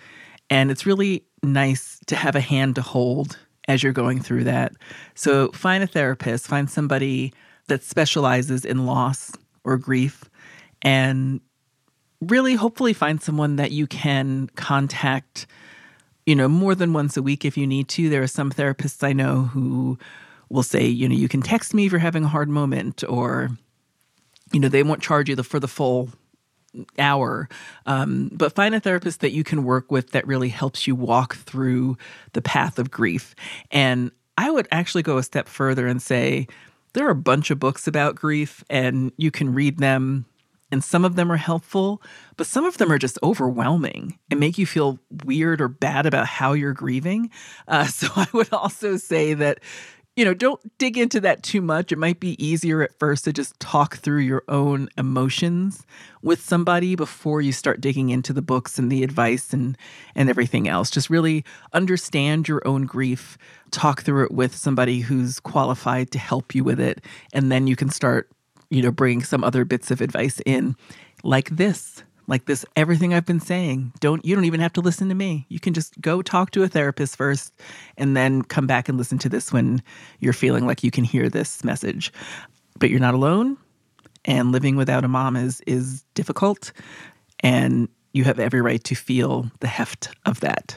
And 0.50 0.70
it's 0.70 0.86
really 0.86 1.24
nice 1.42 2.00
to 2.06 2.16
have 2.16 2.34
a 2.34 2.40
hand 2.40 2.74
to 2.76 2.82
hold 2.82 3.38
as 3.68 3.82
you're 3.82 3.92
going 3.92 4.20
through 4.20 4.44
that. 4.44 4.72
So 5.14 5.52
find 5.52 5.84
a 5.84 5.86
therapist, 5.86 6.46
find 6.46 6.70
somebody 6.70 7.34
that 7.68 7.82
specializes 7.82 8.64
in 8.64 8.86
loss 8.86 9.32
or 9.64 9.76
grief, 9.76 10.24
and 10.82 11.40
really 12.20 12.54
hopefully 12.54 12.92
find 12.92 13.22
someone 13.22 13.56
that 13.56 13.70
you 13.70 13.86
can 13.86 14.48
contact 14.56 15.46
you 16.26 16.34
know 16.34 16.48
more 16.48 16.74
than 16.74 16.92
once 16.92 17.16
a 17.16 17.22
week 17.22 17.44
if 17.44 17.56
you 17.56 17.66
need 17.66 17.88
to. 17.88 18.08
There 18.08 18.22
are 18.22 18.26
some 18.26 18.50
therapists 18.50 19.02
i 19.02 19.12
know 19.12 19.42
who 19.42 19.98
will 20.50 20.62
say 20.62 20.86
you 20.86 21.08
know 21.08 21.14
you 21.14 21.28
can 21.28 21.42
text 21.42 21.74
me 21.74 21.86
if 21.86 21.92
you're 21.92 21.98
having 21.98 22.24
a 22.24 22.28
hard 22.28 22.48
moment 22.48 23.04
or 23.08 23.50
you 24.52 24.60
know 24.60 24.68
they 24.68 24.82
won't 24.82 25.02
charge 25.02 25.28
you 25.28 25.36
the, 25.36 25.44
for 25.44 25.60
the 25.60 25.68
full 25.68 26.10
hour. 26.98 27.48
Um, 27.86 28.30
but 28.32 28.54
find 28.54 28.74
a 28.74 28.80
therapist 28.80 29.20
that 29.20 29.32
you 29.32 29.42
can 29.42 29.64
work 29.64 29.90
with 29.90 30.10
that 30.10 30.26
really 30.26 30.50
helps 30.50 30.86
you 30.86 30.94
walk 30.94 31.36
through 31.36 31.96
the 32.34 32.42
path 32.42 32.78
of 32.78 32.90
grief. 32.90 33.34
And 33.70 34.10
i 34.36 34.50
would 34.50 34.68
actually 34.70 35.02
go 35.02 35.18
a 35.18 35.22
step 35.22 35.48
further 35.48 35.86
and 35.86 36.00
say 36.00 36.46
there 36.92 37.06
are 37.06 37.10
a 37.10 37.14
bunch 37.14 37.50
of 37.50 37.58
books 37.58 37.86
about 37.86 38.14
grief 38.14 38.64
and 38.68 39.12
you 39.16 39.30
can 39.30 39.54
read 39.54 39.78
them 39.78 40.26
and 40.70 40.84
some 40.84 41.04
of 41.04 41.16
them 41.16 41.32
are 41.32 41.36
helpful, 41.36 42.02
but 42.36 42.46
some 42.46 42.64
of 42.64 42.78
them 42.78 42.92
are 42.92 42.98
just 42.98 43.18
overwhelming 43.22 44.18
and 44.30 44.38
make 44.38 44.58
you 44.58 44.66
feel 44.66 44.98
weird 45.24 45.60
or 45.60 45.68
bad 45.68 46.04
about 46.04 46.26
how 46.26 46.52
you're 46.52 46.74
grieving. 46.74 47.30
Uh, 47.66 47.86
so 47.86 48.08
I 48.14 48.26
would 48.32 48.52
also 48.52 48.96
say 48.96 49.34
that, 49.34 49.60
you 50.18 50.24
know, 50.24 50.34
don't 50.34 50.60
dig 50.78 50.98
into 50.98 51.20
that 51.20 51.44
too 51.44 51.62
much. 51.62 51.92
It 51.92 51.96
might 51.96 52.18
be 52.18 52.44
easier 52.44 52.82
at 52.82 52.98
first 52.98 53.22
to 53.24 53.32
just 53.32 53.58
talk 53.60 53.98
through 53.98 54.22
your 54.22 54.42
own 54.48 54.88
emotions 54.98 55.86
with 56.22 56.40
somebody 56.40 56.96
before 56.96 57.40
you 57.40 57.52
start 57.52 57.80
digging 57.80 58.10
into 58.10 58.32
the 58.32 58.42
books 58.42 58.80
and 58.80 58.90
the 58.90 59.04
advice 59.04 59.52
and 59.52 59.78
and 60.16 60.28
everything 60.28 60.66
else. 60.66 60.90
Just 60.90 61.08
really 61.08 61.44
understand 61.72 62.48
your 62.48 62.66
own 62.66 62.84
grief, 62.84 63.38
talk 63.70 64.02
through 64.02 64.24
it 64.24 64.32
with 64.32 64.56
somebody 64.56 64.98
who's 64.98 65.38
qualified 65.38 66.10
to 66.10 66.18
help 66.18 66.52
you 66.52 66.64
with 66.64 66.80
it, 66.80 67.00
and 67.32 67.52
then 67.52 67.68
you 67.68 67.76
can 67.76 67.88
start 67.88 68.28
you 68.70 68.82
know, 68.82 68.90
bring 68.90 69.22
some 69.22 69.44
other 69.44 69.64
bits 69.64 69.92
of 69.92 70.00
advice 70.00 70.40
in, 70.44 70.74
like 71.22 71.50
this, 71.50 72.02
like 72.28 72.44
this, 72.44 72.64
everything 72.76 73.12
I've 73.12 73.26
been 73.26 73.40
saying. 73.40 73.94
Don't, 74.00 74.24
you 74.24 74.34
don't 74.34 74.44
even 74.44 74.60
have 74.60 74.74
to 74.74 74.80
listen 74.80 75.08
to 75.08 75.14
me. 75.14 75.46
You 75.48 75.58
can 75.58 75.74
just 75.74 75.98
go 76.00 76.22
talk 76.22 76.50
to 76.52 76.62
a 76.62 76.68
therapist 76.68 77.16
first 77.16 77.52
and 77.96 78.16
then 78.16 78.42
come 78.42 78.66
back 78.66 78.88
and 78.88 78.96
listen 78.96 79.18
to 79.18 79.28
this 79.28 79.52
when 79.52 79.82
you're 80.20 80.34
feeling 80.34 80.66
like 80.66 80.84
you 80.84 80.90
can 80.90 81.04
hear 81.04 81.28
this 81.28 81.64
message. 81.64 82.12
But 82.78 82.90
you're 82.90 83.00
not 83.00 83.14
alone. 83.14 83.56
And 84.26 84.52
living 84.52 84.76
without 84.76 85.04
a 85.04 85.08
mom 85.08 85.36
is, 85.36 85.62
is 85.66 86.04
difficult. 86.14 86.72
And 87.40 87.88
you 88.12 88.24
have 88.24 88.38
every 88.38 88.60
right 88.60 88.84
to 88.84 88.94
feel 88.94 89.50
the 89.60 89.66
heft 89.66 90.10
of 90.26 90.40
that. 90.40 90.76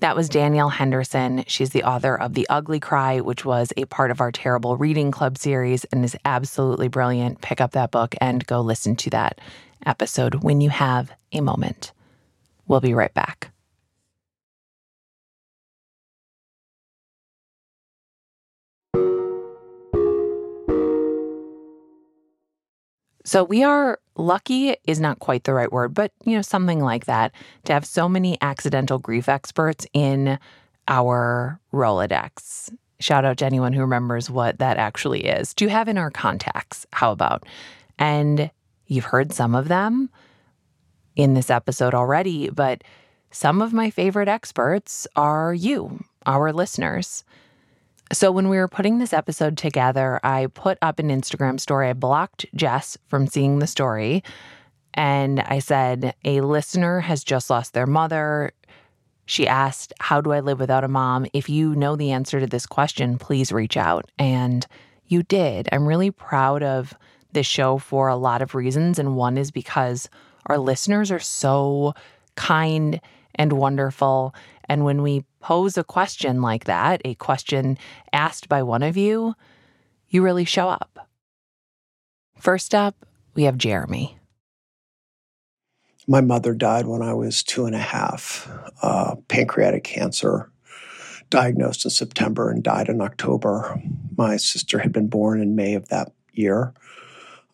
That 0.00 0.14
was 0.14 0.28
Danielle 0.28 0.68
Henderson. 0.68 1.44
She's 1.46 1.70
the 1.70 1.84
author 1.84 2.14
of 2.14 2.34
The 2.34 2.46
Ugly 2.50 2.80
Cry, 2.80 3.20
which 3.20 3.46
was 3.46 3.72
a 3.78 3.86
part 3.86 4.10
of 4.10 4.20
our 4.20 4.30
Terrible 4.30 4.76
Reading 4.76 5.10
Club 5.10 5.38
series 5.38 5.84
and 5.84 6.04
is 6.04 6.16
absolutely 6.26 6.88
brilliant. 6.88 7.40
Pick 7.40 7.62
up 7.62 7.72
that 7.72 7.92
book 7.92 8.14
and 8.20 8.46
go 8.46 8.60
listen 8.60 8.94
to 8.96 9.10
that 9.10 9.40
episode 9.86 10.42
when 10.44 10.60
you 10.60 10.68
have 10.68 11.10
a 11.32 11.40
moment. 11.40 11.92
We'll 12.68 12.80
be 12.80 12.92
right 12.92 13.14
back. 13.14 13.50
So 23.26 23.42
we 23.42 23.64
are 23.64 23.98
lucky 24.14 24.76
is 24.84 25.00
not 25.00 25.18
quite 25.18 25.42
the 25.42 25.52
right 25.52 25.70
word, 25.70 25.92
but 25.94 26.12
you 26.24 26.36
know, 26.36 26.42
something 26.42 26.78
like 26.78 27.06
that, 27.06 27.32
to 27.64 27.72
have 27.72 27.84
so 27.84 28.08
many 28.08 28.38
accidental 28.40 29.00
grief 29.00 29.28
experts 29.28 29.84
in 29.92 30.38
our 30.86 31.58
Rolodex. 31.72 32.72
Shout 33.00 33.24
out 33.24 33.38
to 33.38 33.44
anyone 33.44 33.72
who 33.72 33.80
remembers 33.80 34.30
what 34.30 34.60
that 34.60 34.76
actually 34.76 35.24
is. 35.24 35.54
Do 35.54 35.64
you 35.64 35.70
have 35.70 35.88
in 35.88 35.98
our 35.98 36.12
contacts? 36.12 36.86
How 36.92 37.10
about? 37.10 37.42
And 37.98 38.48
you've 38.86 39.06
heard 39.06 39.32
some 39.32 39.56
of 39.56 39.66
them 39.66 40.08
in 41.16 41.34
this 41.34 41.50
episode 41.50 41.94
already, 41.94 42.48
but 42.48 42.84
some 43.32 43.60
of 43.60 43.72
my 43.72 43.90
favorite 43.90 44.28
experts 44.28 45.04
are 45.16 45.52
you, 45.52 45.98
our 46.26 46.52
listeners. 46.52 47.24
So, 48.12 48.30
when 48.30 48.48
we 48.48 48.56
were 48.56 48.68
putting 48.68 48.98
this 48.98 49.12
episode 49.12 49.56
together, 49.56 50.20
I 50.22 50.46
put 50.46 50.78
up 50.80 51.00
an 51.00 51.08
Instagram 51.08 51.58
story. 51.58 51.88
I 51.88 51.92
blocked 51.92 52.46
Jess 52.54 52.96
from 53.08 53.26
seeing 53.26 53.58
the 53.58 53.66
story. 53.66 54.22
And 54.94 55.40
I 55.40 55.58
said, 55.58 56.14
A 56.24 56.40
listener 56.40 57.00
has 57.00 57.24
just 57.24 57.50
lost 57.50 57.74
their 57.74 57.86
mother. 57.86 58.52
She 59.26 59.48
asked, 59.48 59.92
How 59.98 60.20
do 60.20 60.32
I 60.32 60.40
live 60.40 60.60
without 60.60 60.84
a 60.84 60.88
mom? 60.88 61.26
If 61.32 61.48
you 61.48 61.74
know 61.74 61.96
the 61.96 62.12
answer 62.12 62.38
to 62.38 62.46
this 62.46 62.64
question, 62.64 63.18
please 63.18 63.50
reach 63.50 63.76
out. 63.76 64.08
And 64.18 64.66
you 65.06 65.24
did. 65.24 65.68
I'm 65.72 65.86
really 65.86 66.12
proud 66.12 66.62
of 66.62 66.94
this 67.32 67.46
show 67.46 67.78
for 67.78 68.08
a 68.08 68.16
lot 68.16 68.40
of 68.40 68.54
reasons. 68.54 68.98
And 69.00 69.16
one 69.16 69.36
is 69.36 69.50
because 69.50 70.08
our 70.46 70.58
listeners 70.58 71.10
are 71.10 71.18
so 71.18 71.92
kind 72.36 73.00
and 73.34 73.52
wonderful. 73.52 74.34
And 74.68 74.84
when 74.84 75.02
we 75.02 75.24
pose 75.40 75.76
a 75.76 75.84
question 75.84 76.42
like 76.42 76.64
that, 76.64 77.00
a 77.04 77.14
question 77.14 77.78
asked 78.12 78.48
by 78.48 78.62
one 78.62 78.82
of 78.82 78.96
you, 78.96 79.34
you 80.08 80.22
really 80.22 80.44
show 80.44 80.68
up. 80.68 81.08
First 82.38 82.74
up, 82.74 83.06
we 83.34 83.44
have 83.44 83.58
Jeremy. 83.58 84.18
My 86.08 86.20
mother 86.20 86.54
died 86.54 86.86
when 86.86 87.02
I 87.02 87.14
was 87.14 87.42
two 87.42 87.66
and 87.66 87.74
a 87.74 87.80
half, 87.80 88.48
uh, 88.82 89.16
pancreatic 89.28 89.82
cancer, 89.82 90.50
diagnosed 91.30 91.84
in 91.84 91.90
September 91.90 92.50
and 92.50 92.62
died 92.62 92.88
in 92.88 93.00
October. 93.00 93.80
My 94.16 94.36
sister 94.36 94.78
had 94.78 94.92
been 94.92 95.08
born 95.08 95.40
in 95.40 95.56
May 95.56 95.74
of 95.74 95.88
that 95.88 96.12
year. 96.32 96.72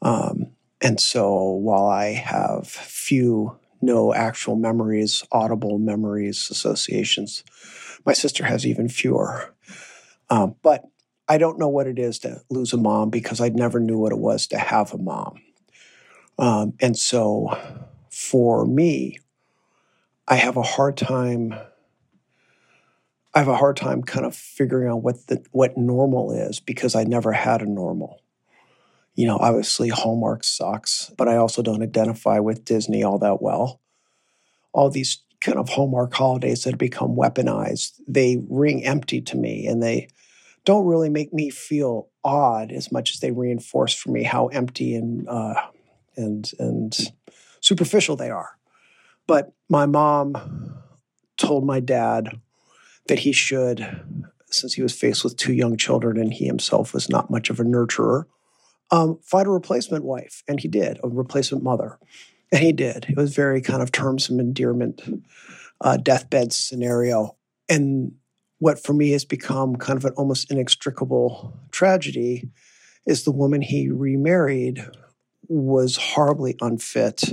Um, 0.03 0.49
and 0.83 1.01
so 1.01 1.43
while 1.43 1.87
I 1.87 2.13
have 2.13 2.67
few 2.69 3.57
no 3.83 4.15
actual 4.15 4.57
memories, 4.57 5.25
audible 5.33 5.79
memories, 5.79 6.49
associations. 6.51 7.45
My 8.07 8.13
sister 8.13 8.45
has 8.45 8.67
even 8.67 8.89
fewer. 8.89 9.55
Um, 10.31 10.55
but 10.63 10.85
I 11.29 11.39
don't 11.39 11.59
know 11.59 11.69
what 11.69 11.87
it 11.87 11.99
is 11.99 12.19
to 12.21 12.43
lose 12.51 12.73
a 12.73 12.77
mom 12.77 13.11
because 13.11 13.41
I 13.41 13.49
never 13.49 13.81
knew 13.81 13.99
what 13.99 14.13
it 14.13 14.19
was 14.19 14.47
to 14.49 14.59
have 14.59 14.93
a 14.93 14.99
mom. 14.99 15.41
Um, 16.39 16.75
and 16.81 16.97
so 16.97 17.59
for 18.11 18.65
me, 18.67 19.19
I 20.27 20.37
have 20.37 20.57
a 20.57 20.63
hard 20.63 20.97
time. 20.97 21.55
I 23.35 23.39
have 23.39 23.49
a 23.49 23.57
hard 23.57 23.77
time 23.77 24.03
kind 24.03 24.25
of 24.27 24.35
figuring 24.35 24.89
out 24.89 25.03
what 25.03 25.27
the 25.27 25.45
what 25.53 25.77
normal 25.77 26.33
is 26.33 26.61
because 26.61 26.95
I 26.95 27.05
never 27.05 27.33
had 27.33 27.63
a 27.63 27.67
normal 27.67 28.22
you 29.15 29.27
know, 29.27 29.37
obviously 29.39 29.89
Hallmark 29.89 30.45
sucks, 30.45 31.11
but 31.19 31.29
I 31.29 31.37
also 31.37 31.63
don't 31.63 31.83
identify 31.83 32.39
with 32.39 32.65
Disney 32.65 33.03
all 33.03 33.19
that 33.19 33.43
well. 33.43 33.81
All 34.73 34.91
these 34.91 35.23
kind 35.41 35.59
of 35.59 35.69
Hallmark 35.69 36.15
holidays 36.15 36.65
that 36.65 36.79
become 36.79 37.15
weaponized, 37.17 38.01
they 38.09 38.39
ring 38.49 38.85
empty 38.85 39.21
to 39.21 39.37
me 39.37 39.67
and 39.67 39.83
they 39.83 40.09
don't 40.65 40.87
really 40.87 41.11
make 41.11 41.33
me 41.33 41.51
feel 41.51 42.09
odd 42.25 42.73
as 42.73 42.93
much 42.93 43.13
as 43.13 43.21
they 43.21 43.33
reinforce 43.33 43.93
for 43.93 44.11
me 44.11 44.23
how 44.23 44.47
empty 44.49 44.95
and 44.95 45.29
uh, 45.29 45.55
and 46.17 46.53
and 46.59 46.97
superficial 47.61 48.17
they 48.17 48.31
are. 48.31 48.57
But 49.27 49.53
my 49.69 49.87
mom 49.87 50.75
told 51.37 51.67
my 51.67 51.81
dad 51.81 52.41
that 53.09 53.21
he 53.21 53.33
should, 53.33 54.03
since 54.51 54.75
he 54.75 54.83
was 54.83 54.97
faced 54.97 55.25
with 55.25 55.37
two 55.37 55.53
young 55.53 55.77
children 55.77 56.17
and 56.17 56.33
he 56.33 56.47
himself 56.47 56.95
was 56.95 57.09
not 57.09 57.31
much 57.31 57.51
of 57.51 57.59
a 57.59 57.65
nurturer, 57.65 58.25
um, 58.91 59.19
find 59.23 59.47
a 59.47 59.51
replacement 59.51 60.05
wife. 60.05 60.43
And 60.49 60.61
he 60.61 60.69
did, 60.69 60.99
a 61.03 61.09
replacement 61.09 61.65
mother. 61.65 61.99
And 62.51 62.63
he 62.63 62.73
did. 62.73 63.07
It 63.09 63.17
was 63.17 63.35
very 63.35 63.61
kind 63.61 63.83
of 63.83 63.93
terms 63.93 64.29
of 64.29 64.39
endearment, 64.39 65.03
uh, 65.81 65.97
deathbed 65.97 66.53
scenario. 66.53 67.37
And 67.69 68.13
what 68.59 68.83
for 68.83 68.93
me 68.93 69.11
has 69.11 69.25
become 69.25 69.77
kind 69.77 69.97
of 69.97 70.05
an 70.05 70.13
almost 70.13 70.51
inextricable 70.51 71.59
tragedy 71.71 72.51
is 73.07 73.25
the 73.25 73.33
woman 73.33 73.63
he 73.63 73.89
remarried 73.89 74.87
was 75.49 75.97
horribly 75.97 76.57
unfit 76.61 77.25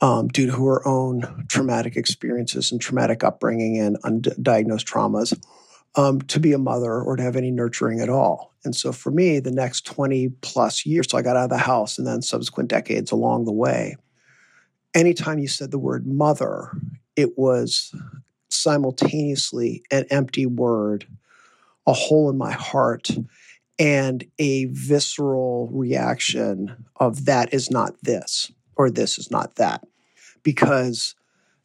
um, 0.00 0.28
due 0.28 0.46
to 0.46 0.64
her 0.64 0.86
own 0.86 1.44
traumatic 1.48 1.96
experiences 1.96 2.72
and 2.72 2.80
traumatic 2.80 3.22
upbringing 3.22 3.78
and 3.78 3.96
undiagnosed 4.02 4.84
traumas 4.84 5.38
um, 5.94 6.20
to 6.22 6.40
be 6.40 6.52
a 6.52 6.58
mother 6.58 7.00
or 7.00 7.16
to 7.16 7.22
have 7.22 7.36
any 7.36 7.50
nurturing 7.50 8.00
at 8.00 8.08
all. 8.08 8.54
And 8.64 8.74
so 8.74 8.92
for 8.92 9.10
me, 9.10 9.40
the 9.40 9.50
next 9.50 9.84
20 9.86 10.28
plus 10.40 10.86
years, 10.86 11.06
so 11.10 11.18
I 11.18 11.22
got 11.22 11.36
out 11.36 11.44
of 11.44 11.50
the 11.50 11.58
house 11.58 11.98
and 11.98 12.06
then 12.06 12.22
subsequent 12.22 12.70
decades 12.70 13.10
along 13.10 13.44
the 13.44 13.52
way, 13.52 13.96
anytime 14.94 15.38
you 15.38 15.48
said 15.48 15.70
the 15.70 15.78
word 15.78 16.06
mother, 16.06 16.70
it 17.16 17.36
was 17.36 17.94
simultaneously 18.48 19.82
an 19.90 20.06
empty 20.10 20.46
word, 20.46 21.06
a 21.86 21.92
hole 21.92 22.30
in 22.30 22.38
my 22.38 22.52
heart, 22.52 23.10
and 23.78 24.24
a 24.38 24.66
visceral 24.66 25.68
reaction 25.72 26.86
of 26.96 27.24
that 27.24 27.52
is 27.52 27.70
not 27.70 27.94
this 28.02 28.52
or 28.76 28.90
this 28.90 29.18
is 29.18 29.30
not 29.30 29.56
that. 29.56 29.84
because 30.42 31.14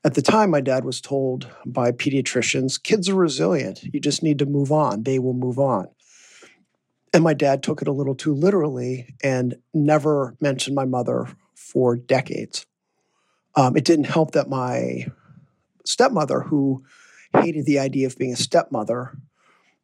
at 0.07 0.13
the 0.13 0.21
time, 0.21 0.51
my 0.51 0.61
dad 0.61 0.85
was 0.85 1.01
told 1.01 1.49
by 1.65 1.91
pediatricians 1.91 2.81
kids 2.81 3.09
are 3.09 3.15
resilient. 3.15 3.83
You 3.83 3.99
just 3.99 4.23
need 4.23 4.39
to 4.39 4.45
move 4.45 4.71
on, 4.71 5.03
they 5.03 5.19
will 5.19 5.33
move 5.33 5.59
on. 5.59 5.89
And 7.13 7.25
my 7.25 7.33
dad 7.33 7.61
took 7.61 7.81
it 7.81 7.89
a 7.89 7.91
little 7.91 8.15
too 8.15 8.33
literally 8.33 9.13
and 9.21 9.55
never 9.73 10.37
mentioned 10.39 10.75
my 10.75 10.85
mother 10.85 11.27
for 11.55 11.97
decades. 11.97 12.65
Um, 13.57 13.75
it 13.75 13.83
didn't 13.83 14.05
help 14.05 14.31
that 14.31 14.47
my 14.47 15.07
stepmother, 15.85 16.39
who 16.39 16.85
hated 17.33 17.65
the 17.65 17.79
idea 17.79 18.07
of 18.07 18.17
being 18.17 18.31
a 18.31 18.37
stepmother, 18.37 19.11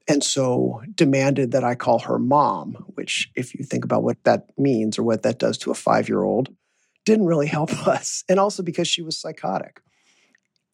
and 0.07 0.23
so 0.23 0.83
demanded 0.95 1.51
that 1.51 1.65
I 1.65 1.75
call 1.75 1.99
her 1.99 2.17
mom, 2.17 2.75
which, 2.95 3.29
if 3.35 3.53
you 3.53 3.65
think 3.65 3.83
about 3.83 4.03
what 4.03 4.23
that 4.23 4.47
means 4.57 4.97
or 4.97 5.03
what 5.03 5.23
that 5.23 5.39
does 5.39 5.57
to 5.59 5.71
a 5.71 5.75
five 5.75 6.07
year 6.07 6.23
old, 6.23 6.55
didn't 7.03 7.25
really 7.25 7.47
help 7.47 7.71
us. 7.87 8.23
And 8.29 8.39
also 8.39 8.63
because 8.63 8.87
she 8.87 9.01
was 9.01 9.19
psychotic. 9.19 9.81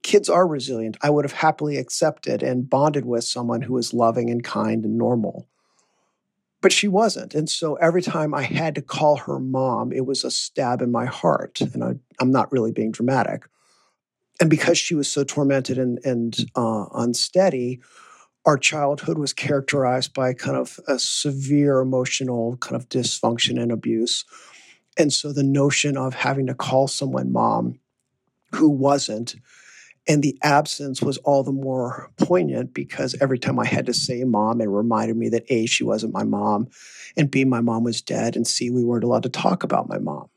Kids 0.04 0.30
are 0.30 0.48
resilient. 0.48 0.98
I 1.02 1.10
would 1.10 1.26
have 1.26 1.34
happily 1.34 1.78
accepted 1.78 2.42
and 2.42 2.70
bonded 2.70 3.06
with 3.06 3.24
someone 3.24 3.62
who 3.62 3.74
was 3.74 3.94
loving 3.94 4.30
and 4.30 4.44
kind 4.44 4.86
and 4.86 4.98
normal. 4.98 5.48
But 6.62 6.72
she 6.72 6.88
wasn't. 6.88 7.36
And 7.36 7.50
so 7.50 7.76
every 7.76 8.02
time 8.02 8.34
I 8.34 8.44
had 8.44 8.76
to 8.76 8.82
call 8.82 9.18
her 9.18 9.40
mom, 9.40 9.92
it 9.94 10.06
was 10.06 10.24
a 10.24 10.32
stab 10.32 10.82
in 10.82 10.92
my 10.92 11.06
heart. 11.06 11.62
And 11.62 11.84
I, 11.84 11.96
am 12.22 12.32
not 12.32 12.52
really 12.52 12.72
being 12.72 12.92
dramatic. 12.92 13.44
And 14.42 14.50
because 14.50 14.78
she 14.78 14.96
was 14.96 15.10
so 15.10 15.24
tormented 15.24 15.78
and, 15.78 16.00
and 16.06 16.38
uh, 16.56 16.86
unsteady, 16.94 17.82
our 18.46 18.58
childhood 18.58 19.18
was 19.18 19.34
characterized 19.34 20.14
by 20.14 20.34
kind 20.34 20.58
of 20.58 20.80
a 20.88 20.98
severe 20.98 21.80
emotional 21.80 22.58
kind 22.58 22.76
of 22.76 22.88
dysfunction 22.90 23.62
and 23.62 23.72
abuse. 23.72 24.26
And 24.98 25.14
so 25.14 25.32
the 25.32 25.44
notion 25.44 25.98
of 25.98 26.14
having 26.14 26.48
to 26.48 26.54
call 26.54 26.88
someone 26.88 27.32
mom 27.32 27.80
who 28.56 28.70
wasn't, 28.70 29.36
and 30.10 30.24
the 30.24 30.38
absence 30.42 31.04
was 31.04 31.20
all 31.20 31.44
the 31.44 31.52
more 31.52 32.10
poignant 32.18 32.74
because 32.74 33.16
every 33.22 33.38
time 33.38 33.60
I 33.60 33.66
had 33.66 33.86
to 33.86 33.94
say 33.94 34.24
mom, 34.24 34.60
it 34.60 34.66
reminded 34.66 35.16
me 35.16 35.30
that 35.30 35.46
A, 35.50 35.68
she 35.68 35.84
wasn't 35.84 36.14
my 36.14 36.24
mom, 36.24 36.68
and 37.16 37.30
B, 37.30 37.46
my 37.46 37.62
mom 37.62 37.84
was 37.84 38.02
dead, 38.02 38.36
and 38.36 38.46
C, 38.46 38.72
we 38.72 38.84
weren't 38.84 39.04
allowed 39.04 39.24
to 39.24 39.30
talk 39.30 39.64
about 39.64 39.88
my 39.88 40.00
mom. 40.00 40.28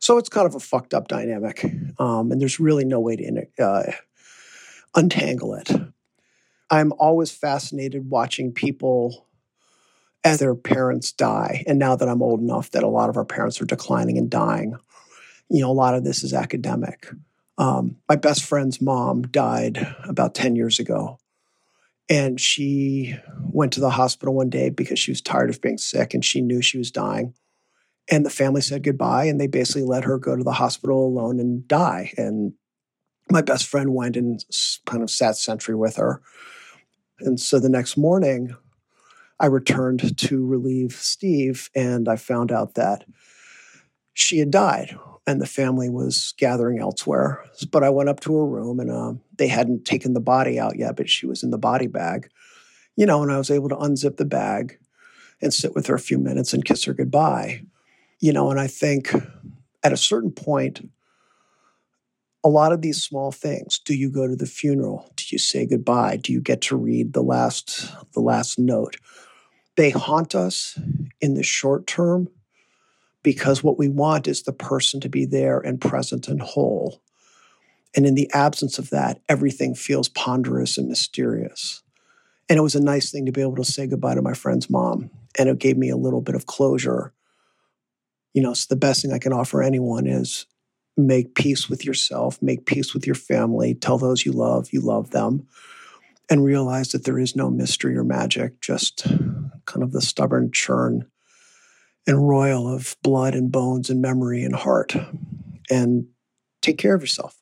So 0.00 0.18
it's 0.18 0.28
kind 0.28 0.46
of 0.46 0.56
a 0.56 0.60
fucked 0.60 0.92
up 0.92 1.06
dynamic. 1.06 1.64
Um, 1.98 2.32
and 2.32 2.40
there's 2.40 2.60
really 2.60 2.84
no 2.84 2.98
way 2.98 3.16
to 3.16 3.46
uh, 3.58 3.92
untangle 4.94 5.54
it. 5.54 5.70
I'm 6.68 6.92
always 6.98 7.30
fascinated 7.30 8.10
watching 8.10 8.52
people 8.52 9.28
as 10.24 10.40
their 10.40 10.54
parents 10.54 11.12
die. 11.12 11.62
And 11.66 11.78
now 11.78 11.94
that 11.94 12.08
I'm 12.08 12.22
old 12.22 12.40
enough 12.40 12.70
that 12.72 12.82
a 12.82 12.88
lot 12.88 13.08
of 13.08 13.16
our 13.16 13.24
parents 13.24 13.60
are 13.62 13.66
declining 13.66 14.18
and 14.18 14.28
dying, 14.28 14.76
you 15.48 15.60
know, 15.60 15.70
a 15.70 15.72
lot 15.72 15.94
of 15.94 16.02
this 16.02 16.24
is 16.24 16.34
academic. 16.34 17.06
Um, 17.56 17.96
my 18.08 18.16
best 18.16 18.44
friend's 18.44 18.80
mom 18.80 19.22
died 19.22 19.94
about 20.08 20.34
10 20.34 20.56
years 20.56 20.78
ago. 20.78 21.18
And 22.08 22.40
she 22.40 23.16
went 23.40 23.72
to 23.74 23.80
the 23.80 23.90
hospital 23.90 24.34
one 24.34 24.50
day 24.50 24.68
because 24.68 24.98
she 24.98 25.10
was 25.10 25.22
tired 25.22 25.48
of 25.48 25.62
being 25.62 25.78
sick 25.78 26.12
and 26.12 26.24
she 26.24 26.40
knew 26.40 26.60
she 26.60 26.78
was 26.78 26.90
dying. 26.90 27.34
And 28.10 28.26
the 28.26 28.30
family 28.30 28.60
said 28.60 28.82
goodbye 28.82 29.24
and 29.24 29.40
they 29.40 29.46
basically 29.46 29.84
let 29.84 30.04
her 30.04 30.18
go 30.18 30.36
to 30.36 30.44
the 30.44 30.52
hospital 30.52 31.06
alone 31.06 31.40
and 31.40 31.66
die. 31.66 32.12
And 32.18 32.52
my 33.30 33.40
best 33.40 33.66
friend 33.66 33.94
went 33.94 34.16
and 34.16 34.44
kind 34.84 35.02
of 35.02 35.10
sat 35.10 35.36
sentry 35.36 35.74
with 35.74 35.96
her. 35.96 36.20
And 37.20 37.40
so 37.40 37.58
the 37.58 37.70
next 37.70 37.96
morning, 37.96 38.54
I 39.40 39.46
returned 39.46 40.18
to 40.18 40.46
relieve 40.46 40.92
Steve 40.92 41.70
and 41.74 42.08
I 42.08 42.16
found 42.16 42.52
out 42.52 42.74
that 42.74 43.04
she 44.12 44.38
had 44.38 44.50
died 44.50 44.98
and 45.26 45.40
the 45.40 45.46
family 45.46 45.88
was 45.88 46.34
gathering 46.38 46.78
elsewhere. 46.78 47.44
But 47.70 47.82
I 47.82 47.90
went 47.90 48.08
up 48.08 48.20
to 48.20 48.36
her 48.36 48.46
room 48.46 48.80
and 48.80 48.90
uh, 48.90 49.14
they 49.36 49.48
hadn't 49.48 49.84
taken 49.84 50.12
the 50.12 50.20
body 50.20 50.58
out 50.58 50.76
yet, 50.76 50.96
but 50.96 51.08
she 51.08 51.26
was 51.26 51.42
in 51.42 51.50
the 51.50 51.58
body 51.58 51.86
bag, 51.86 52.28
you 52.96 53.06
know, 53.06 53.22
and 53.22 53.32
I 53.32 53.38
was 53.38 53.50
able 53.50 53.68
to 53.70 53.76
unzip 53.76 54.16
the 54.16 54.24
bag 54.24 54.78
and 55.40 55.52
sit 55.52 55.74
with 55.74 55.86
her 55.86 55.94
a 55.94 56.00
few 56.00 56.18
minutes 56.18 56.52
and 56.52 56.64
kiss 56.64 56.84
her 56.84 56.94
goodbye, 56.94 57.62
you 58.20 58.32
know, 58.32 58.50
and 58.50 58.60
I 58.60 58.66
think 58.66 59.14
at 59.82 59.92
a 59.92 59.96
certain 59.96 60.30
point, 60.30 60.88
a 62.42 62.48
lot 62.48 62.72
of 62.72 62.82
these 62.82 63.02
small 63.02 63.32
things 63.32 63.78
do 63.78 63.94
you 63.94 64.10
go 64.10 64.28
to 64.28 64.36
the 64.36 64.46
funeral? 64.46 65.10
Do 65.16 65.24
you 65.30 65.38
say 65.38 65.64
goodbye? 65.66 66.18
Do 66.18 66.32
you 66.32 66.42
get 66.42 66.60
to 66.62 66.76
read 66.76 67.14
the 67.14 67.22
last 67.22 67.90
the 68.12 68.20
last 68.20 68.58
note? 68.58 68.96
They 69.76 69.90
haunt 69.90 70.34
us 70.34 70.78
in 71.22 71.34
the 71.34 71.42
short 71.42 71.86
term 71.86 72.28
because 73.24 73.64
what 73.64 73.78
we 73.78 73.88
want 73.88 74.28
is 74.28 74.42
the 74.42 74.52
person 74.52 75.00
to 75.00 75.08
be 75.08 75.24
there 75.24 75.58
and 75.58 75.80
present 75.80 76.28
and 76.28 76.40
whole. 76.40 77.02
And 77.96 78.06
in 78.06 78.14
the 78.14 78.30
absence 78.32 78.78
of 78.78 78.90
that 78.90 79.20
everything 79.28 79.74
feels 79.74 80.08
ponderous 80.08 80.78
and 80.78 80.88
mysterious. 80.88 81.82
And 82.48 82.58
it 82.58 82.62
was 82.62 82.76
a 82.76 82.82
nice 82.82 83.10
thing 83.10 83.26
to 83.26 83.32
be 83.32 83.40
able 83.40 83.56
to 83.56 83.64
say 83.64 83.88
goodbye 83.88 84.14
to 84.14 84.22
my 84.22 84.34
friend's 84.34 84.70
mom 84.70 85.10
and 85.36 85.48
it 85.48 85.58
gave 85.58 85.76
me 85.76 85.88
a 85.88 85.96
little 85.96 86.20
bit 86.20 86.36
of 86.36 86.46
closure. 86.46 87.12
You 88.34 88.42
know 88.42 88.54
so 88.54 88.66
the 88.68 88.76
best 88.76 89.02
thing 89.02 89.12
i 89.12 89.18
can 89.18 89.32
offer 89.32 89.62
anyone 89.62 90.06
is 90.06 90.46
make 90.96 91.34
peace 91.34 91.68
with 91.68 91.84
yourself, 91.84 92.40
make 92.40 92.66
peace 92.66 92.94
with 92.94 93.04
your 93.04 93.16
family, 93.16 93.74
tell 93.74 93.98
those 93.98 94.24
you 94.24 94.32
love 94.32 94.68
you 94.70 94.80
love 94.80 95.10
them, 95.10 95.46
and 96.28 96.44
realize 96.44 96.92
that 96.92 97.04
there 97.04 97.18
is 97.18 97.34
no 97.34 97.48
mystery 97.50 97.96
or 97.96 98.04
magic, 98.04 98.60
just 98.60 99.06
kind 99.64 99.82
of 99.82 99.92
the 99.92 100.02
stubborn 100.02 100.50
churn 100.52 101.06
and 102.06 102.28
royal 102.28 102.68
of 102.68 102.96
blood 103.02 103.34
and 103.34 103.50
bones 103.50 103.90
and 103.90 104.02
memory 104.02 104.42
and 104.42 104.54
heart. 104.54 104.94
And 105.70 106.06
take 106.60 106.78
care 106.78 106.94
of 106.94 107.00
yourself. 107.00 107.36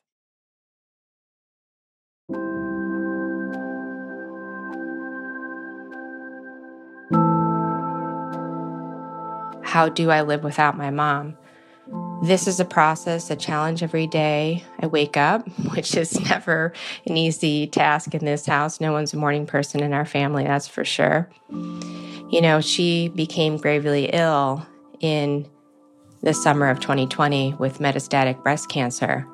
How 9.63 9.89
do 9.89 10.11
I 10.11 10.21
live 10.21 10.43
without 10.43 10.77
my 10.77 10.91
mom? 10.91 11.35
This 12.23 12.47
is 12.47 12.59
a 12.59 12.65
process, 12.65 13.29
a 13.29 13.35
challenge 13.35 13.83
every 13.83 14.07
day. 14.07 14.63
I 14.79 14.87
wake 14.87 15.17
up, 15.17 15.47
which 15.73 15.97
is 15.97 16.19
never 16.21 16.71
an 17.05 17.17
easy 17.17 17.67
task 17.67 18.13
in 18.13 18.23
this 18.23 18.45
house. 18.45 18.79
No 18.79 18.93
one's 18.93 19.13
a 19.13 19.17
morning 19.17 19.45
person 19.45 19.81
in 19.83 19.91
our 19.91 20.05
family, 20.05 20.43
that's 20.45 20.67
for 20.67 20.85
sure. 20.85 21.27
You 22.33 22.41
know, 22.41 22.61
she 22.61 23.09
became 23.09 23.57
gravely 23.57 24.09
ill 24.11 24.65
in 24.99 25.47
the 26.23 26.33
summer 26.33 26.67
of 26.67 26.79
2020 26.79 27.53
with 27.59 27.77
metastatic 27.77 28.41
breast 28.41 28.69
cancer. 28.69 29.27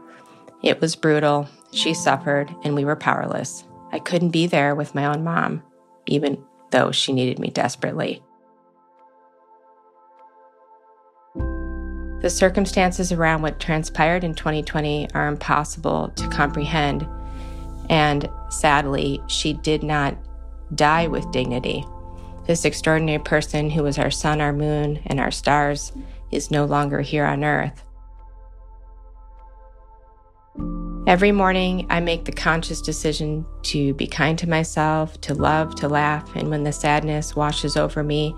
It 0.64 0.82
was 0.82 0.98
brutal. 0.98 1.48
She 1.72 1.94
suffered, 1.94 2.54
and 2.66 2.76
we 2.76 2.84
were 2.84 2.98
powerless. 2.98 3.64
I 3.94 4.00
couldn't 4.00 4.32
be 4.32 4.48
there 4.48 4.76
with 4.76 4.96
my 4.96 5.06
own 5.06 5.24
mom, 5.24 5.64
even 6.08 6.44
though 6.72 6.92
she 6.92 7.14
needed 7.14 7.40
me 7.40 7.52
desperately. 7.52 8.22
The 11.36 12.30
circumstances 12.30 13.14
around 13.14 13.44
what 13.44 13.62
transpired 13.62 14.26
in 14.26 14.36
2020 14.36 15.12
are 15.14 15.30
impossible 15.30 16.10
to 16.18 16.28
comprehend. 16.28 17.08
And 17.90 18.30
sadly, 18.50 19.22
she 19.28 19.54
did 19.54 19.84
not 19.84 20.18
die 20.76 21.08
with 21.08 21.32
dignity. 21.32 21.86
This 22.50 22.66
extraordinary 22.66 23.20
person 23.20 23.70
who 23.70 23.84
was 23.84 24.00
our 24.00 24.10
sun, 24.10 24.42
our 24.42 24.52
moon, 24.52 25.02
and 25.06 25.20
our 25.20 25.30
stars 25.30 25.92
is 26.32 26.50
no 26.50 26.66
longer 26.66 27.00
here 27.00 27.24
on 27.24 27.44
earth. 27.44 27.84
Every 31.06 31.32
morning, 31.32 31.86
I 31.92 32.00
make 32.00 32.26
the 32.26 32.32
conscious 32.32 32.82
decision 32.82 33.46
to 33.66 33.94
be 33.94 34.08
kind 34.08 34.36
to 34.40 34.50
myself, 34.50 35.22
to 35.22 35.36
love, 35.36 35.76
to 35.76 35.88
laugh, 35.88 36.36
and 36.36 36.50
when 36.50 36.64
the 36.64 36.72
sadness 36.72 37.36
washes 37.36 37.78
over 37.78 38.04
me, 38.04 38.34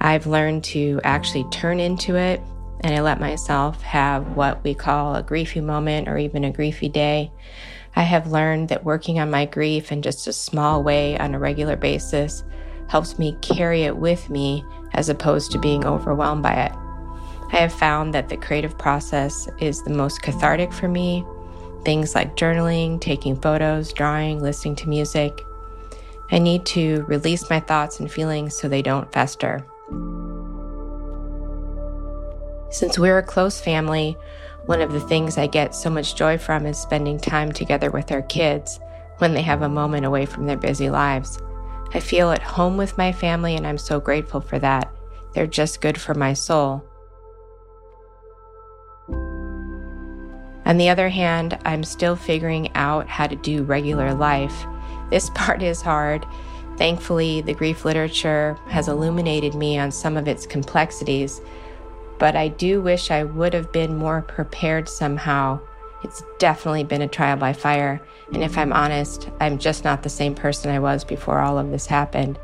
I've 0.00 0.28
learned 0.28 0.62
to 0.66 1.00
actually 1.02 1.42
turn 1.50 1.80
into 1.80 2.14
it 2.14 2.40
and 2.82 2.94
I 2.94 3.00
let 3.00 3.18
myself 3.18 3.82
have 3.82 4.36
what 4.36 4.62
we 4.62 4.72
call 4.72 5.16
a 5.16 5.24
griefy 5.24 5.64
moment 5.64 6.06
or 6.06 6.16
even 6.16 6.44
a 6.44 6.52
griefy 6.52 6.92
day. 6.92 7.32
I 7.96 8.02
have 8.02 8.30
learned 8.30 8.68
that 8.68 8.84
working 8.84 9.18
on 9.18 9.32
my 9.32 9.46
grief 9.46 9.90
in 9.90 10.00
just 10.00 10.28
a 10.28 10.32
small 10.32 10.84
way 10.84 11.18
on 11.18 11.34
a 11.34 11.40
regular 11.40 11.74
basis 11.74 12.44
helps 12.92 13.18
me 13.18 13.34
carry 13.40 13.84
it 13.84 13.96
with 13.96 14.28
me 14.28 14.62
as 14.92 15.08
opposed 15.08 15.50
to 15.50 15.58
being 15.58 15.82
overwhelmed 15.86 16.42
by 16.42 16.52
it. 16.52 16.72
I 17.50 17.56
have 17.56 17.72
found 17.72 18.12
that 18.12 18.28
the 18.28 18.36
creative 18.36 18.76
process 18.76 19.48
is 19.58 19.82
the 19.82 19.88
most 19.88 20.20
cathartic 20.20 20.70
for 20.74 20.88
me. 20.88 21.24
Things 21.86 22.14
like 22.14 22.36
journaling, 22.36 23.00
taking 23.00 23.34
photos, 23.34 23.94
drawing, 23.94 24.42
listening 24.42 24.76
to 24.76 24.90
music. 24.90 25.42
I 26.30 26.38
need 26.38 26.66
to 26.66 27.02
release 27.04 27.48
my 27.48 27.60
thoughts 27.60 27.98
and 27.98 28.12
feelings 28.12 28.54
so 28.54 28.68
they 28.68 28.82
don't 28.82 29.10
fester. 29.10 29.64
Since 32.68 32.98
we're 32.98 33.16
a 33.16 33.22
close 33.22 33.58
family, 33.58 34.18
one 34.66 34.82
of 34.82 34.92
the 34.92 35.00
things 35.00 35.38
I 35.38 35.46
get 35.46 35.74
so 35.74 35.88
much 35.88 36.14
joy 36.14 36.36
from 36.36 36.66
is 36.66 36.76
spending 36.76 37.18
time 37.18 37.52
together 37.52 37.90
with 37.90 38.12
our 38.12 38.22
kids 38.22 38.80
when 39.16 39.32
they 39.32 39.42
have 39.42 39.62
a 39.62 39.68
moment 39.70 40.04
away 40.04 40.26
from 40.26 40.44
their 40.44 40.58
busy 40.58 40.90
lives. 40.90 41.38
I 41.94 42.00
feel 42.00 42.30
at 42.30 42.42
home 42.42 42.76
with 42.76 42.96
my 42.96 43.12
family, 43.12 43.54
and 43.54 43.66
I'm 43.66 43.78
so 43.78 44.00
grateful 44.00 44.40
for 44.40 44.58
that. 44.58 44.90
They're 45.34 45.46
just 45.46 45.80
good 45.80 46.00
for 46.00 46.14
my 46.14 46.32
soul. 46.32 46.84
On 50.64 50.78
the 50.78 50.88
other 50.88 51.08
hand, 51.08 51.58
I'm 51.64 51.84
still 51.84 52.16
figuring 52.16 52.74
out 52.74 53.08
how 53.08 53.26
to 53.26 53.36
do 53.36 53.62
regular 53.62 54.14
life. 54.14 54.64
This 55.10 55.30
part 55.34 55.62
is 55.62 55.82
hard. 55.82 56.24
Thankfully, 56.78 57.42
the 57.42 57.52
grief 57.52 57.84
literature 57.84 58.56
has 58.68 58.88
illuminated 58.88 59.54
me 59.54 59.78
on 59.78 59.90
some 59.90 60.16
of 60.16 60.26
its 60.26 60.46
complexities, 60.46 61.42
but 62.18 62.36
I 62.36 62.48
do 62.48 62.80
wish 62.80 63.10
I 63.10 63.24
would 63.24 63.52
have 63.52 63.72
been 63.72 63.96
more 63.96 64.22
prepared 64.22 64.88
somehow. 64.88 65.60
It's 66.04 66.22
definitely 66.38 66.84
been 66.84 67.02
a 67.02 67.08
trial 67.08 67.36
by 67.36 67.52
fire, 67.52 68.02
and 68.32 68.42
if 68.42 68.58
I'm 68.58 68.72
honest, 68.72 69.28
I'm 69.40 69.58
just 69.58 69.84
not 69.84 70.02
the 70.02 70.08
same 70.08 70.34
person 70.34 70.70
I 70.70 70.78
was 70.78 71.04
before 71.04 71.40
all 71.40 71.58
of 71.58 71.70
this 71.70 71.86
happened. 71.86 72.38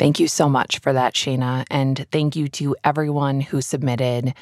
Thank 0.00 0.18
you 0.18 0.28
so 0.28 0.48
much 0.48 0.78
for 0.78 0.94
that, 0.94 1.12
Shayna. 1.12 1.66
And 1.70 2.06
thank 2.10 2.34
you 2.34 2.48
to 2.48 2.74
everyone 2.84 3.42
who 3.42 3.60
submitted. 3.60 4.32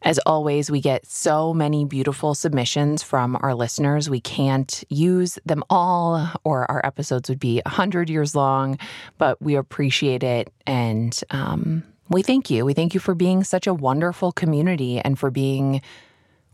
As 0.00 0.18
always, 0.20 0.70
we 0.70 0.80
get 0.80 1.04
so 1.04 1.52
many 1.52 1.84
beautiful 1.84 2.34
submissions 2.34 3.02
from 3.02 3.36
our 3.42 3.54
listeners. 3.54 4.08
We 4.08 4.22
can't 4.22 4.82
use 4.88 5.38
them 5.44 5.62
all, 5.68 6.26
or 6.42 6.70
our 6.70 6.80
episodes 6.86 7.28
would 7.28 7.38
be 7.38 7.60
100 7.66 8.08
years 8.08 8.34
long, 8.34 8.78
but 9.18 9.42
we 9.42 9.56
appreciate 9.56 10.22
it. 10.22 10.50
And 10.66 11.20
um, 11.28 11.82
we 12.08 12.22
thank 12.22 12.48
you. 12.48 12.64
We 12.64 12.72
thank 12.72 12.94
you 12.94 13.00
for 13.00 13.14
being 13.14 13.44
such 13.44 13.66
a 13.66 13.74
wonderful 13.74 14.32
community 14.32 15.00
and 15.00 15.18
for 15.18 15.30
being 15.30 15.82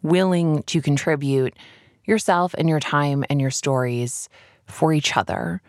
willing 0.03 0.65
to 0.65 0.83
contribute 0.83 1.55
yourself 2.05 2.53
and 2.59 2.69
your 2.69 2.81
time 2.81 3.25
and 3.31 3.41
your 3.41 3.53
stories 3.53 4.29
for 4.67 4.93
each 4.93 5.17
other. 5.17 5.63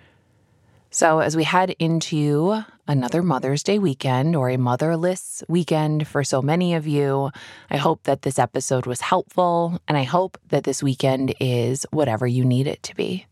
So, 0.91 1.19
as 1.19 1.37
we 1.37 1.43
head 1.43 1.75
into 1.77 2.63
another 2.87 3.21
Mother's 3.21 3.61
Day 3.61 3.77
weekend 3.77 4.35
or 4.35 4.49
a 4.49 4.57
motherless 4.57 5.43
weekend 5.47 6.07
for 6.07 6.23
so 6.23 6.41
many 6.41 6.73
of 6.73 6.87
you, 6.87 7.29
I 7.69 7.77
hope 7.77 8.03
that 8.05 8.23
this 8.23 8.39
episode 8.39 8.87
was 8.87 8.99
helpful 8.99 9.79
and 9.87 9.95
I 9.95 10.03
hope 10.03 10.39
that 10.47 10.63
this 10.63 10.81
weekend 10.81 11.35
is 11.39 11.85
whatever 11.91 12.25
you 12.25 12.43
need 12.43 12.65
it 12.65 12.81
to 12.83 12.95
be. 12.95 13.27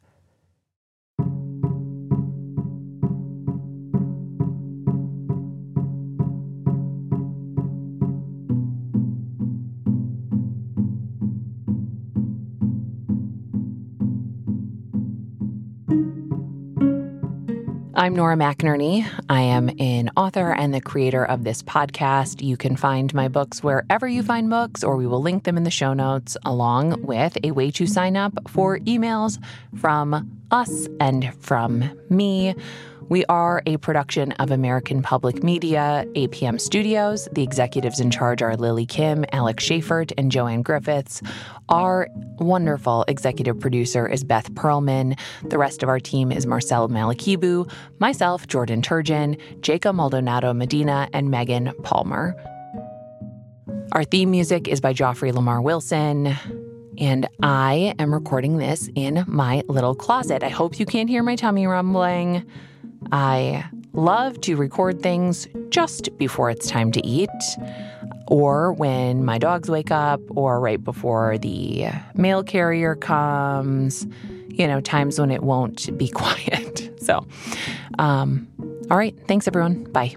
I'm 18.00 18.16
Nora 18.16 18.36
McInerny. 18.36 19.10
I 19.28 19.42
am 19.42 19.72
an 19.80 20.12
author 20.16 20.54
and 20.54 20.72
the 20.72 20.80
creator 20.80 21.26
of 21.26 21.44
this 21.44 21.64
podcast. 21.64 22.44
You 22.44 22.56
can 22.56 22.76
find 22.76 23.12
my 23.12 23.28
books 23.28 23.64
wherever 23.64 24.08
you 24.08 24.22
find 24.22 24.52
books, 24.52 24.84
or 24.84 24.98
we 24.98 25.08
will 25.08 25.20
link 25.20 25.46
them 25.46 25.58
in 25.58 25.64
the 25.64 25.72
show 25.72 25.96
notes, 25.96 26.38
along 26.46 27.02
with 27.02 27.36
a 27.44 27.50
way 27.50 27.72
to 27.72 27.88
sign 27.88 28.16
up 28.16 28.34
for 28.52 28.78
emails 28.82 29.44
from 29.76 30.30
us 30.52 30.88
and 31.00 31.34
from 31.40 31.90
me. 32.12 32.54
We 33.10 33.24
are 33.26 33.64
a 33.66 33.78
production 33.78 34.34
of 34.34 34.52
American 34.52 35.02
Public 35.02 35.42
Media, 35.42 36.06
APM 36.16 36.60
Studios. 36.60 37.30
The 37.32 37.42
executives 37.42 38.02
in 38.02 38.12
charge 38.12 38.42
are 38.42 38.58
Lily 38.58 38.86
Kim, 38.86 39.24
Alex 39.32 39.64
Schaffert, 39.64 40.12
and 40.18 40.30
Joanne 40.30 40.62
Griffiths. 40.62 41.22
Our 41.70 42.10
wonderful 42.38 43.06
executive 43.08 43.58
producer 43.62 44.06
is 44.06 44.26
Beth 44.26 44.52
Perlman. 44.56 45.18
The 45.46 45.58
rest 45.58 45.84
of 45.84 45.90
our 45.90 46.02
team 46.02 46.34
is 46.34 46.46
Marcel 46.46 46.90
Malekebu, 46.90 47.72
myself, 48.00 48.46
Jordan 48.46 48.82
Turgeon, 48.82 49.40
Jacob 49.62 49.96
Maldonado 49.96 50.54
Medina, 50.54 51.08
and 51.14 51.32
Megan 51.32 51.72
Palmer. 51.84 52.36
Our 53.94 54.04
theme 54.04 54.32
music 54.32 54.68
is 54.68 54.82
by 54.82 54.94
Joffrey 54.94 55.34
Lamar 55.34 55.62
Wilson. 55.62 56.36
And 56.98 57.26
I 57.42 57.96
am 58.00 58.14
recording 58.14 58.58
this 58.58 58.90
in 58.96 59.24
my 59.28 59.64
little 59.70 59.96
closet. 59.96 60.44
I 60.44 60.50
hope 60.50 60.78
you 60.78 60.86
can't 60.86 61.10
hear 61.10 61.24
my 61.24 61.38
tummy 61.38 61.68
rumbling. 61.68 62.46
I 63.12 63.66
love 63.94 64.40
to 64.42 64.56
record 64.56 65.02
things 65.02 65.48
just 65.70 66.18
before 66.18 66.50
it's 66.50 66.70
time 66.70 66.92
to 66.92 67.06
eat, 67.06 67.30
or 68.28 68.74
when 68.74 69.24
my 69.26 69.38
dogs 69.38 69.70
wake 69.70 69.92
up, 69.92 70.22
or 70.30 70.60
right 70.60 70.84
before 70.84 71.38
the 71.38 71.88
mail 72.16 72.44
carrier 72.44 72.96
comes, 72.96 74.06
you 74.50 74.68
know, 74.68 74.82
times 74.82 75.20
when 75.20 75.32
it 75.32 75.44
won't 75.44 75.98
be 75.98 76.08
quiet. 76.24 76.92
So, 77.02 77.26
um, 78.00 78.48
all 78.92 78.98
right. 78.98 79.16
Thanks, 79.28 79.48
everyone. 79.48 79.84
Bye. 79.86 80.16